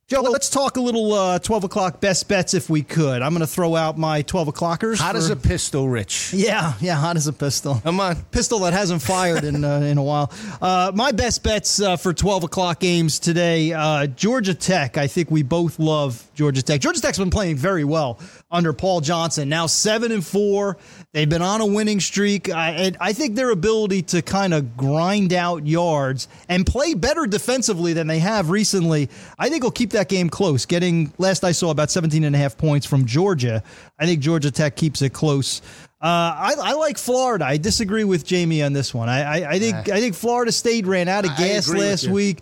Joe, 0.09 0.23
well, 0.23 0.31
let's 0.31 0.49
talk 0.49 0.77
a 0.77 0.81
little 0.81 1.13
uh, 1.13 1.37
12 1.37 1.65
o'clock 1.65 2.01
best 2.01 2.27
bets 2.27 2.55
if 2.55 2.67
we 2.67 2.81
could. 2.81 3.21
I'm 3.21 3.31
going 3.31 3.41
to 3.41 3.47
throw 3.47 3.75
out 3.75 3.95
my 3.95 4.23
12 4.23 4.47
o'clockers. 4.47 4.97
Hot 4.97 5.11
for... 5.11 5.19
as 5.19 5.29
a 5.29 5.35
pistol, 5.35 5.87
Rich. 5.87 6.33
Yeah, 6.33 6.73
yeah, 6.81 6.95
hot 6.95 7.15
as 7.15 7.27
a 7.27 7.33
pistol. 7.33 7.75
Come 7.83 7.99
on. 7.99 8.15
Pistol 8.31 8.57
that 8.61 8.73
hasn't 8.73 9.03
fired 9.03 9.43
in, 9.43 9.63
uh, 9.63 9.81
in 9.81 9.99
a 9.99 10.03
while. 10.03 10.31
Uh, 10.59 10.91
my 10.95 11.11
best 11.11 11.43
bets 11.43 11.79
uh, 11.79 11.95
for 11.95 12.11
12 12.11 12.45
o'clock 12.45 12.79
games 12.79 13.19
today 13.19 13.71
uh, 13.71 14.07
Georgia 14.07 14.55
Tech. 14.55 14.97
I 14.97 15.05
think 15.05 15.29
we 15.29 15.43
both 15.43 15.77
love 15.77 16.27
Georgia 16.33 16.63
Tech. 16.63 16.81
Georgia 16.81 17.01
Tech's 17.01 17.19
been 17.19 17.29
playing 17.29 17.57
very 17.57 17.83
well 17.83 18.19
under 18.51 18.73
Paul 18.73 19.01
Johnson. 19.01 19.49
Now 19.49 19.67
7 19.67 20.11
and 20.11 20.25
4. 20.25 20.77
They've 21.13 21.29
been 21.29 21.41
on 21.41 21.61
a 21.61 21.65
winning 21.65 21.99
streak. 21.99 22.49
I, 22.49 22.91
I 22.99 23.13
think 23.13 23.35
their 23.35 23.51
ability 23.51 24.03
to 24.03 24.21
kind 24.21 24.53
of 24.53 24.75
grind 24.75 25.33
out 25.33 25.67
yards 25.67 26.27
and 26.47 26.65
play 26.65 26.93
better 26.93 27.25
defensively 27.25 27.93
than 27.93 28.07
they 28.07 28.19
have 28.19 28.49
recently, 28.49 29.09
I 29.37 29.49
think 29.49 29.63
will 29.63 29.71
keep 29.71 29.91
that 29.91 30.09
game 30.09 30.29
close. 30.29 30.65
Getting, 30.65 31.13
last 31.17 31.43
I 31.43 31.51
saw, 31.51 31.69
about 31.69 31.91
17 31.91 32.23
and 32.23 32.35
a 32.35 32.39
half 32.39 32.57
points 32.57 32.85
from 32.85 33.05
Georgia. 33.05 33.63
I 33.99 34.05
think 34.05 34.21
Georgia 34.21 34.51
Tech 34.51 34.75
keeps 34.75 35.01
it 35.01 35.13
close. 35.13 35.61
Uh, 36.01 36.05
I, 36.07 36.55
I, 36.57 36.73
like 36.73 36.97
Florida. 36.97 37.43
I 37.45 37.57
disagree 37.57 38.05
with 38.05 38.25
Jamie 38.25 38.63
on 38.63 38.71
this 38.71 38.93
one. 38.93 39.09
I, 39.09 39.41
I, 39.41 39.49
I 39.49 39.59
think 39.59 39.89
I 39.89 39.99
think 39.99 40.15
Florida 40.15 40.49
State 40.49 40.85
ran 40.85 41.09
out 41.09 41.25
of 41.25 41.35
gas 41.35 41.67
last 41.67 42.07
week. 42.07 42.39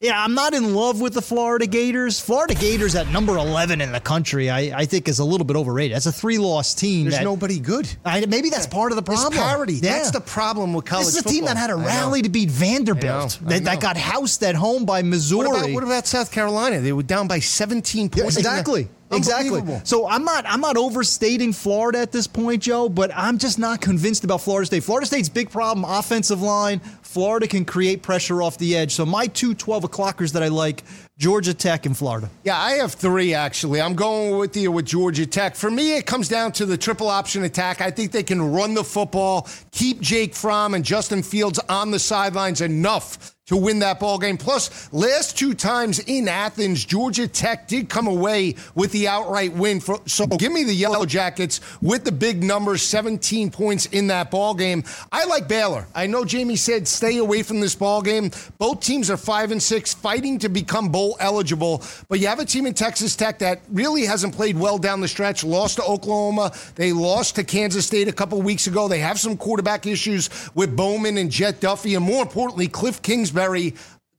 Yeah, 0.00 0.22
I'm 0.22 0.34
not 0.34 0.54
in 0.54 0.76
love 0.76 1.00
with 1.00 1.14
the 1.14 1.22
Florida 1.22 1.66
Gators. 1.66 2.20
Florida 2.20 2.54
Gators 2.54 2.94
at 2.94 3.08
number 3.08 3.36
11 3.36 3.80
in 3.80 3.90
the 3.90 3.98
country, 3.98 4.48
I, 4.48 4.82
I 4.82 4.84
think 4.84 5.08
is 5.08 5.18
a 5.18 5.24
little 5.24 5.44
bit 5.44 5.56
overrated. 5.56 5.96
That's 5.96 6.06
a 6.06 6.12
three 6.12 6.38
loss 6.38 6.72
team. 6.72 7.06
There's 7.06 7.16
that, 7.16 7.24
nobody 7.24 7.58
good. 7.58 7.88
I, 8.04 8.24
maybe 8.26 8.48
that's 8.48 8.68
part 8.68 8.92
of 8.92 8.96
the 8.96 9.02
problem. 9.02 9.32
It's 9.32 9.42
parity. 9.42 9.72
Yeah. 9.72 9.94
That's 9.94 10.12
the 10.12 10.20
problem 10.20 10.72
with 10.72 10.84
college 10.84 11.06
This 11.06 11.14
is 11.14 11.18
a 11.18 11.22
football. 11.24 11.32
team 11.32 11.44
that 11.46 11.56
had 11.56 11.70
a 11.70 11.74
rally 11.74 12.22
to 12.22 12.28
beat 12.28 12.48
Vanderbilt 12.48 13.40
that, 13.42 13.64
that, 13.64 13.80
got 13.80 13.96
housed 13.96 14.40
at 14.44 14.54
home 14.54 14.84
by 14.84 15.02
Missouri. 15.02 15.48
What 15.48 15.58
about, 15.58 15.70
what 15.72 15.82
about 15.82 16.06
South 16.06 16.30
Carolina? 16.30 16.78
They 16.78 16.92
were 16.92 17.02
down 17.02 17.26
by 17.26 17.40
17 17.40 18.08
points. 18.08 18.36
Yeah, 18.36 18.38
exactly. 18.38 18.88
Exactly. 19.10 19.62
So 19.84 20.06
I'm 20.06 20.24
not 20.24 20.44
I'm 20.46 20.60
not 20.60 20.76
overstating 20.76 21.54
Florida 21.54 21.98
at 22.00 22.12
this 22.12 22.26
point, 22.26 22.62
Joe, 22.62 22.90
but 22.90 23.10
I'm 23.14 23.38
just 23.38 23.58
not 23.58 23.80
convinced 23.80 24.22
about 24.24 24.42
Florida 24.42 24.66
State. 24.66 24.84
Florida 24.84 25.06
State's 25.06 25.30
big 25.30 25.50
problem, 25.50 25.84
offensive 25.84 26.42
line. 26.42 26.80
Florida 27.18 27.48
can 27.48 27.64
create 27.64 28.00
pressure 28.00 28.42
off 28.42 28.58
the 28.58 28.76
edge. 28.76 28.94
So 28.94 29.04
my 29.04 29.26
two 29.26 29.52
12 29.52 29.82
o'clockers 29.82 30.34
that 30.34 30.44
I 30.44 30.46
like, 30.46 30.84
Georgia 31.18 31.52
Tech 31.52 31.84
and 31.84 31.96
Florida. 31.96 32.30
Yeah, 32.44 32.56
I 32.56 32.74
have 32.74 32.92
three 32.92 33.34
actually. 33.34 33.80
I'm 33.80 33.96
going 33.96 34.38
with 34.38 34.56
you 34.56 34.70
with 34.70 34.86
Georgia 34.86 35.26
Tech. 35.26 35.56
For 35.56 35.68
me, 35.68 35.96
it 35.96 36.06
comes 36.06 36.28
down 36.28 36.52
to 36.52 36.64
the 36.64 36.76
triple 36.76 37.08
option 37.08 37.42
attack. 37.42 37.80
I 37.80 37.90
think 37.90 38.12
they 38.12 38.22
can 38.22 38.40
run 38.52 38.74
the 38.74 38.84
football, 38.84 39.48
keep 39.72 40.00
Jake 40.00 40.32
Fromm 40.32 40.74
and 40.74 40.84
Justin 40.84 41.24
Fields 41.24 41.58
on 41.68 41.90
the 41.90 41.98
sidelines 41.98 42.60
enough 42.60 43.34
to 43.48 43.56
win 43.56 43.78
that 43.78 43.98
ball 43.98 44.18
game. 44.18 44.36
Plus, 44.36 44.92
last 44.92 45.36
two 45.36 45.54
times 45.54 45.98
in 46.00 46.28
Athens, 46.28 46.84
Georgia 46.84 47.26
Tech 47.26 47.66
did 47.66 47.88
come 47.88 48.06
away 48.06 48.54
with 48.74 48.92
the 48.92 49.08
outright 49.08 49.54
win. 49.54 49.80
For, 49.80 50.00
so 50.06 50.26
give 50.26 50.52
me 50.52 50.64
the 50.64 50.74
Yellow 50.74 51.06
Jackets 51.06 51.60
with 51.80 52.04
the 52.04 52.12
big 52.12 52.44
numbers, 52.44 52.82
17 52.82 53.50
points 53.50 53.86
in 53.86 54.08
that 54.08 54.30
ball 54.30 54.54
game. 54.54 54.84
I 55.10 55.24
like 55.24 55.48
Baylor. 55.48 55.86
I 55.94 56.06
know 56.06 56.26
Jamie 56.26 56.56
said 56.56 56.86
stay 56.86 57.07
away 57.16 57.42
from 57.42 57.60
this 57.60 57.74
ball 57.74 58.02
game. 58.02 58.30
Both 58.58 58.80
teams 58.80 59.08
are 59.08 59.16
five 59.16 59.50
and 59.50 59.62
six, 59.62 59.94
fighting 59.94 60.38
to 60.40 60.50
become 60.50 60.90
bowl 60.90 61.16
eligible. 61.18 61.82
But 62.08 62.20
you 62.20 62.26
have 62.26 62.38
a 62.38 62.44
team 62.44 62.66
in 62.66 62.74
Texas 62.74 63.16
Tech 63.16 63.38
that 63.38 63.62
really 63.70 64.04
hasn't 64.04 64.34
played 64.34 64.58
well 64.58 64.76
down 64.76 65.00
the 65.00 65.08
stretch. 65.08 65.42
Lost 65.42 65.76
to 65.76 65.84
Oklahoma. 65.84 66.52
They 66.74 66.92
lost 66.92 67.36
to 67.36 67.44
Kansas 67.44 67.86
State 67.86 68.08
a 68.08 68.12
couple 68.12 68.42
weeks 68.42 68.66
ago. 68.66 68.88
They 68.88 68.98
have 68.98 69.18
some 69.18 69.38
quarterback 69.38 69.86
issues 69.86 70.28
with 70.54 70.76
Bowman 70.76 71.16
and 71.16 71.30
Jett 71.30 71.60
Duffey, 71.60 71.96
and 71.96 72.04
more 72.04 72.22
importantly, 72.22 72.68
Cliff 72.68 73.00
Kingsbury 73.00 73.74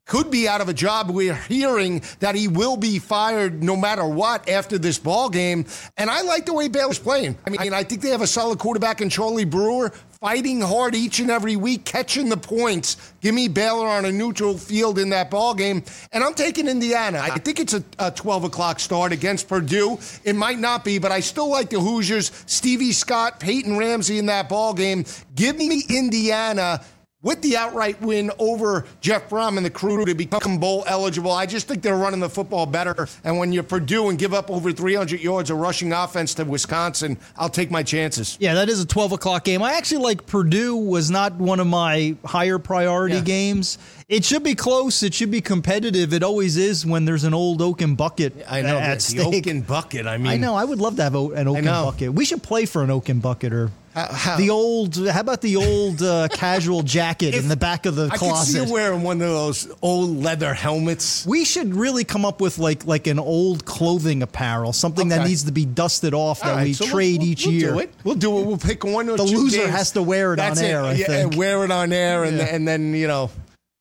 could 0.10 0.32
be 0.32 0.48
out 0.48 0.60
of 0.60 0.68
a 0.68 0.74
job. 0.74 1.12
We're 1.12 1.36
hearing 1.36 2.02
that 2.20 2.34
he 2.34 2.48
will 2.48 2.76
be 2.76 2.98
fired 2.98 3.64
no 3.64 3.78
matter 3.78 4.04
what 4.04 4.50
after 4.50 4.80
this 4.80 4.98
ball 4.98 5.30
game. 5.30 5.66
And 5.98 6.10
I 6.10 6.24
like 6.24 6.48
the 6.48 6.54
way 6.54 6.68
Baylor's 6.68 6.98
playing. 6.98 7.38
I 7.46 7.52
mean, 7.52 7.74
I 7.74 7.84
think 7.84 8.02
they 8.02 8.10
have 8.10 8.24
a 8.24 8.28
solid 8.28 8.58
quarterback 8.58 9.02
in 9.02 9.12
Charlie 9.12 9.46
Brewer, 9.46 9.94
fighting 10.20 10.62
hard 10.62 10.96
each 10.96 11.20
and 11.20 11.30
every 11.30 11.56
week, 11.56 11.86
catching 11.86 12.28
the 12.28 12.38
points. 12.38 13.14
Give 13.22 13.36
me 13.36 13.48
Baylor 13.48 13.88
on 13.88 14.06
a 14.06 14.12
neutral 14.12 14.58
field 14.58 14.98
in 14.98 15.12
that 15.12 15.30
ball 15.30 15.54
game. 15.54 15.84
And 16.12 16.24
I'm 16.24 16.34
taking 16.34 16.68
Indiana. 16.68 17.20
I 17.22 17.38
think 17.38 17.60
it's 17.60 17.76
a, 17.76 17.84
a 18.00 18.10
12 18.10 18.46
o'clock 18.46 18.80
start 18.80 19.12
against 19.12 19.48
Purdue. 19.48 20.00
It 20.24 20.36
might 20.36 20.58
not 20.58 20.84
be, 20.84 20.98
but 20.98 21.12
I 21.12 21.20
still 21.20 21.52
like 21.52 21.70
the 21.70 21.80
Hoosiers. 21.80 22.32
Stevie 22.48 22.94
Scott, 22.94 23.40
Peyton 23.40 23.78
Ramsey 23.78 24.18
in 24.18 24.26
that 24.26 24.50
ball 24.50 24.74
game. 24.74 25.06
Give 25.36 25.56
me 25.56 25.84
Indiana 25.88 26.82
with 27.22 27.42
the 27.42 27.58
outright 27.58 28.02
win 28.02 28.32
over 28.40 28.86
Jeff 29.02 29.28
Brom 29.28 29.58
and 29.58 29.66
the 29.66 29.70
crew 29.70 30.06
to 30.06 30.14
become 30.14 30.58
bowl 30.58 30.86
eligible. 30.88 31.32
I 31.32 31.46
just 31.46 31.68
think 31.68 31.82
they're 31.82 31.98
running 31.98 32.22
the 32.22 32.30
football 32.30 32.66
better. 32.66 33.08
And 33.26 33.38
when 33.38 33.52
you're 33.52 33.64
Purdue 33.64 34.10
and 34.10 34.18
give 34.18 34.34
up 34.34 34.50
over 34.50 34.72
300 34.72 35.20
yards 35.20 35.50
of 35.50 35.58
rushing 35.58 35.92
offense 35.92 36.34
to 36.36 36.46
Wisconsin, 36.46 37.18
I'll 37.36 37.50
take 37.50 37.72
my 37.72 37.84
chances. 37.84 38.38
Yeah, 38.40 38.54
that 38.54 38.70
is 38.70 38.82
a 38.82 38.86
12 38.86 39.14
o'clock 39.14 39.44
game. 39.44 39.62
I 39.62 39.74
actually 39.74 40.02
like 40.04 40.28
Purdue 40.28 40.78
was 40.78 41.12
not 41.12 41.34
one 41.36 41.60
of 41.60 41.68
my 41.68 42.16
higher 42.24 42.58
priority 42.58 43.16
yeah. 43.16 43.22
games. 43.22 43.78
It 44.08 44.24
should 44.24 44.44
be 44.44 44.56
close. 44.56 45.04
It 45.04 45.14
should 45.14 45.30
be 45.30 45.42
competitive. 45.42 46.14
It 46.14 46.24
always 46.24 46.56
is 46.56 46.86
when 46.86 47.04
there's 47.04 47.26
an 47.26 47.34
old 47.34 47.62
Oaken 47.62 47.96
bucket. 47.96 48.46
I 48.48 48.62
know 48.62 48.80
at 48.80 48.96
the 48.96 49.02
stake. 49.02 49.28
Oaken 49.28 49.62
bucket. 49.62 50.08
I 50.08 50.18
mean, 50.18 50.28
I 50.28 50.38
know. 50.38 50.56
I 50.56 50.64
would 50.64 50.80
love 50.80 50.96
to 50.96 51.04
have 51.04 51.16
an 51.16 51.48
Oaken 51.48 51.66
bucket. 51.66 52.14
We 52.14 52.24
should 52.24 52.42
play 52.42 52.66
for 52.66 52.82
an 52.82 52.90
Oaken 52.90 53.20
bucket 53.20 53.52
or 53.52 53.72
how, 53.94 54.06
how? 54.12 54.38
The 54.38 54.50
old, 54.50 55.08
how 55.08 55.20
about 55.20 55.42
the 55.42 55.56
old 55.56 56.02
uh, 56.02 56.28
casual 56.32 56.84
jacket 56.84 57.34
if, 57.34 57.44
in 57.44 57.50
the 57.50 57.58
back 57.58 57.86
of 57.86 57.96
the 57.96 58.10
I 58.12 58.18
closet? 58.18 58.56
I 58.56 58.62
see 58.62 58.68
you 58.68 58.74
wearing 58.74 59.04
one 59.04 59.22
of 59.22 59.28
those 59.28 59.72
old 59.82 60.18
leather 60.18 60.54
helmets. 60.54 61.26
We 61.26 61.46
should 61.46 61.74
really 61.74 62.04
come 62.04 62.26
up 62.26 62.42
with 62.42 62.58
like 62.58 62.86
like 62.86 63.08
an 63.08 63.20
old 63.20 63.66
clothing 63.66 64.22
apparel, 64.22 64.74
something 64.74 65.12
okay. 65.12 65.18
that 65.22 65.28
needs 65.28 65.44
to 65.46 65.52
be 65.52 65.66
dusted 65.66 66.14
off 66.14 66.42
that 66.42 66.56
right, 66.56 66.68
we 66.68 66.74
so 66.74 66.86
trade 66.86 67.20
we'll, 67.20 67.28
each 67.30 67.46
we'll 67.46 67.56
year. 67.56 67.72
Do 67.74 67.80
it. 67.80 67.94
We'll 68.04 68.16
do 68.16 68.40
it. 68.40 68.46
We'll 68.46 68.58
pick 68.58 68.84
one 68.84 69.10
or 69.10 69.18
the 69.18 69.26
two. 69.26 69.38
loser 69.38 69.58
games. 69.60 69.72
has 69.72 69.92
to 69.94 70.04
wear 70.04 70.34
it 70.34 70.38
That's 70.38 70.60
on 70.60 70.66
air. 70.66 70.82
I 70.82 70.94
yeah, 70.94 71.06
think. 71.08 71.36
wear 71.36 71.64
it 71.64 71.72
on 71.72 71.92
air, 71.92 72.24
and, 72.24 72.38
yeah. 72.38 72.56
and 72.56 72.68
then 72.68 72.94
you 72.94 73.08
know 73.08 73.30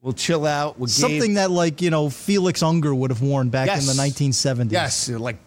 We'll 0.00 0.12
chill 0.12 0.46
out. 0.46 0.78
We'll 0.78 0.86
Something 0.86 1.20
game. 1.20 1.34
that, 1.34 1.50
like, 1.50 1.82
you 1.82 1.90
know, 1.90 2.08
Felix 2.08 2.62
Unger 2.62 2.94
would 2.94 3.10
have 3.10 3.20
worn 3.20 3.48
back 3.48 3.66
yes. 3.66 3.80
in 3.80 3.96
the 3.96 4.00
1970s. 4.00 4.70
Yes, 4.70 5.08
like 5.08 5.38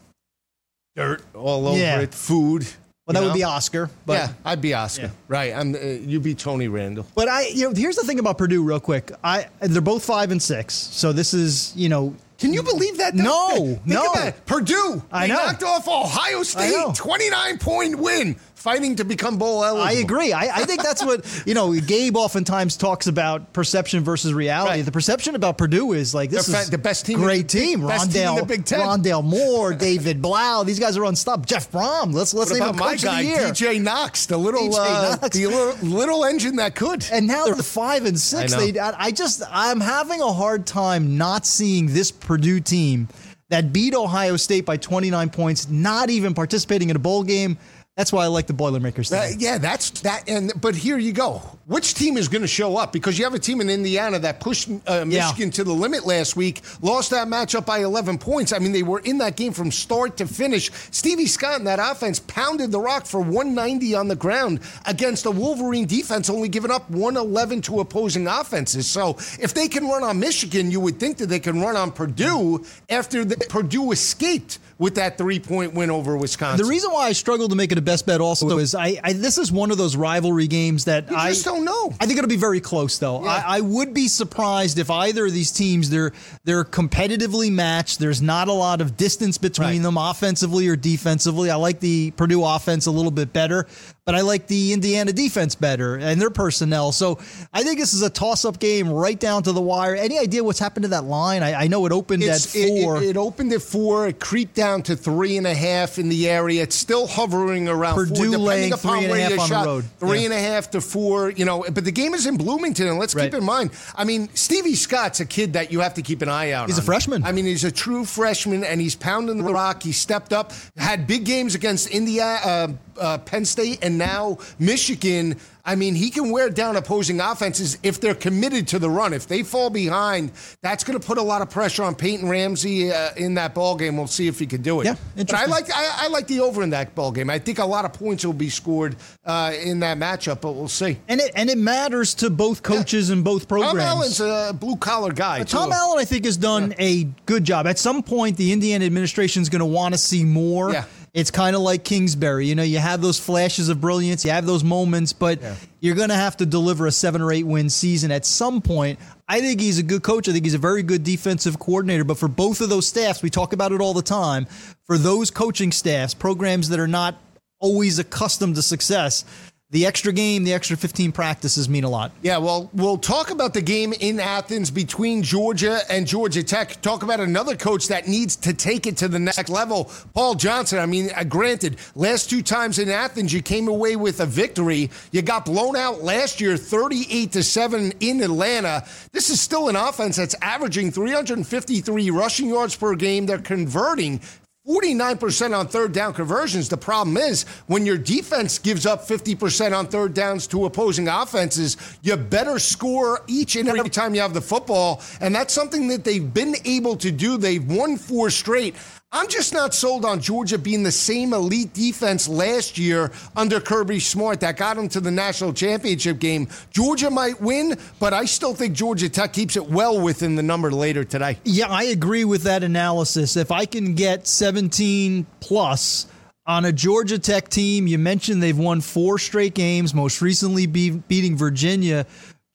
dirt 0.95 1.23
all 1.33 1.67
over 1.67 1.77
yeah. 1.77 2.01
it, 2.01 2.13
food. 2.13 2.67
Well, 3.13 3.21
that 3.21 3.27
know? 3.27 3.33
would 3.33 3.37
be 3.37 3.43
Oscar. 3.43 3.89
But 4.05 4.13
yeah, 4.13 4.33
I'd 4.45 4.61
be 4.61 4.73
Oscar. 4.73 5.03
Yeah. 5.03 5.09
Right. 5.27 5.53
I'm. 5.53 5.75
Uh, 5.75 5.79
you'd 5.79 6.23
be 6.23 6.35
Tony 6.35 6.67
Randall. 6.67 7.05
But 7.15 7.27
I, 7.27 7.47
you 7.47 7.69
know, 7.69 7.75
here's 7.75 7.95
the 7.95 8.03
thing 8.03 8.19
about 8.19 8.37
Purdue, 8.37 8.63
real 8.63 8.79
quick. 8.79 9.11
I 9.23 9.47
they're 9.59 9.81
both 9.81 10.03
five 10.03 10.31
and 10.31 10.41
six, 10.41 10.73
so 10.73 11.11
this 11.13 11.33
is, 11.33 11.73
you 11.75 11.89
know. 11.89 12.15
Can 12.37 12.53
you 12.53 12.63
believe 12.63 12.97
that? 12.97 13.13
No, 13.13 13.49
Think 13.55 13.85
no. 13.85 14.31
Purdue. 14.47 15.03
I 15.11 15.27
know. 15.27 15.35
knocked 15.35 15.61
off 15.61 15.87
Ohio 15.87 16.41
State. 16.41 16.73
29 16.95 17.59
point 17.59 17.99
win 17.99 18.35
fighting 18.61 18.95
to 18.97 19.03
become 19.03 19.37
bowl 19.37 19.63
eligible. 19.63 19.87
I 19.87 19.93
agree. 19.93 20.33
I, 20.33 20.61
I, 20.61 20.65
think 20.65 20.83
that's 20.83 21.03
what 21.03 21.43
you 21.45 21.53
know. 21.53 21.73
Gabe 21.73 22.15
oftentimes 22.15 22.77
talks 22.77 23.07
about 23.07 23.53
perception 23.53 24.03
versus 24.03 24.33
reality. 24.33 24.77
Right. 24.77 24.85
The 24.85 24.91
perception 24.91 25.35
about 25.35 25.57
Purdue 25.57 25.93
is 25.93 26.13
like 26.13 26.29
this 26.29 26.45
They're 26.45 26.61
is 26.61 26.69
the 26.69 26.77
best 26.77 27.05
team, 27.05 27.19
great 27.19 27.49
team. 27.49 27.85
Best 27.85 28.11
Rondale, 28.11 28.37
team 28.37 28.47
Big 28.47 28.65
Ten. 28.65 28.79
Rondale 28.79 29.23
Moore, 29.23 29.73
David 29.91 30.21
Blough. 30.21 30.63
These 30.63 30.79
guys 30.79 30.95
are 30.97 31.05
unstoppable. 31.05 31.45
Jeff 31.45 31.71
Brohm. 31.71 32.13
Let's 32.13 32.33
let's 32.33 32.51
what 32.51 32.59
name 32.59 32.69
about 32.69 32.75
my 32.75 32.95
guy, 32.95 33.23
DJ 33.23 33.81
Knox, 33.81 34.27
the 34.27 34.37
little 34.37 34.73
uh, 34.75 35.15
the 35.15 35.47
little, 35.47 35.87
little, 35.87 36.25
engine 36.25 36.57
that 36.57 36.75
could. 36.75 37.03
And 37.11 37.27
now 37.27 37.45
they're 37.45 37.55
five 37.55 38.05
and 38.05 38.17
six. 38.19 38.53
I, 38.53 38.71
they, 38.71 38.79
I 38.79 39.11
just 39.11 39.41
I'm 39.49 39.79
having 39.79 40.21
a 40.21 40.31
hard 40.31 40.67
time 40.67 41.17
not 41.17 41.45
seeing 41.45 41.87
this 41.87 42.11
Purdue 42.11 42.59
team 42.59 43.07
that 43.49 43.73
beat 43.73 43.93
Ohio 43.93 44.37
State 44.37 44.65
by 44.65 44.77
29 44.77 45.29
points, 45.29 45.69
not 45.69 46.09
even 46.09 46.33
participating 46.33 46.89
in 46.89 46.95
a 46.95 46.99
bowl 46.99 47.23
game 47.23 47.57
that's 48.01 48.11
why 48.11 48.23
I 48.23 48.27
like 48.29 48.47
the 48.47 48.53
Boilermakers. 48.53 49.13
Uh, 49.13 49.29
yeah, 49.37 49.59
that's 49.59 49.91
that. 50.01 50.27
And 50.27 50.51
but 50.59 50.73
here 50.73 50.97
you 50.97 51.13
go. 51.13 51.37
Which 51.67 51.93
team 51.93 52.17
is 52.17 52.27
going 52.27 52.41
to 52.41 52.47
show 52.47 52.75
up? 52.75 52.91
Because 52.91 53.19
you 53.19 53.25
have 53.25 53.35
a 53.35 53.39
team 53.39 53.61
in 53.61 53.69
Indiana 53.69 54.17
that 54.17 54.39
pushed 54.39 54.69
uh, 54.87 55.05
Michigan 55.05 55.49
yeah. 55.49 55.51
to 55.51 55.63
the 55.63 55.71
limit 55.71 56.07
last 56.07 56.35
week, 56.35 56.61
lost 56.81 57.11
that 57.11 57.27
matchup 57.27 57.67
by 57.67 57.83
11 57.83 58.17
points. 58.17 58.53
I 58.53 58.57
mean, 58.57 58.71
they 58.71 58.81
were 58.81 59.01
in 59.01 59.19
that 59.19 59.37
game 59.37 59.53
from 59.53 59.69
start 59.69 60.17
to 60.17 60.25
finish. 60.25 60.71
Stevie 60.89 61.27
Scott 61.27 61.59
and 61.59 61.67
that 61.67 61.77
offense 61.79 62.19
pounded 62.19 62.71
the 62.71 62.79
rock 62.79 63.05
for 63.05 63.21
190 63.21 63.93
on 63.93 64.07
the 64.07 64.15
ground 64.15 64.61
against 64.87 65.27
a 65.27 65.31
Wolverine 65.31 65.85
defense, 65.85 66.27
only 66.27 66.49
giving 66.49 66.71
up 66.71 66.89
111 66.89 67.61
to 67.61 67.81
opposing 67.81 68.25
offenses. 68.25 68.89
So 68.89 69.11
if 69.39 69.53
they 69.53 69.67
can 69.67 69.87
run 69.87 70.03
on 70.03 70.19
Michigan, 70.19 70.71
you 70.71 70.79
would 70.79 70.99
think 70.99 71.17
that 71.17 71.27
they 71.27 71.39
can 71.39 71.61
run 71.61 71.75
on 71.75 71.91
Purdue 71.91 72.65
after 72.89 73.23
the, 73.23 73.37
Purdue 73.47 73.91
escaped 73.91 74.57
with 74.81 74.95
that 74.95 75.15
three 75.15 75.39
point 75.39 75.75
win 75.75 75.91
over 75.91 76.17
Wisconsin. 76.17 76.65
The 76.65 76.67
reason 76.67 76.91
why 76.91 77.05
I 77.05 77.11
struggle 77.11 77.47
to 77.47 77.55
make 77.55 77.71
it 77.71 77.77
a 77.77 77.83
best 77.83 78.07
bet 78.07 78.19
also 78.19 78.57
is 78.57 78.73
I, 78.73 78.99
I 79.03 79.13
this 79.13 79.37
is 79.37 79.51
one 79.51 79.69
of 79.69 79.77
those 79.77 79.95
rivalry 79.95 80.47
games 80.47 80.85
that 80.85 81.11
you 81.11 81.15
I 81.15 81.29
just 81.29 81.45
don't 81.45 81.63
know. 81.63 81.93
I 82.01 82.07
think 82.07 82.17
it'll 82.17 82.27
be 82.27 82.35
very 82.35 82.59
close 82.59 82.97
though. 82.97 83.23
Yeah. 83.23 83.29
I, 83.29 83.57
I, 83.57 83.61
would 83.61 83.93
be 83.93 84.07
surprised 84.07 84.79
if 84.79 84.89
either 84.89 85.27
of 85.27 85.33
these 85.33 85.51
teams 85.51 85.91
they're 85.91 86.13
they're 86.45 86.63
competitively 86.63 87.51
matched. 87.51 87.99
There's 87.99 88.23
not 88.23 88.47
a 88.47 88.53
lot 88.53 88.81
of 88.81 88.97
distance 88.97 89.37
between 89.37 89.67
right. 89.67 89.81
them 89.83 89.97
offensively 89.97 90.67
or 90.67 90.75
defensively. 90.75 91.51
I 91.51 91.57
like 91.57 91.79
the 91.79 92.09
Purdue 92.11 92.43
offense 92.43 92.87
a 92.87 92.91
little 92.91 93.11
bit 93.11 93.31
better, 93.31 93.67
but 94.05 94.15
I 94.15 94.21
like 94.21 94.47
the 94.47 94.73
Indiana 94.73 95.13
defense 95.13 95.53
better 95.53 95.95
and 95.95 96.19
their 96.19 96.31
personnel. 96.31 96.91
So 96.91 97.19
I 97.53 97.63
think 97.63 97.79
this 97.79 97.93
is 97.93 98.01
a 98.01 98.09
toss 98.09 98.45
up 98.45 98.59
game 98.59 98.89
right 98.89 99.19
down 99.19 99.43
to 99.43 99.51
the 99.51 99.61
wire. 99.61 99.95
Any 99.95 100.17
idea 100.17 100.43
what's 100.43 100.59
happened 100.59 100.83
to 100.83 100.89
that 100.89 101.03
line? 101.03 101.43
I, 101.43 101.53
I 101.53 101.67
know 101.67 101.85
it 101.85 101.91
opened 101.91 102.23
it's, 102.23 102.55
at 102.55 102.67
four. 102.67 102.97
It, 102.97 103.03
it, 103.03 103.09
it 103.11 103.17
opened 103.17 103.53
at 103.53 103.61
four. 103.61 104.07
It 104.07 104.19
creeped 104.19 104.55
down 104.55 104.81
to 104.83 104.95
three 104.95 105.37
and 105.37 105.45
a 105.45 105.53
half 105.53 105.99
in 105.99 106.09
the 106.09 106.27
area. 106.29 106.63
It's 106.63 106.75
still 106.75 107.05
hovering 107.05 107.69
around 107.69 107.95
Purdue 107.95 108.31
four, 108.31 108.37
laying 108.39 108.73
three 108.73 109.05
and 109.05 109.11
a 109.11 109.19
half 109.19 109.39
on 109.39 109.47
shot, 109.47 109.63
the 109.63 109.69
road. 109.69 109.85
Three 109.99 110.19
yeah. 110.19 110.25
and 110.25 110.33
a 110.33 110.39
half 110.39 110.71
to 110.71 110.81
four, 110.81 111.29
you 111.29 111.45
know. 111.45 111.63
But 111.71 111.85
the 111.85 111.91
game 111.91 112.15
is 112.15 112.25
in 112.25 112.37
Bloomington, 112.37 112.87
and 112.87 112.97
let's 112.97 113.13
right. 113.13 113.25
keep 113.25 113.35
in 113.35 113.43
mind. 113.43 113.69
I 113.95 114.03
mean, 114.03 114.29
Stevie 114.33 114.75
Scott's 114.75 115.19
a 115.19 115.25
kid 115.25 115.53
that 115.53 115.71
you 115.71 115.79
have 115.81 115.93
to 115.95 116.01
keep 116.01 116.23
an 116.23 116.29
eye 116.29 116.51
out. 116.51 116.67
He's 116.67 116.79
on. 116.79 116.83
a 116.83 116.85
freshman. 116.85 117.23
I 117.23 117.31
mean, 117.33 117.45
he's 117.45 117.63
a 117.63 117.71
true 117.71 118.05
freshman, 118.05 118.63
and 118.63 118.81
he's 118.81 118.95
pounding 118.95 119.43
the 119.43 119.53
rock. 119.53 119.83
He 119.83 119.91
stepped 119.91 120.33
up, 120.33 120.53
had 120.75 121.05
big 121.05 121.23
games 121.23 121.53
against 121.53 121.91
India, 121.91 122.25
uh, 122.43 122.67
uh, 122.99 123.17
Penn 123.19 123.45
State, 123.45 123.79
and 123.81 123.90
now 123.97 124.37
Michigan. 124.59 125.37
I 125.63 125.75
mean, 125.75 125.93
he 125.93 126.09
can 126.09 126.31
wear 126.31 126.49
down 126.49 126.75
opposing 126.75 127.19
offenses 127.19 127.77
if 127.83 128.01
they're 128.01 128.15
committed 128.15 128.67
to 128.69 128.79
the 128.79 128.89
run. 128.89 129.13
If 129.13 129.27
they 129.27 129.43
fall 129.43 129.69
behind, 129.69 130.31
that's 130.61 130.83
going 130.83 130.99
to 130.99 131.05
put 131.05 131.19
a 131.19 131.21
lot 131.21 131.43
of 131.43 131.51
pressure 131.51 131.83
on 131.83 131.93
Peyton 131.93 132.27
Ramsey 132.27 132.91
uh, 132.91 133.13
in 133.15 133.35
that 133.35 133.53
ball 133.53 133.75
game. 133.75 133.95
We'll 133.95 134.07
see 134.07 134.27
if 134.27 134.39
he 134.39 134.47
can 134.47 134.63
do 134.63 134.81
it. 134.81 134.85
Yeah, 134.85 134.95
but 135.15 135.33
I 135.33 135.45
like 135.45 135.69
I, 135.71 136.05
I, 136.05 136.07
like 136.07 136.25
the 136.27 136.39
over 136.39 136.63
in 136.63 136.71
that 136.71 136.95
ball 136.95 137.11
game. 137.11 137.29
I 137.29 137.37
think 137.37 137.59
a 137.59 137.65
lot 137.65 137.85
of 137.85 137.93
points 137.93 138.25
will 138.25 138.33
be 138.33 138.49
scored 138.49 138.95
uh, 139.23 139.53
in 139.61 139.81
that 139.81 139.97
matchup, 139.97 140.41
but 140.41 140.53
we'll 140.53 140.67
see. 140.67 140.97
And 141.07 141.21
it 141.21 141.31
and 141.35 141.49
it 141.49 141.57
matters 141.59 142.15
to 142.15 142.29
both 142.31 142.63
coaches 142.63 143.09
yeah. 143.09 143.15
and 143.15 143.23
both 143.23 143.47
programs. 143.47 143.77
Tom 143.77 143.81
Allen's 143.81 144.19
a 144.19 144.55
blue 144.59 144.77
collar 144.77 145.13
guy. 145.13 145.43
Tom 145.43 145.71
Allen, 145.71 145.99
I 145.99 146.05
think, 146.05 146.25
has 146.25 146.37
done 146.37 146.71
yeah. 146.71 146.85
a 146.85 147.03
good 147.25 147.43
job. 147.43 147.67
At 147.67 147.77
some 147.77 148.01
point, 148.01 148.37
the 148.37 148.51
Indiana 148.51 148.85
administration 148.85 149.43
is 149.43 149.49
going 149.49 149.59
to 149.59 149.65
want 149.65 149.93
to 149.93 149.97
see 149.99 150.23
more. 150.23 150.73
Yeah 150.73 150.85
it's 151.13 151.31
kind 151.31 151.55
of 151.55 151.61
like 151.61 151.83
Kingsbury. 151.83 152.47
You 152.47 152.55
know, 152.55 152.63
you 152.63 152.79
have 152.79 153.01
those 153.01 153.19
flashes 153.19 153.69
of 153.69 153.81
brilliance, 153.81 154.23
you 154.23 154.31
have 154.31 154.45
those 154.45 154.63
moments, 154.63 155.11
but 155.11 155.41
yeah. 155.41 155.55
you're 155.79 155.95
going 155.95 156.09
to 156.09 156.15
have 156.15 156.37
to 156.37 156.45
deliver 156.45 156.87
a 156.87 156.91
seven 156.91 157.21
or 157.21 157.31
eight 157.31 157.45
win 157.45 157.69
season 157.69 158.11
at 158.11 158.25
some 158.25 158.61
point. 158.61 158.99
I 159.27 159.41
think 159.41 159.59
he's 159.59 159.77
a 159.77 159.83
good 159.83 160.03
coach. 160.03 160.29
I 160.29 160.31
think 160.31 160.45
he's 160.45 160.53
a 160.53 160.59
very 160.59 160.83
good 160.83 161.03
defensive 161.03 161.59
coordinator. 161.59 162.03
But 162.03 162.17
for 162.17 162.27
both 162.27 162.61
of 162.61 162.69
those 162.69 162.87
staffs, 162.87 163.21
we 163.21 163.29
talk 163.29 163.53
about 163.53 163.71
it 163.71 163.81
all 163.81 163.93
the 163.93 164.01
time. 164.01 164.45
For 164.85 164.97
those 164.97 165.31
coaching 165.31 165.71
staffs, 165.71 166.13
programs 166.13 166.69
that 166.69 166.79
are 166.79 166.87
not 166.87 167.15
always 167.59 167.99
accustomed 167.99 168.55
to 168.55 168.61
success, 168.61 169.23
the 169.71 169.85
extra 169.85 170.11
game, 170.11 170.43
the 170.43 170.53
extra 170.53 170.75
15 170.75 171.13
practices 171.13 171.69
mean 171.69 171.85
a 171.85 171.89
lot. 171.89 172.11
Yeah, 172.21 172.37
well, 172.39 172.69
we'll 172.73 172.97
talk 172.97 173.31
about 173.31 173.53
the 173.53 173.61
game 173.61 173.93
in 173.93 174.19
Athens 174.19 174.69
between 174.69 175.23
Georgia 175.23 175.79
and 175.89 176.05
Georgia 176.05 176.43
Tech. 176.43 176.81
Talk 176.81 177.03
about 177.03 177.21
another 177.21 177.55
coach 177.55 177.87
that 177.87 178.05
needs 178.05 178.35
to 178.37 178.53
take 178.53 178.85
it 178.85 178.97
to 178.97 179.07
the 179.07 179.17
next 179.17 179.47
level. 179.47 179.89
Paul 180.13 180.35
Johnson. 180.35 180.79
I 180.79 180.85
mean, 180.85 181.09
uh, 181.15 181.23
granted, 181.23 181.77
last 181.95 182.29
two 182.29 182.41
times 182.41 182.79
in 182.79 182.89
Athens, 182.89 183.31
you 183.31 183.41
came 183.41 183.69
away 183.69 183.95
with 183.95 184.19
a 184.19 184.25
victory. 184.25 184.91
You 185.11 185.21
got 185.21 185.45
blown 185.45 185.77
out 185.77 186.03
last 186.03 186.41
year, 186.41 186.57
38 186.57 187.31
to 187.31 187.41
7 187.41 187.93
in 188.01 188.21
Atlanta. 188.21 188.85
This 189.13 189.29
is 189.29 189.39
still 189.39 189.69
an 189.69 189.77
offense 189.77 190.17
that's 190.17 190.35
averaging 190.41 190.91
353 190.91 192.11
rushing 192.11 192.49
yards 192.49 192.75
per 192.75 192.93
game. 192.95 193.25
They're 193.25 193.37
converting 193.37 194.19
49% 194.67 195.57
on 195.57 195.67
third 195.67 195.91
down 195.91 196.13
conversions. 196.13 196.69
The 196.69 196.77
problem 196.77 197.17
is 197.17 197.43
when 197.65 197.83
your 197.83 197.97
defense 197.97 198.59
gives 198.59 198.85
up 198.85 199.07
50% 199.07 199.75
on 199.75 199.87
third 199.87 200.13
downs 200.13 200.45
to 200.47 200.65
opposing 200.65 201.07
offenses, 201.07 201.77
you 202.03 202.15
better 202.15 202.59
score 202.59 203.21
each 203.27 203.55
and 203.55 203.67
every 203.67 203.89
time 203.89 204.13
you 204.13 204.21
have 204.21 204.35
the 204.35 204.41
football. 204.41 205.01
And 205.19 205.33
that's 205.33 205.51
something 205.51 205.87
that 205.87 206.03
they've 206.03 206.31
been 206.31 206.55
able 206.63 206.95
to 206.97 207.11
do. 207.11 207.37
They've 207.37 207.65
won 207.65 207.97
four 207.97 208.29
straight. 208.29 208.75
I'm 209.13 209.27
just 209.27 209.53
not 209.53 209.73
sold 209.73 210.05
on 210.05 210.21
Georgia 210.21 210.57
being 210.57 210.83
the 210.83 210.91
same 210.91 211.33
elite 211.33 211.73
defense 211.73 212.29
last 212.29 212.77
year 212.77 213.11
under 213.35 213.59
Kirby 213.59 213.99
Smart 213.99 214.39
that 214.39 214.55
got 214.55 214.77
them 214.77 214.87
to 214.87 215.01
the 215.01 215.11
national 215.11 215.51
championship 215.51 216.17
game. 216.17 216.47
Georgia 216.69 217.09
might 217.09 217.41
win, 217.41 217.77
but 217.99 218.13
I 218.13 218.23
still 218.23 218.53
think 218.53 218.73
Georgia 218.73 219.09
Tech 219.09 219.33
keeps 219.33 219.57
it 219.57 219.69
well 219.69 219.99
within 219.99 220.35
the 220.35 220.43
number 220.43 220.71
later 220.71 221.03
today. 221.03 221.37
Yeah, 221.43 221.67
I 221.67 221.83
agree 221.83 222.23
with 222.23 222.43
that 222.43 222.63
analysis. 222.63 223.35
If 223.35 223.51
I 223.51 223.65
can 223.65 223.95
get 223.95 224.27
17 224.27 225.25
plus 225.41 226.07
on 226.45 226.63
a 226.63 226.71
Georgia 226.71 227.19
Tech 227.19 227.49
team, 227.49 227.87
you 227.87 227.97
mentioned 227.97 228.41
they've 228.41 228.57
won 228.57 228.79
four 228.79 229.19
straight 229.19 229.53
games, 229.53 229.93
most 229.93 230.21
recently 230.21 230.67
be- 230.67 230.91
beating 230.91 231.35
Virginia. 231.35 232.05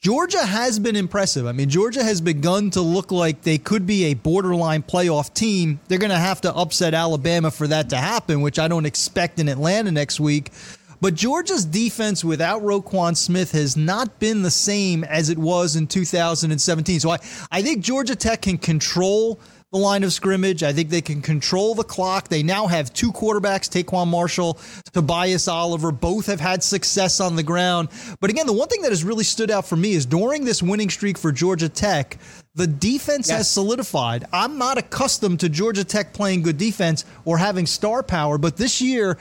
Georgia 0.07 0.47
has 0.47 0.79
been 0.79 0.95
impressive. 0.95 1.49
I 1.49 1.53
mean, 1.53 1.69
Georgia 1.69 2.05
has 2.05 2.21
begun 2.21 2.71
to 2.71 2.81
look 2.81 3.11
like 3.11 3.43
they 3.43 3.59
could 3.59 3.89
be 3.89 4.05
a 4.05 4.15
borderline 4.15 4.85
playoff 4.85 5.35
team. 5.35 5.81
They're 5.89 5.99
going 5.99 6.11
to 6.11 6.17
have 6.17 6.41
to 6.43 6.55
upset 6.55 6.95
Alabama 6.95 7.51
for 7.51 7.67
that 7.67 7.91
to 7.91 7.97
happen, 7.97 8.41
which 8.41 8.61
I 8.61 8.69
don't 8.69 8.87
expect 8.87 9.41
in 9.41 9.49
Atlanta 9.49 9.91
next 9.91 10.21
week. 10.21 10.53
But 11.01 11.15
Georgia's 11.15 11.65
defense 11.65 12.25
without 12.25 12.63
Roquan 12.63 13.17
Smith 13.17 13.51
has 13.51 13.77
not 13.77 14.21
been 14.21 14.43
the 14.43 14.51
same 14.53 15.03
as 15.03 15.29
it 15.29 15.39
was 15.39 15.75
in 15.75 15.89
2017. 15.89 17.01
So 17.01 17.11
I, 17.11 17.19
I 17.51 17.63
think 17.63 17.83
Georgia 17.83 18.15
Tech 18.15 18.43
can 18.43 18.59
control 18.59 19.41
the 19.73 19.79
line 19.79 20.05
of 20.05 20.13
scrimmage. 20.13 20.63
I 20.63 20.73
think 20.73 20.91
they 20.91 21.01
can 21.01 21.21
control 21.21 21.75
the 21.75 21.85
clock. 21.85 22.29
They 22.29 22.43
now 22.43 22.67
have 22.67 22.93
two 22.93 23.13
quarterbacks, 23.13 23.69
TaQuon 23.69 24.07
Marshall, 24.07 24.59
Tobias 24.93 25.49
Oliver. 25.49 25.91
Both 25.91 26.27
have 26.27 26.41
had 26.41 26.63
success 26.63 27.21
on 27.21 27.35
the 27.35 27.43
ground. 27.43 27.89
But 28.21 28.31
again, 28.31 28.47
the 28.47 28.53
one 28.53 28.69
thing 28.69 28.83
that 28.83 28.93
has 28.93 29.03
really 29.03 29.25
stood 29.25 29.51
out 29.51 29.67
for 29.67 29.77
me 29.77 29.93
is 29.93 30.07
during 30.07 30.45
this 30.45 30.63
winning 30.63 30.91
streak 30.91 31.19
for 31.19 31.33
Georgia 31.33 31.69
Tech, 31.69 32.19
the 32.55 32.67
defense 32.67 33.29
yes. 33.29 33.39
has 33.39 33.51
solidified. 33.51 34.25
I'm 34.33 34.57
not 34.57 34.79
accustomed 34.79 35.41
to 35.41 35.49
Georgia 35.49 35.85
Tech 35.85 36.13
playing 36.13 36.43
good 36.43 36.59
defense 36.59 37.05
or 37.25 37.37
having 37.37 37.67
star 37.67 38.03
power, 38.03 38.39
but 38.39 38.57
this 38.57 38.81
year, 38.81 39.19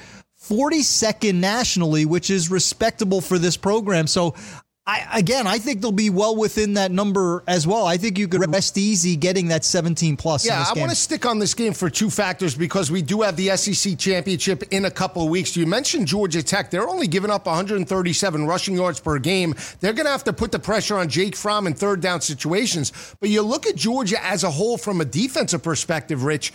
42nd 0.47 1.35
nationally, 1.35 2.05
which 2.05 2.29
is 2.29 2.51
respectable 2.51 3.19
for 3.19 3.39
this 3.39 3.57
program. 3.57 4.05
So 4.05 4.35
I, 4.88 5.17
again, 5.17 5.47
I 5.47 5.57
think 5.57 5.81
they'll 5.81 5.91
be 5.91 6.11
well 6.11 6.36
within 6.36 6.75
that 6.75 6.91
number 6.91 7.43
as 7.47 7.65
well. 7.65 7.88
I 7.88 7.97
think 7.97 8.19
you 8.19 8.27
could 8.27 8.47
rest 8.51 8.77
easy 8.77 9.15
getting 9.15 9.47
that 9.47 9.65
17 9.65 10.15
plus. 10.15 10.45
Yeah, 10.45 10.63
I 10.63 10.77
want 10.77 10.91
to 10.91 10.95
stick 10.95 11.25
on 11.25 11.39
this 11.39 11.55
game 11.55 11.73
for 11.73 11.89
two 11.89 12.11
factors 12.11 12.53
because 12.53 12.91
we 12.91 13.01
do 13.01 13.21
have 13.23 13.36
the 13.36 13.57
SEC 13.57 13.97
championship 13.97 14.61
in 14.69 14.86
a 14.86 14.91
couple 14.91 15.23
of 15.23 15.29
weeks. 15.29 15.57
You 15.57 15.65
mentioned 15.65 16.05
Georgia 16.05 16.43
Tech; 16.43 16.69
they're 16.69 16.88
only 16.88 17.07
giving 17.07 17.31
up 17.31 17.47
137 17.47 18.45
rushing 18.45 18.75
yards 18.75 18.99
per 18.99 19.17
game. 19.17 19.55
They're 19.79 19.93
going 19.93 20.05
to 20.05 20.11
have 20.11 20.23
to 20.25 20.33
put 20.33 20.51
the 20.51 20.59
pressure 20.59 20.97
on 20.97 21.09
Jake 21.09 21.36
Fromm 21.36 21.65
in 21.65 21.73
third 21.73 21.99
down 21.99 22.21
situations. 22.21 22.91
But 23.19 23.29
you 23.29 23.41
look 23.41 23.65
at 23.65 23.75
Georgia 23.75 24.23
as 24.23 24.43
a 24.43 24.51
whole 24.51 24.77
from 24.77 25.01
a 25.01 25.05
defensive 25.05 25.63
perspective, 25.63 26.23
Rich. 26.23 26.53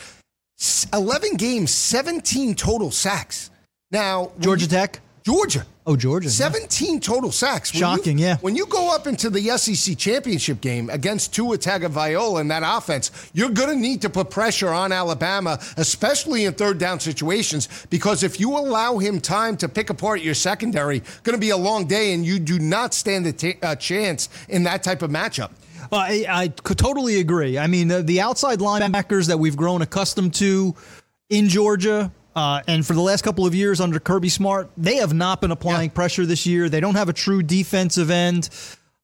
11 0.92 1.34
games, 1.34 1.72
17 1.72 2.54
total 2.54 2.90
sacks. 2.90 3.50
Now, 3.90 4.30
Georgia 4.38 4.66
you, 4.66 4.70
Tech, 4.70 5.00
Georgia. 5.24 5.66
Oh, 5.90 5.96
Georgia. 5.96 6.30
17 6.30 6.94
yeah. 6.94 7.00
total 7.00 7.32
sacks. 7.32 7.72
When 7.72 7.80
Shocking, 7.80 8.16
you, 8.16 8.26
yeah. 8.26 8.36
When 8.36 8.54
you 8.54 8.64
go 8.66 8.94
up 8.94 9.08
into 9.08 9.28
the 9.28 9.42
SEC 9.58 9.98
championship 9.98 10.60
game 10.60 10.88
against 10.88 11.34
Tua 11.34 11.58
Tagovailoa 11.58 12.40
and 12.40 12.50
that 12.52 12.62
offense, 12.64 13.10
you're 13.34 13.50
going 13.50 13.70
to 13.70 13.74
need 13.76 14.02
to 14.02 14.08
put 14.08 14.30
pressure 14.30 14.68
on 14.68 14.92
Alabama, 14.92 15.58
especially 15.76 16.44
in 16.44 16.52
third 16.52 16.78
down 16.78 17.00
situations, 17.00 17.68
because 17.90 18.22
if 18.22 18.38
you 18.38 18.56
allow 18.56 18.98
him 18.98 19.20
time 19.20 19.56
to 19.56 19.68
pick 19.68 19.90
apart 19.90 20.20
your 20.20 20.34
secondary, 20.34 21.00
going 21.24 21.34
to 21.34 21.40
be 21.40 21.50
a 21.50 21.56
long 21.56 21.86
day, 21.86 22.14
and 22.14 22.24
you 22.24 22.38
do 22.38 22.60
not 22.60 22.94
stand 22.94 23.26
a, 23.26 23.32
t- 23.32 23.58
a 23.60 23.74
chance 23.74 24.28
in 24.48 24.62
that 24.62 24.84
type 24.84 25.02
of 25.02 25.10
matchup. 25.10 25.50
Well, 25.90 26.02
I, 26.02 26.24
I 26.28 26.48
could 26.48 26.78
totally 26.78 27.18
agree. 27.18 27.58
I 27.58 27.66
mean, 27.66 27.88
the, 27.88 28.00
the 28.00 28.20
outside 28.20 28.60
linebackers 28.60 29.26
that 29.26 29.38
we've 29.40 29.56
grown 29.56 29.82
accustomed 29.82 30.34
to 30.34 30.76
in 31.30 31.48
Georgia, 31.48 32.12
uh, 32.34 32.62
and 32.68 32.86
for 32.86 32.94
the 32.94 33.00
last 33.00 33.22
couple 33.22 33.46
of 33.46 33.54
years 33.54 33.80
under 33.80 33.98
Kirby 33.98 34.28
Smart, 34.28 34.70
they 34.76 34.96
have 34.96 35.12
not 35.12 35.40
been 35.40 35.50
applying 35.50 35.90
yeah. 35.90 35.94
pressure 35.94 36.26
this 36.26 36.46
year. 36.46 36.68
They 36.68 36.80
don't 36.80 36.94
have 36.94 37.08
a 37.08 37.12
true 37.12 37.42
defensive 37.42 38.10
end. 38.10 38.48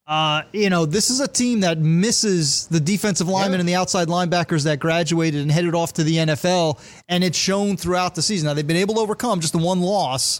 Uh, 0.07 0.43
you 0.53 0.69
know, 0.69 0.85
this 0.85 1.09
is 1.09 1.19
a 1.19 1.27
team 1.27 1.59
that 1.59 1.79
misses 1.79 2.67
the 2.67 2.79
defensive 2.79 3.27
linemen 3.27 3.55
yeah. 3.55 3.59
and 3.59 3.69
the 3.69 3.75
outside 3.75 4.07
linebackers 4.07 4.63
that 4.63 4.79
graduated 4.79 5.41
and 5.41 5.51
headed 5.51 5.75
off 5.75 5.91
to 5.93 6.03
the 6.03 6.15
NFL, 6.15 6.79
and 7.09 7.25
it's 7.25 7.37
shown 7.37 7.75
throughout 7.75 8.15
the 8.15 8.21
season. 8.21 8.47
Now, 8.47 8.53
they've 8.53 8.65
been 8.65 8.77
able 8.77 8.95
to 8.95 9.01
overcome 9.01 9.41
just 9.41 9.51
the 9.51 9.59
one 9.59 9.81
loss, 9.81 10.39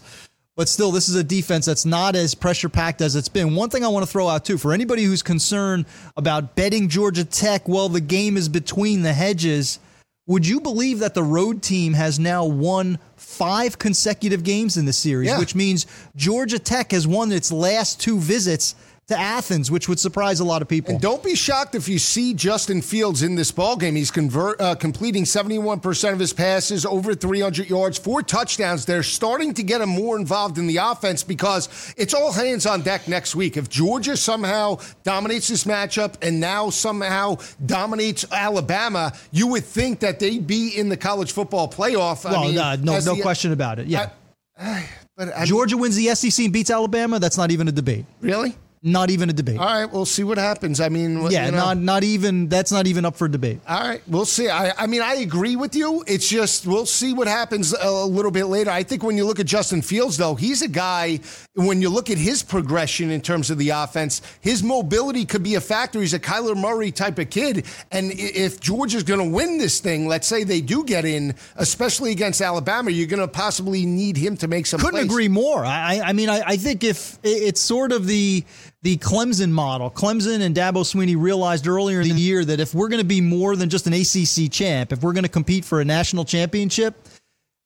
but 0.56 0.70
still, 0.70 0.90
this 0.90 1.10
is 1.10 1.16
a 1.16 1.22
defense 1.22 1.66
that's 1.66 1.84
not 1.84 2.16
as 2.16 2.34
pressure 2.34 2.70
packed 2.70 3.02
as 3.02 3.14
it's 3.14 3.28
been. 3.28 3.54
One 3.54 3.68
thing 3.68 3.84
I 3.84 3.88
want 3.88 4.06
to 4.06 4.10
throw 4.10 4.26
out, 4.26 4.46
too, 4.46 4.56
for 4.56 4.72
anybody 4.72 5.04
who's 5.04 5.22
concerned 5.22 5.84
about 6.16 6.56
betting 6.56 6.88
Georgia 6.88 7.26
Tech, 7.26 7.68
well, 7.68 7.90
the 7.90 8.00
game 8.00 8.38
is 8.38 8.48
between 8.48 9.02
the 9.02 9.12
hedges 9.12 9.80
would 10.28 10.46
you 10.46 10.60
believe 10.60 11.00
that 11.00 11.14
the 11.14 11.22
road 11.22 11.62
team 11.62 11.94
has 11.94 12.20
now 12.20 12.44
won 12.44 12.98
five 13.16 13.78
consecutive 13.78 14.44
games 14.44 14.76
in 14.76 14.84
the 14.84 14.92
series, 14.92 15.30
yeah. 15.30 15.38
which 15.38 15.54
means 15.54 15.86
Georgia 16.14 16.58
Tech 16.58 16.92
has 16.92 17.06
won 17.06 17.32
its 17.32 17.50
last 17.50 17.98
two 17.98 18.18
visits 18.18 18.76
to 19.08 19.18
Athens, 19.18 19.70
which 19.70 19.88
would 19.88 19.98
surprise 19.98 20.38
a 20.40 20.44
lot 20.44 20.60
of 20.60 20.68
people. 20.68 20.92
And 20.92 21.00
don't 21.00 21.22
be 21.22 21.34
shocked 21.34 21.74
if 21.74 21.88
you 21.88 21.98
see 21.98 22.34
Justin 22.34 22.82
Fields 22.82 23.22
in 23.22 23.36
this 23.36 23.50
ball 23.50 23.76
game. 23.76 23.96
He's 23.96 24.10
convert, 24.10 24.60
uh, 24.60 24.74
completing 24.74 25.24
71% 25.24 26.12
of 26.12 26.18
his 26.18 26.34
passes, 26.34 26.84
over 26.84 27.14
300 27.14 27.70
yards, 27.70 27.98
four 27.98 28.22
touchdowns. 28.22 28.84
They're 28.84 29.02
starting 29.02 29.54
to 29.54 29.62
get 29.62 29.80
him 29.80 29.88
more 29.88 30.18
involved 30.18 30.58
in 30.58 30.66
the 30.66 30.76
offense 30.76 31.24
because 31.24 31.94
it's 31.96 32.12
all 32.12 32.32
hands 32.32 32.66
on 32.66 32.82
deck 32.82 33.08
next 33.08 33.34
week. 33.34 33.56
If 33.56 33.70
Georgia 33.70 34.14
somehow 34.14 34.78
dominates 35.04 35.48
this 35.48 35.64
matchup 35.64 36.16
and 36.20 36.38
now 36.38 36.68
somehow 36.68 37.38
dominates 37.64 38.26
Alabama, 38.30 39.14
you 39.32 39.46
would 39.46 39.64
think 39.64 40.00
that 40.00 40.20
they'd 40.20 40.46
be 40.46 40.76
in 40.76 40.90
the 40.90 40.98
college 40.98 41.32
football 41.32 41.66
playoff. 41.66 42.24
Well, 42.24 42.44
I 42.44 42.46
mean, 42.46 42.58
uh, 42.58 42.76
no, 42.76 42.98
no 43.00 43.14
the, 43.14 43.22
question 43.22 43.52
about 43.52 43.78
it. 43.78 43.86
Yeah. 43.86 44.10
I, 44.58 44.62
I, 44.68 44.88
but 45.16 45.44
Georgia 45.46 45.78
wins 45.78 45.96
the 45.96 46.14
SEC 46.14 46.44
and 46.44 46.52
beats 46.52 46.70
Alabama. 46.70 47.18
That's 47.18 47.38
not 47.38 47.50
even 47.50 47.66
a 47.68 47.72
debate. 47.72 48.04
Really? 48.20 48.54
Not 48.82 49.10
even 49.10 49.28
a 49.28 49.32
debate. 49.32 49.58
All 49.58 49.66
right, 49.66 49.90
we'll 49.90 50.06
see 50.06 50.22
what 50.22 50.38
happens. 50.38 50.80
I 50.80 50.88
mean, 50.88 51.30
yeah, 51.30 51.46
you 51.46 51.52
know, 51.52 51.58
not 51.58 51.78
not 51.78 52.04
even 52.04 52.48
that's 52.48 52.70
not 52.70 52.86
even 52.86 53.04
up 53.04 53.16
for 53.16 53.26
debate. 53.26 53.60
All 53.66 53.80
right, 53.80 54.00
we'll 54.06 54.24
see. 54.24 54.48
I, 54.48 54.72
I 54.76 54.86
mean, 54.86 55.02
I 55.02 55.14
agree 55.14 55.56
with 55.56 55.74
you. 55.74 56.04
It's 56.06 56.28
just 56.28 56.66
we'll 56.66 56.86
see 56.86 57.12
what 57.12 57.26
happens 57.26 57.72
a 57.72 57.90
little 57.90 58.30
bit 58.30 58.44
later. 58.44 58.70
I 58.70 58.84
think 58.84 59.02
when 59.02 59.16
you 59.16 59.26
look 59.26 59.40
at 59.40 59.46
Justin 59.46 59.82
Fields, 59.82 60.16
though, 60.16 60.34
he's 60.34 60.62
a 60.62 60.68
guy. 60.68 61.20
When 61.54 61.82
you 61.82 61.88
look 61.88 62.08
at 62.08 62.18
his 62.18 62.42
progression 62.42 63.10
in 63.10 63.20
terms 63.20 63.50
of 63.50 63.58
the 63.58 63.70
offense, 63.70 64.22
his 64.40 64.62
mobility 64.62 65.24
could 65.24 65.42
be 65.42 65.56
a 65.56 65.60
factor. 65.60 66.00
He's 66.00 66.14
a 66.14 66.20
Kyler 66.20 66.56
Murray 66.56 66.92
type 66.92 67.18
of 67.18 67.30
kid, 67.30 67.66
and 67.90 68.12
if 68.12 68.60
Georgia's 68.60 69.02
going 69.02 69.20
to 69.20 69.34
win 69.34 69.58
this 69.58 69.80
thing, 69.80 70.06
let's 70.06 70.28
say 70.28 70.44
they 70.44 70.60
do 70.60 70.84
get 70.84 71.04
in, 71.04 71.34
especially 71.56 72.12
against 72.12 72.40
Alabama, 72.40 72.90
you're 72.90 73.08
going 73.08 73.20
to 73.20 73.28
possibly 73.28 73.86
need 73.86 74.16
him 74.16 74.36
to 74.36 74.46
make 74.46 74.66
some. 74.66 74.78
Couldn't 74.78 75.00
plays. 75.00 75.06
agree 75.06 75.28
more. 75.28 75.64
I, 75.64 76.00
I 76.04 76.12
mean, 76.12 76.28
I, 76.28 76.42
I 76.46 76.56
think 76.56 76.84
if 76.84 77.18
it's 77.24 77.60
sort 77.60 77.90
of 77.90 78.06
the 78.06 78.44
the 78.88 78.96
Clemson 78.96 79.50
model. 79.50 79.90
Clemson 79.90 80.40
and 80.40 80.56
Dabo 80.56 80.82
Swinney 80.82 81.14
realized 81.14 81.68
earlier 81.68 82.00
in 82.00 82.08
the 82.08 82.14
year 82.14 82.42
that 82.42 82.58
if 82.58 82.72
we're 82.72 82.88
going 82.88 83.02
to 83.02 83.06
be 83.06 83.20
more 83.20 83.54
than 83.54 83.68
just 83.68 83.86
an 83.86 83.92
ACC 83.92 84.50
champ, 84.50 84.94
if 84.94 85.02
we're 85.02 85.12
going 85.12 85.24
to 85.24 85.28
compete 85.28 85.66
for 85.66 85.82
a 85.82 85.84
national 85.84 86.24
championship, 86.24 86.94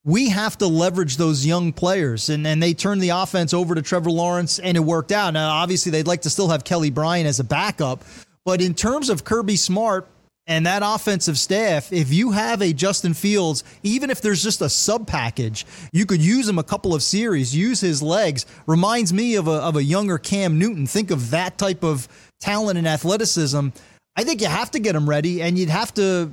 we 0.02 0.30
have 0.30 0.58
to 0.58 0.66
leverage 0.66 1.18
those 1.18 1.46
young 1.46 1.72
players. 1.72 2.28
And, 2.28 2.44
and 2.44 2.60
they 2.60 2.74
turned 2.74 3.00
the 3.00 3.10
offense 3.10 3.54
over 3.54 3.76
to 3.76 3.82
Trevor 3.82 4.10
Lawrence, 4.10 4.58
and 4.58 4.76
it 4.76 4.80
worked 4.80 5.12
out. 5.12 5.32
Now, 5.34 5.50
obviously, 5.50 5.92
they'd 5.92 6.08
like 6.08 6.22
to 6.22 6.30
still 6.30 6.48
have 6.48 6.64
Kelly 6.64 6.90
Bryant 6.90 7.28
as 7.28 7.38
a 7.38 7.44
backup. 7.44 8.02
But 8.44 8.60
in 8.60 8.74
terms 8.74 9.08
of 9.08 9.22
Kirby 9.22 9.54
Smart, 9.54 10.08
and 10.47 10.66
that 10.66 10.82
offensive 10.84 11.38
staff, 11.38 11.93
if 11.93 12.12
you 12.12 12.32
have 12.32 12.62
a 12.62 12.72
Justin 12.72 13.14
Fields, 13.14 13.62
even 13.82 14.11
if 14.11 14.20
there's 14.20 14.43
just 14.43 14.61
a 14.61 14.68
sub 14.68 15.07
package, 15.07 15.64
you 15.93 16.05
could 16.05 16.20
use 16.20 16.49
him 16.49 16.59
a 16.59 16.64
couple 16.64 16.95
of 16.95 17.03
series, 17.03 17.55
use 17.55 17.80
his 17.80 18.03
legs. 18.03 18.45
Reminds 18.66 19.12
me 19.12 19.36
of 19.36 19.47
a, 19.47 19.53
of 19.53 19.76
a 19.76 19.82
younger 19.82 20.18
Cam 20.18 20.59
Newton. 20.59 20.86
Think 20.86 21.11
of 21.11 21.30
that 21.30 21.59
type 21.59 21.84
of 21.84 22.09
talent 22.40 22.76
and 22.76 22.88
athleticism. 22.88 23.68
I 24.16 24.24
think 24.24 24.40
you 24.40 24.49
have 24.49 24.70
to 24.72 24.80
get 24.80 24.97
him 24.97 25.09
ready, 25.09 25.40
and 25.40 25.57
you'd 25.57 25.70
have 25.70 25.95
to 25.95 26.32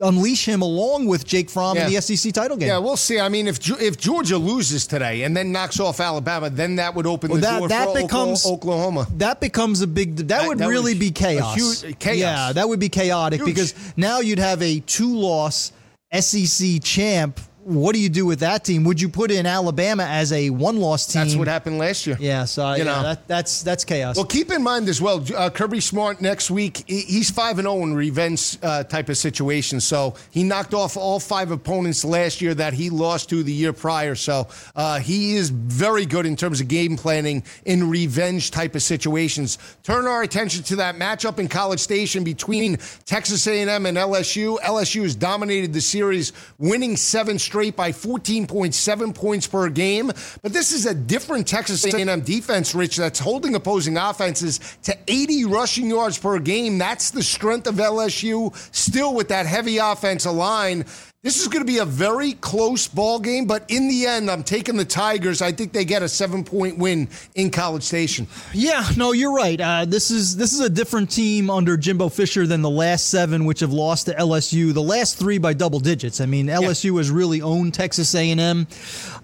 unleash 0.00 0.46
him 0.46 0.62
along 0.62 1.06
with 1.06 1.24
Jake 1.24 1.50
Fromm 1.50 1.76
yeah. 1.76 1.86
in 1.86 1.92
the 1.92 2.00
SEC 2.00 2.32
title 2.32 2.56
game. 2.56 2.68
Yeah, 2.68 2.78
we'll 2.78 2.96
see. 2.96 3.20
I 3.20 3.28
mean, 3.28 3.48
if 3.48 3.58
if 3.80 3.98
Georgia 3.98 4.38
loses 4.38 4.86
today 4.86 5.22
and 5.22 5.36
then 5.36 5.52
knocks 5.52 5.80
off 5.80 6.00
Alabama, 6.00 6.50
then 6.50 6.76
that 6.76 6.94
would 6.94 7.06
open 7.06 7.30
well, 7.30 7.40
the 7.40 7.46
that, 7.46 7.58
door 7.58 7.68
that 7.68 7.88
for 7.88 8.02
becomes, 8.02 8.46
Oklahoma. 8.46 9.06
That 9.16 9.40
becomes 9.40 9.80
a 9.82 9.86
big. 9.86 10.16
That, 10.16 10.28
that 10.28 10.48
would 10.48 10.58
that 10.58 10.68
really 10.68 10.92
would 10.92 11.00
be 11.00 11.10
chaos. 11.10 11.54
Huge, 11.82 11.98
chaos. 11.98 12.18
Yeah, 12.18 12.52
that 12.52 12.68
would 12.68 12.80
be 12.80 12.88
chaotic 12.88 13.40
huge. 13.40 13.46
because 13.46 13.74
now 13.96 14.20
you'd 14.20 14.38
have 14.38 14.62
a 14.62 14.80
two-loss 14.80 15.72
SEC 16.12 16.82
champ 16.82 17.40
what 17.64 17.94
do 17.94 18.00
you 18.00 18.08
do 18.08 18.24
with 18.24 18.40
that 18.40 18.64
team? 18.64 18.84
Would 18.84 19.00
you 19.00 19.08
put 19.08 19.30
in 19.30 19.44
Alabama 19.44 20.04
as 20.04 20.32
a 20.32 20.50
one-loss 20.50 21.06
team? 21.06 21.22
That's 21.22 21.36
what 21.36 21.46
happened 21.46 21.78
last 21.78 22.06
year. 22.06 22.16
Yeah, 22.18 22.44
so 22.44 22.72
you 22.72 22.78
yeah, 22.78 22.84
know 22.84 23.02
that, 23.02 23.28
that's 23.28 23.62
that's 23.62 23.84
chaos. 23.84 24.16
Well, 24.16 24.24
keep 24.24 24.50
in 24.50 24.62
mind 24.62 24.88
as 24.88 25.00
well, 25.00 25.24
uh, 25.36 25.50
Kirby 25.50 25.80
Smart 25.80 26.20
next 26.20 26.50
week 26.50 26.84
he's 26.86 27.30
five 27.30 27.58
and 27.58 27.66
zero 27.66 27.74
oh 27.74 27.82
in 27.82 27.94
revenge 27.94 28.58
uh, 28.62 28.84
type 28.84 29.08
of 29.08 29.16
situation. 29.16 29.80
So 29.80 30.14
he 30.30 30.42
knocked 30.42 30.74
off 30.74 30.96
all 30.96 31.20
five 31.20 31.50
opponents 31.50 32.04
last 32.04 32.40
year 32.40 32.54
that 32.54 32.72
he 32.72 32.90
lost 32.90 33.28
to 33.30 33.42
the 33.42 33.52
year 33.52 33.72
prior. 33.72 34.14
So 34.14 34.48
uh, 34.74 34.98
he 34.98 35.36
is 35.36 35.50
very 35.50 36.06
good 36.06 36.26
in 36.26 36.36
terms 36.36 36.60
of 36.60 36.68
game 36.68 36.96
planning 36.96 37.42
in 37.66 37.90
revenge 37.90 38.50
type 38.50 38.74
of 38.74 38.82
situations. 38.82 39.58
Turn 39.82 40.06
our 40.06 40.22
attention 40.22 40.62
to 40.64 40.76
that 40.76 40.96
matchup 40.96 41.38
in 41.38 41.48
College 41.48 41.80
Station 41.80 42.24
between 42.24 42.78
Texas 43.04 43.46
A&M 43.46 43.86
and 43.86 43.96
LSU. 43.96 44.58
LSU 44.60 45.02
has 45.02 45.14
dominated 45.14 45.72
the 45.72 45.80
series, 45.80 46.32
winning 46.58 46.96
seven 46.96 47.38
straight 47.38 47.49
by 47.76 47.92
14.7 47.92 49.14
points 49.14 49.46
per 49.46 49.68
game. 49.68 50.10
But 50.42 50.52
this 50.52 50.72
is 50.72 50.86
a 50.86 50.94
different 50.94 51.46
Texas 51.46 51.84
A&M 51.84 52.20
defense, 52.22 52.74
Rich, 52.74 52.96
that's 52.96 53.18
holding 53.18 53.54
opposing 53.54 53.96
offenses 53.96 54.60
to 54.82 54.96
80 55.06 55.44
rushing 55.46 55.90
yards 55.90 56.18
per 56.18 56.38
game. 56.38 56.78
That's 56.78 57.10
the 57.10 57.22
strength 57.22 57.66
of 57.66 57.76
LSU, 57.76 58.54
still 58.74 59.14
with 59.14 59.28
that 59.28 59.46
heavy 59.46 59.78
offensive 59.78 60.32
line. 60.32 60.84
This 61.22 61.42
is 61.42 61.48
going 61.48 61.60
to 61.60 61.70
be 61.70 61.76
a 61.76 61.84
very 61.84 62.32
close 62.32 62.88
ball 62.88 63.18
game, 63.18 63.44
but 63.44 63.66
in 63.68 63.88
the 63.88 64.06
end, 64.06 64.30
I'm 64.30 64.42
taking 64.42 64.78
the 64.78 64.86
Tigers. 64.86 65.42
I 65.42 65.52
think 65.52 65.74
they 65.74 65.84
get 65.84 66.02
a 66.02 66.08
seven 66.08 66.42
point 66.42 66.78
win 66.78 67.10
in 67.34 67.50
College 67.50 67.82
Station. 67.82 68.26
Yeah, 68.54 68.88
no, 68.96 69.12
you're 69.12 69.34
right. 69.34 69.60
Uh, 69.60 69.84
this 69.84 70.10
is 70.10 70.34
this 70.34 70.54
is 70.54 70.60
a 70.60 70.70
different 70.70 71.10
team 71.10 71.50
under 71.50 71.76
Jimbo 71.76 72.08
Fisher 72.08 72.46
than 72.46 72.62
the 72.62 72.70
last 72.70 73.10
seven, 73.10 73.44
which 73.44 73.60
have 73.60 73.70
lost 73.70 74.06
to 74.06 74.14
LSU. 74.14 74.72
The 74.72 74.80
last 74.80 75.18
three 75.18 75.36
by 75.36 75.52
double 75.52 75.78
digits. 75.78 76.22
I 76.22 76.24
mean, 76.24 76.46
LSU 76.46 76.92
yeah. 76.92 77.00
has 77.00 77.10
really 77.10 77.42
owned 77.42 77.74
Texas 77.74 78.14
A&M. 78.14 78.66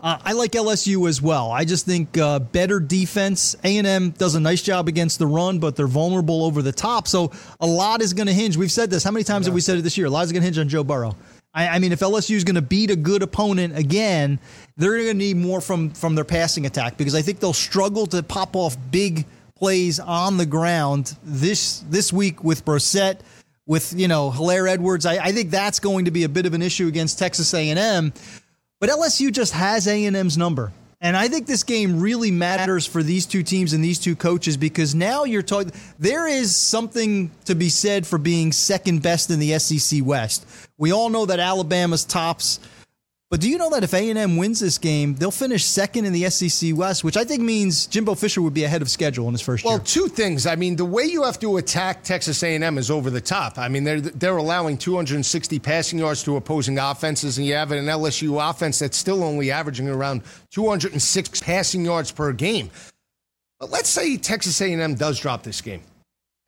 Uh, 0.03 0.19
I 0.23 0.35
like 0.35 0.53
LSU 0.53 1.09
as 1.09 1.23
well. 1.23 1.51
I 1.51 1.65
just 1.65 1.87
think 1.87 2.19
uh, 2.19 2.41
better 2.41 2.79
defense. 2.79 3.57
A&M 3.65 4.11
does 4.11 4.35
a 4.35 4.41
nice 4.41 4.61
job 4.61 4.87
against 4.89 5.19
the 5.19 5.27
run, 5.27 5.61
but 5.61 5.77
they're 5.77 5.87
vulnerable 5.87 6.45
over 6.45 6.61
the 6.61 6.73
top. 6.73 7.09
So 7.09 7.33
a 7.59 7.67
lot 7.67 8.03
is 8.03 8.13
going 8.13 8.27
to 8.27 8.35
hinge. 8.35 8.59
We've 8.59 8.71
said 8.71 8.91
this. 8.91 9.03
How 9.03 9.13
many 9.13 9.25
times 9.25 9.47
yeah. 9.47 9.49
have 9.49 9.55
we 9.55 9.63
said 9.63 9.79
it 9.79 9.81
this 9.81 9.97
year? 9.97 10.09
A 10.09 10.11
lot 10.11 10.27
is 10.27 10.33
going 10.33 10.43
to 10.43 10.45
hinge 10.45 10.59
on 10.59 10.69
Joe 10.69 10.85
Burrow. 10.85 11.17
I, 11.57 11.69
I 11.69 11.79
mean, 11.79 11.91
if 11.91 12.01
LSU 12.01 12.37
is 12.37 12.45
going 12.45 12.57
to 12.57 12.63
beat 12.63 12.91
a 12.91 12.97
good 12.97 13.23
opponent 13.23 13.77
again, 13.77 14.39
they're 14.77 14.93
going 14.93 15.07
to 15.07 15.15
need 15.15 15.39
more 15.39 15.61
from 15.63 15.91
from 15.91 16.15
their 16.15 16.25
passing 16.25 16.67
attack 16.67 16.99
because 16.99 17.15
I 17.15 17.23
think 17.23 17.41
they'll 17.41 17.55
struggle 17.55 18.07
to 18.09 18.23
pop 18.23 18.55
off 18.55 18.77
big 18.91 19.25
plays 19.57 19.99
on 19.99 20.37
the 20.37 20.47
ground 20.47 21.17
this 21.25 21.81
this 21.89 22.13
week 22.13 22.45
with 22.45 22.65
Brossette, 22.65 23.21
with 23.67 23.95
you 23.97 24.07
know 24.07 24.31
Helaire 24.31 24.71
Edwards. 24.71 25.07
I, 25.07 25.17
I 25.17 25.33
think 25.33 25.51
that's 25.51 25.81
going 25.81 26.05
to 26.05 26.11
be 26.11 26.25
a 26.25 26.29
bit 26.29 26.45
of 26.45 26.53
an 26.53 26.61
issue 26.61 26.87
against 26.87 27.19
Texas 27.19 27.53
A&M. 27.55 28.13
But 28.79 28.91
LSU 28.91 29.33
just 29.33 29.55
has 29.55 29.87
A&M's 29.87 30.37
number. 30.37 30.71
And 31.01 31.17
I 31.17 31.29
think 31.29 31.47
this 31.47 31.63
game 31.63 32.01
really 32.01 32.31
matters 32.31 32.87
for 32.87 33.03
these 33.03 33.27
two 33.27 33.43
teams 33.43 33.75
and 33.75 33.85
these 33.85 33.99
two 33.99 34.17
coaches 34.17 34.57
because 34.57 34.95
now 34.95 35.25
you're 35.25 35.43
talking. 35.43 35.73
There 35.99 36.27
is 36.27 36.57
something 36.57 37.31
to 37.45 37.55
be 37.55 37.69
said 37.69 38.07
for 38.07 38.19
being 38.19 38.51
second 38.51 39.03
best 39.03 39.31
in 39.31 39.39
the 39.39 39.59
SEC 39.59 40.01
West. 40.03 40.47
We 40.79 40.93
all 40.93 41.11
know 41.11 41.27
that 41.27 41.39
Alabama's 41.39 42.05
tops 42.05 42.61
but 43.29 43.41
do 43.41 43.51
you 43.51 43.59
know 43.59 43.71
that 43.71 43.83
if 43.83 43.93
A&M 43.93 44.37
wins 44.37 44.61
this 44.61 44.79
game, 44.79 45.17
they'll 45.17 45.33
finish 45.33 45.65
second 45.65 46.05
in 46.05 46.13
the 46.13 46.31
SEC 46.31 46.77
West, 46.77 47.03
which 47.03 47.17
I 47.17 47.25
think 47.25 47.43
means 47.43 47.87
Jimbo 47.87 48.15
Fisher 48.15 48.41
would 48.41 48.55
be 48.55 48.63
ahead 48.63 48.83
of 48.83 48.89
schedule 48.89 49.27
in 49.27 49.35
his 49.35 49.41
first 49.41 49.65
well, 49.65 49.75
year. 49.75 49.79
Well, 49.79 49.85
two 49.85 50.07
things. 50.07 50.47
I 50.47 50.55
mean, 50.55 50.77
the 50.77 50.85
way 50.85 51.07
you 51.07 51.25
have 51.25 51.41
to 51.41 51.57
attack 51.57 52.05
Texas 52.05 52.41
A&M 52.45 52.79
is 52.79 52.89
over 52.89 53.11
the 53.11 53.21
top. 53.21 53.59
I 53.59 53.67
mean, 53.67 53.83
they're 53.83 54.01
they're 54.01 54.37
allowing 54.37 54.79
260 54.79 55.59
passing 55.59 55.99
yards 55.99 56.23
to 56.23 56.37
opposing 56.37 56.79
offenses, 56.79 57.39
and 57.39 57.47
you 57.47 57.55
have 57.55 57.73
an 57.73 57.85
LSU 57.87 58.49
offense 58.49 58.79
that's 58.79 58.97
still 58.97 59.25
only 59.25 59.51
averaging 59.51 59.89
around 59.89 60.23
206 60.53 61.41
passing 61.41 61.85
yards 61.85 62.13
per 62.13 62.33
game. 62.33 62.71
But 63.59 63.71
let's 63.71 63.89
say 63.89 64.17
Texas 64.19 64.61
A&M 64.61 64.95
does 64.95 65.19
drop 65.19 65.43
this 65.43 65.61
game, 65.61 65.83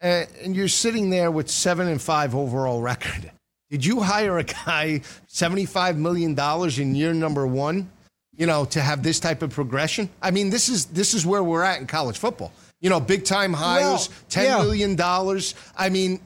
and 0.00 0.54
you're 0.54 0.68
sitting 0.68 1.10
there 1.10 1.32
with 1.32 1.50
seven 1.50 1.88
and 1.88 2.00
five 2.00 2.36
overall 2.36 2.80
record. 2.80 3.32
Did 3.70 3.84
you 3.84 4.00
hire 4.00 4.38
a 4.38 4.44
guy 4.44 5.02
$75 5.28 5.96
million 5.96 6.38
in 6.80 6.94
year 6.94 7.12
number 7.12 7.46
one, 7.46 7.90
you 8.36 8.46
know, 8.46 8.64
to 8.66 8.80
have 8.80 9.02
this 9.02 9.20
type 9.20 9.42
of 9.42 9.50
progression? 9.50 10.08
I 10.22 10.30
mean, 10.30 10.50
this 10.50 10.68
is 10.68 10.86
this 10.86 11.12
is 11.14 11.26
where 11.26 11.42
we're 11.42 11.62
at 11.62 11.80
in 11.80 11.86
college 11.86 12.18
football. 12.18 12.52
You 12.80 12.90
know, 12.90 13.00
big 13.00 13.24
time 13.24 13.52
hires, 13.52 14.08
well, 14.08 14.18
ten 14.28 14.44
yeah. 14.44 14.58
million 14.58 14.94
dollars. 14.94 15.54
I 15.76 15.88
mean, 15.88 16.20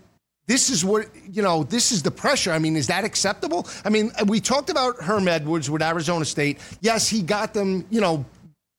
this 0.47 0.71
is 0.71 0.85
what 0.85 1.09
you 1.31 1.43
know. 1.43 1.65
This 1.65 1.93
is 1.93 2.03
the 2.03 2.11
pressure. 2.11 2.53
I 2.53 2.59
mean, 2.59 2.77
is 2.77 2.89
that 2.89 3.05
acceptable? 3.05 3.67
I 3.85 3.89
mean, 3.89 4.13
we 4.27 4.41
talked 4.41 4.69
about 4.69 4.97
Herm 5.01 5.27
Edwards 5.27 5.71
with 5.71 5.83
Arizona 5.83 6.25
State. 6.25 6.59
Yes, 6.81 7.09
he 7.09 7.23
got 7.23 7.55
them. 7.55 7.87
You 7.91 8.03
know, 8.03 8.25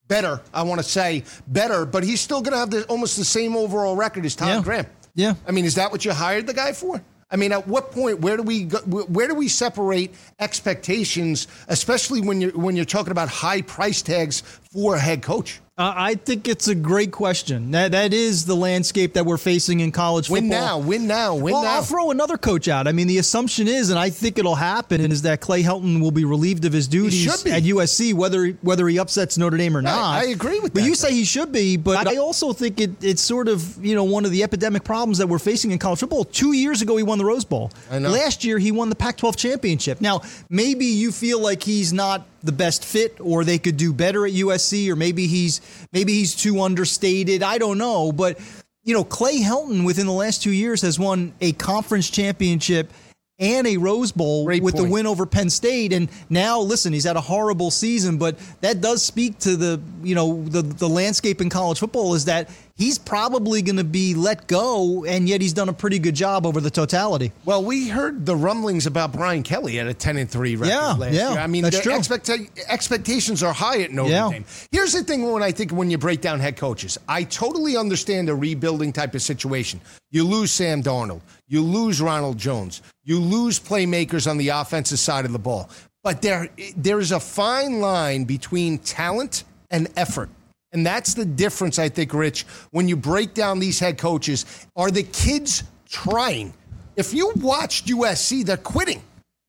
better. 0.07 0.39
I 0.53 0.63
want 0.63 0.79
to 0.79 0.87
say 0.87 1.23
better, 1.47 1.85
but 1.85 2.03
he's 2.03 2.21
still 2.21 2.41
going 2.41 2.53
to 2.53 2.59
have 2.59 2.69
the, 2.69 2.83
almost 2.85 3.17
the 3.17 3.25
same 3.25 3.55
overall 3.55 3.95
record 3.95 4.25
as 4.25 4.35
Tom 4.35 4.49
yeah. 4.49 4.61
Graham. 4.61 4.85
Yeah. 5.15 5.33
I 5.47 5.51
mean, 5.51 5.65
is 5.65 5.75
that 5.75 5.91
what 5.91 6.05
you 6.05 6.11
hired 6.11 6.47
the 6.47 6.53
guy 6.53 6.73
for? 6.73 7.01
I 7.33 7.35
mean, 7.35 7.51
at 7.51 7.67
what 7.67 7.91
point 7.91 8.19
where 8.19 8.37
do 8.37 8.43
we 8.43 8.65
go, 8.65 8.77
where 8.77 9.27
do 9.27 9.33
we 9.33 9.47
separate 9.47 10.13
expectations, 10.39 11.47
especially 11.67 12.21
when 12.21 12.39
you're 12.39 12.51
when 12.51 12.75
you're 12.75 12.85
talking 12.85 13.09
about 13.09 13.27
high 13.27 13.63
price 13.63 14.03
tags 14.03 14.43
for 14.73 14.95
a 14.95 14.99
head 14.99 15.21
coach? 15.21 15.59
Uh, 15.75 15.91
I 15.95 16.15
think 16.15 16.47
it's 16.47 16.67
a 16.67 16.75
great 16.75 17.11
question. 17.11 17.71
That 17.71 17.93
that 17.93 18.13
is 18.13 18.45
the 18.45 18.55
landscape 18.55 19.13
that 19.13 19.25
we're 19.25 19.37
facing 19.37 19.79
in 19.79 19.91
college 19.91 20.27
football. 20.27 20.41
Win 20.41 20.49
now, 20.49 20.77
win 20.77 21.07
now, 21.07 21.33
win 21.33 21.45
now. 21.45 21.61
well, 21.61 21.63
now. 21.63 21.75
I'll 21.77 21.81
throw 21.81 22.11
another 22.11 22.37
coach 22.37 22.67
out. 22.67 22.87
I 22.87 22.91
mean, 22.91 23.07
the 23.07 23.17
assumption 23.17 23.67
is, 23.67 23.89
and 23.89 23.97
I 23.97 24.11
think 24.11 24.37
it'll 24.37 24.53
happen, 24.53 25.01
is 25.01 25.23
that 25.23 25.41
Clay 25.41 25.63
Helton 25.63 25.99
will 25.99 26.11
be 26.11 26.25
relieved 26.25 26.65
of 26.65 26.73
his 26.73 26.87
duties 26.87 27.27
at 27.47 27.63
USC, 27.63 28.13
whether 28.13 28.49
whether 28.61 28.87
he 28.87 28.99
upsets 28.99 29.35
Notre 29.35 29.57
Dame 29.57 29.75
or 29.75 29.81
not. 29.81 29.97
I, 29.97 30.19
I 30.19 30.23
agree 30.25 30.59
with 30.59 30.73
but 30.73 30.75
that. 30.75 30.81
But 30.81 30.87
you 30.89 30.93
say 30.93 31.11
he 31.11 31.23
should 31.23 31.51
be, 31.51 31.75
but 31.75 32.05
I 32.05 32.17
also 32.17 32.53
think 32.53 32.79
it, 32.79 33.03
it's 33.03 33.23
sort 33.23 33.47
of 33.47 33.83
you 33.83 33.95
know 33.95 34.03
one 34.03 34.25
of 34.25 34.31
the 34.31 34.43
epidemic 34.43 34.83
problems 34.83 35.17
that 35.17 35.27
we're 35.27 35.39
facing 35.39 35.71
in 35.71 35.79
college 35.79 36.01
football. 36.01 36.23
Two 36.23 36.53
years 36.53 36.83
ago, 36.83 36.97
he 36.97 37.03
won 37.03 37.17
the 37.17 37.25
Rose 37.25 37.45
Bowl. 37.45 37.71
Last 37.89 38.43
year, 38.43 38.59
he 38.59 38.71
won 38.71 38.89
the 38.89 38.95
Pac-12 38.95 39.35
championship. 39.37 40.01
Now, 40.01 40.21
maybe 40.51 40.85
you 40.85 41.11
feel 41.11 41.41
like 41.41 41.63
he's 41.63 41.91
not 41.91 42.27
the 42.43 42.51
best 42.51 42.83
fit 42.83 43.17
or 43.19 43.43
they 43.43 43.57
could 43.57 43.77
do 43.77 43.93
better 43.93 44.25
at 44.25 44.33
USC 44.33 44.89
or 44.89 44.95
maybe 44.95 45.27
he's 45.27 45.61
maybe 45.91 46.13
he's 46.13 46.35
too 46.35 46.61
understated. 46.61 47.41
I 47.41 47.57
don't 47.57 47.77
know, 47.77 48.11
but 48.11 48.39
you 48.83 48.93
know, 48.93 49.03
Clay 49.03 49.39
Helton 49.39 49.85
within 49.85 50.05
the 50.05 50.11
last 50.13 50.43
2 50.43 50.51
years 50.51 50.81
has 50.81 50.99
won 50.99 51.33
a 51.39 51.53
conference 51.53 52.09
championship 52.09 52.91
and 53.39 53.65
a 53.65 53.77
Rose 53.77 54.11
Bowl 54.11 54.45
Great 54.45 54.61
with 54.61 54.75
point. 54.75 54.87
the 54.87 54.91
win 54.91 55.07
over 55.07 55.25
Penn 55.25 55.49
State. 55.49 55.91
And 55.91 56.09
now, 56.29 56.59
listen, 56.59 56.93
he's 56.93 57.03
had 57.03 57.15
a 57.15 57.21
horrible 57.21 57.71
season, 57.71 58.17
but 58.17 58.37
that 58.61 58.79
does 58.79 59.03
speak 59.03 59.39
to 59.39 59.55
the 59.55 59.81
you 60.03 60.15
know 60.15 60.43
the 60.43 60.61
the 60.61 60.87
landscape 60.87 61.41
in 61.41 61.49
college 61.49 61.79
football 61.79 62.13
is 62.13 62.25
that 62.25 62.49
he's 62.75 62.97
probably 62.97 63.61
going 63.61 63.77
to 63.77 63.83
be 63.83 64.13
let 64.13 64.47
go, 64.47 65.05
and 65.05 65.27
yet 65.27 65.41
he's 65.41 65.53
done 65.53 65.69
a 65.69 65.73
pretty 65.73 65.99
good 65.99 66.15
job 66.15 66.45
over 66.45 66.59
the 66.59 66.71
totality. 66.71 67.31
Well, 67.45 67.63
we 67.63 67.87
heard 67.87 68.25
the 68.25 68.35
rumblings 68.35 68.85
about 68.85 69.11
Brian 69.11 69.43
Kelly 69.43 69.79
at 69.79 69.87
a 69.87 69.93
ten 69.93 70.17
and 70.17 70.29
three 70.29 70.55
record 70.55 70.71
yeah, 70.71 70.93
last 70.93 71.13
yeah, 71.13 71.31
year. 71.31 71.39
I 71.39 71.47
mean, 71.47 71.63
that's 71.63 71.81
the 71.81 71.89
expecta- 71.89 72.65
expectations 72.67 73.43
are 73.43 73.53
high 73.53 73.81
at 73.81 73.91
Notre 73.91 74.11
yeah. 74.11 74.29
Dame. 74.29 74.45
Here's 74.71 74.93
the 74.93 75.03
thing: 75.03 75.31
when 75.31 75.43
I 75.43 75.51
think 75.51 75.71
when 75.71 75.89
you 75.89 75.97
break 75.97 76.21
down 76.21 76.39
head 76.39 76.57
coaches, 76.57 76.97
I 77.07 77.23
totally 77.23 77.77
understand 77.77 78.29
a 78.29 78.35
rebuilding 78.35 78.93
type 78.93 79.15
of 79.15 79.21
situation. 79.21 79.81
You 80.11 80.23
lose 80.23 80.51
Sam 80.51 80.83
Darnold, 80.83 81.21
you 81.47 81.61
lose 81.61 82.01
Ronald 82.01 82.37
Jones, 82.37 82.81
you 83.03 83.19
lose 83.19 83.59
playmakers 83.59 84.29
on 84.29 84.37
the 84.37 84.49
offensive 84.49 84.99
side 84.99 85.25
of 85.25 85.31
the 85.31 85.39
ball. 85.39 85.69
But 86.03 86.21
there, 86.21 86.49
there 86.75 86.99
is 86.99 87.13
a 87.13 87.19
fine 87.19 87.79
line 87.79 88.25
between 88.25 88.77
talent 88.77 89.45
and 89.71 89.87
effort. 89.95 90.29
And 90.73 90.85
that's 90.85 91.13
the 91.13 91.25
difference, 91.25 91.79
I 91.79 91.89
think, 91.89 92.13
Rich, 92.13 92.45
when 92.71 92.87
you 92.87 92.97
break 92.97 93.33
down 93.33 93.59
these 93.59 93.79
head 93.79 93.97
coaches. 93.97 94.67
Are 94.75 94.91
the 94.91 95.03
kids 95.03 95.63
trying? 95.87 96.53
If 96.95 97.13
you 97.13 97.31
watched 97.37 97.87
USC, 97.87 98.43
they're 98.43 98.57
quitting. 98.57 99.01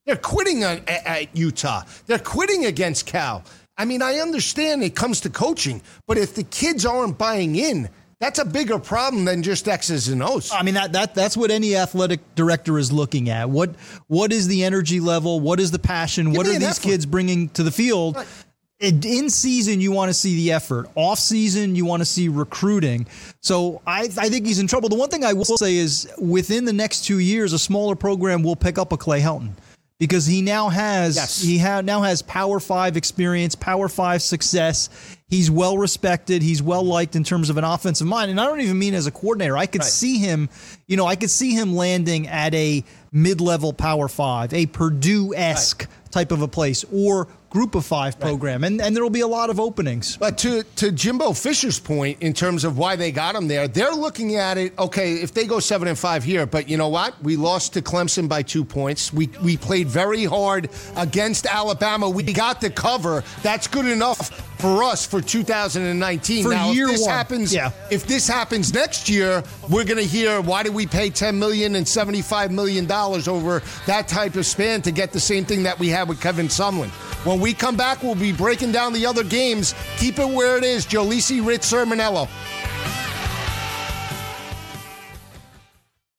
They're 0.05 0.15
quitting 0.15 0.63
at, 0.63 0.87
at 0.87 1.35
Utah. 1.35 1.81
They're 2.05 2.19
quitting 2.19 2.65
against 2.65 3.07
Cal. 3.07 3.43
I 3.77 3.85
mean, 3.85 4.01
I 4.01 4.19
understand 4.19 4.83
it 4.83 4.95
comes 4.95 5.21
to 5.21 5.29
coaching, 5.29 5.81
but 6.07 6.17
if 6.17 6.35
the 6.35 6.43
kids 6.43 6.85
aren't 6.85 7.17
buying 7.17 7.55
in, 7.55 7.89
that's 8.19 8.39
a 8.39 8.45
bigger 8.45 8.79
problem 8.79 9.25
than 9.25 9.43
just 9.43 9.67
X's 9.67 10.07
and 10.07 10.23
O's. 10.23 10.49
I 10.51 10.63
mean 10.63 10.75
that 10.75 10.93
that 10.93 11.15
that's 11.15 11.35
what 11.35 11.51
any 11.51 11.75
athletic 11.75 12.21
director 12.35 12.79
is 12.79 12.91
looking 12.91 13.29
at. 13.29 13.49
What 13.49 13.75
what 14.07 14.31
is 14.31 14.47
the 14.47 14.63
energy 14.63 15.01
level? 15.01 15.41
What 15.41 15.59
is 15.59 15.71
the 15.71 15.79
passion? 15.79 16.27
Give 16.27 16.37
what 16.37 16.47
are 16.47 16.53
these 16.53 16.63
effort. 16.63 16.81
kids 16.81 17.05
bringing 17.05 17.49
to 17.49 17.63
the 17.63 17.71
field? 17.71 18.15
Right. 18.15 18.27
In 18.85 19.29
season, 19.29 19.81
you 19.81 19.91
want 19.91 20.09
to 20.09 20.13
see 20.13 20.35
the 20.35 20.51
effort. 20.51 20.87
Off 20.95 21.17
season, 21.17 21.75
you 21.75 21.85
want 21.85 22.01
to 22.01 22.05
see 22.05 22.27
recruiting. 22.27 23.07
So 23.41 23.81
I, 23.87 24.03
I 24.17 24.29
think 24.29 24.45
he's 24.45 24.59
in 24.59 24.67
trouble. 24.67 24.89
The 24.89 24.95
one 24.95 25.09
thing 25.09 25.23
I 25.23 25.33
will 25.33 25.45
say 25.45 25.75
is 25.75 26.07
within 26.19 26.65
the 26.65 26.73
next 26.73 27.05
two 27.05 27.19
years, 27.19 27.53
a 27.53 27.59
smaller 27.59 27.95
program 27.95 28.43
will 28.43 28.55
pick 28.55 28.77
up 28.77 28.91
a 28.91 28.97
Clay 28.97 29.21
Helton 29.21 29.53
because 29.99 30.25
he 30.25 30.41
now 30.41 30.69
has 30.69 31.15
yes. 31.15 31.41
he 31.41 31.57
ha- 31.57 31.81
now 31.81 32.01
has 32.01 32.21
Power 32.21 32.59
Five 32.59 32.97
experience, 32.97 33.55
Power 33.55 33.87
Five 33.87 34.21
success. 34.21 34.89
He's 35.27 35.49
well 35.49 35.77
respected. 35.77 36.41
He's 36.43 36.61
well 36.61 36.83
liked 36.83 37.15
in 37.15 37.23
terms 37.23 37.49
of 37.49 37.57
an 37.57 37.63
offensive 37.63 38.07
mind, 38.07 38.29
and 38.31 38.39
I 38.39 38.45
don't 38.45 38.61
even 38.61 38.77
mean 38.77 38.93
as 38.93 39.07
a 39.07 39.11
coordinator. 39.11 39.57
I 39.57 39.65
could 39.65 39.81
right. 39.81 39.89
see 39.89 40.17
him, 40.17 40.49
you 40.87 40.97
know, 40.97 41.05
I 41.05 41.15
could 41.15 41.31
see 41.31 41.51
him 41.51 41.75
landing 41.75 42.27
at 42.27 42.53
a 42.53 42.83
mid 43.11 43.41
level 43.41 43.73
Power 43.73 44.07
Five, 44.07 44.53
a 44.53 44.65
Purdue 44.65 45.33
esque 45.33 45.81
right. 45.81 46.11
type 46.11 46.31
of 46.31 46.41
a 46.41 46.47
place, 46.47 46.85
or 46.91 47.27
group 47.55 47.73
of 47.73 47.85
five 47.85 48.19
program, 48.19 48.63
right. 48.63 48.67
and, 48.67 48.81
and 48.81 48.93
there 48.93 49.01
will 49.01 49.09
be 49.09 49.21
a 49.21 49.27
lot 49.27 49.49
of 49.49 49.61
openings. 49.61 50.17
But 50.17 50.37
to, 50.39 50.63
to 50.75 50.91
Jimbo 50.91 51.31
Fisher's 51.31 51.79
point, 51.79 52.21
in 52.21 52.33
terms 52.33 52.65
of 52.65 52.77
why 52.77 52.97
they 52.97 53.13
got 53.13 53.33
him 53.33 53.47
there, 53.47 53.69
they're 53.69 53.93
looking 53.93 54.35
at 54.35 54.57
it. 54.57 54.77
Okay, 54.77 55.13
if 55.13 55.33
they 55.33 55.45
go 55.45 55.61
seven 55.61 55.87
and 55.87 55.97
five 55.97 56.21
here, 56.25 56.45
but 56.45 56.67
you 56.67 56.75
know 56.75 56.89
what? 56.89 57.15
We 57.23 57.37
lost 57.37 57.71
to 57.75 57.81
Clemson 57.81 58.27
by 58.27 58.41
two 58.41 58.65
points. 58.65 59.13
We 59.13 59.29
we 59.41 59.55
played 59.55 59.87
very 59.87 60.25
hard 60.25 60.69
against 60.97 61.45
Alabama. 61.45 62.09
We 62.09 62.23
got 62.23 62.59
the 62.59 62.69
cover. 62.69 63.23
That's 63.41 63.67
good 63.67 63.85
enough 63.85 64.54
for 64.57 64.83
us 64.83 65.05
for 65.05 65.21
2019. 65.21 66.43
For 66.43 66.49
now, 66.49 66.71
year 66.71 66.85
if 66.85 66.91
this 66.91 67.01
one. 67.01 67.09
happens, 67.09 67.53
yeah. 67.53 67.71
if 67.91 68.05
this 68.05 68.27
happens 68.27 68.73
next 68.73 69.09
year, 69.09 69.43
we're 69.69 69.83
going 69.83 69.97
to 69.97 70.03
hear 70.03 70.41
why 70.41 70.63
did 70.63 70.73
we 70.73 70.87
pay 70.87 71.09
10 71.09 71.37
million 71.37 71.75
and 71.75 71.87
75 71.87 72.51
million 72.51 72.85
dollars 72.85 73.27
over 73.27 73.61
that 73.85 74.07
type 74.07 74.35
of 74.35 74.45
span 74.45 74.81
to 74.83 74.91
get 74.91 75.11
the 75.11 75.19
same 75.19 75.45
thing 75.45 75.63
that 75.63 75.77
we 75.79 75.89
had 75.89 76.07
with 76.07 76.21
Kevin 76.21 76.47
Sumlin. 76.47 76.89
When 77.25 77.39
we 77.39 77.53
come 77.53 77.75
back, 77.75 78.03
we'll 78.03 78.15
be 78.15 78.31
breaking 78.31 78.71
down 78.71 78.93
the 78.93 79.05
other 79.05 79.23
games. 79.23 79.73
Keep 79.97 80.19
it 80.19 80.29
where 80.29 80.57
it 80.57 80.63
is. 80.63 80.85
Joe 80.85 81.05
Lisi 81.05 81.45
Rich 81.45 81.61
Cirminiello. 81.61 82.29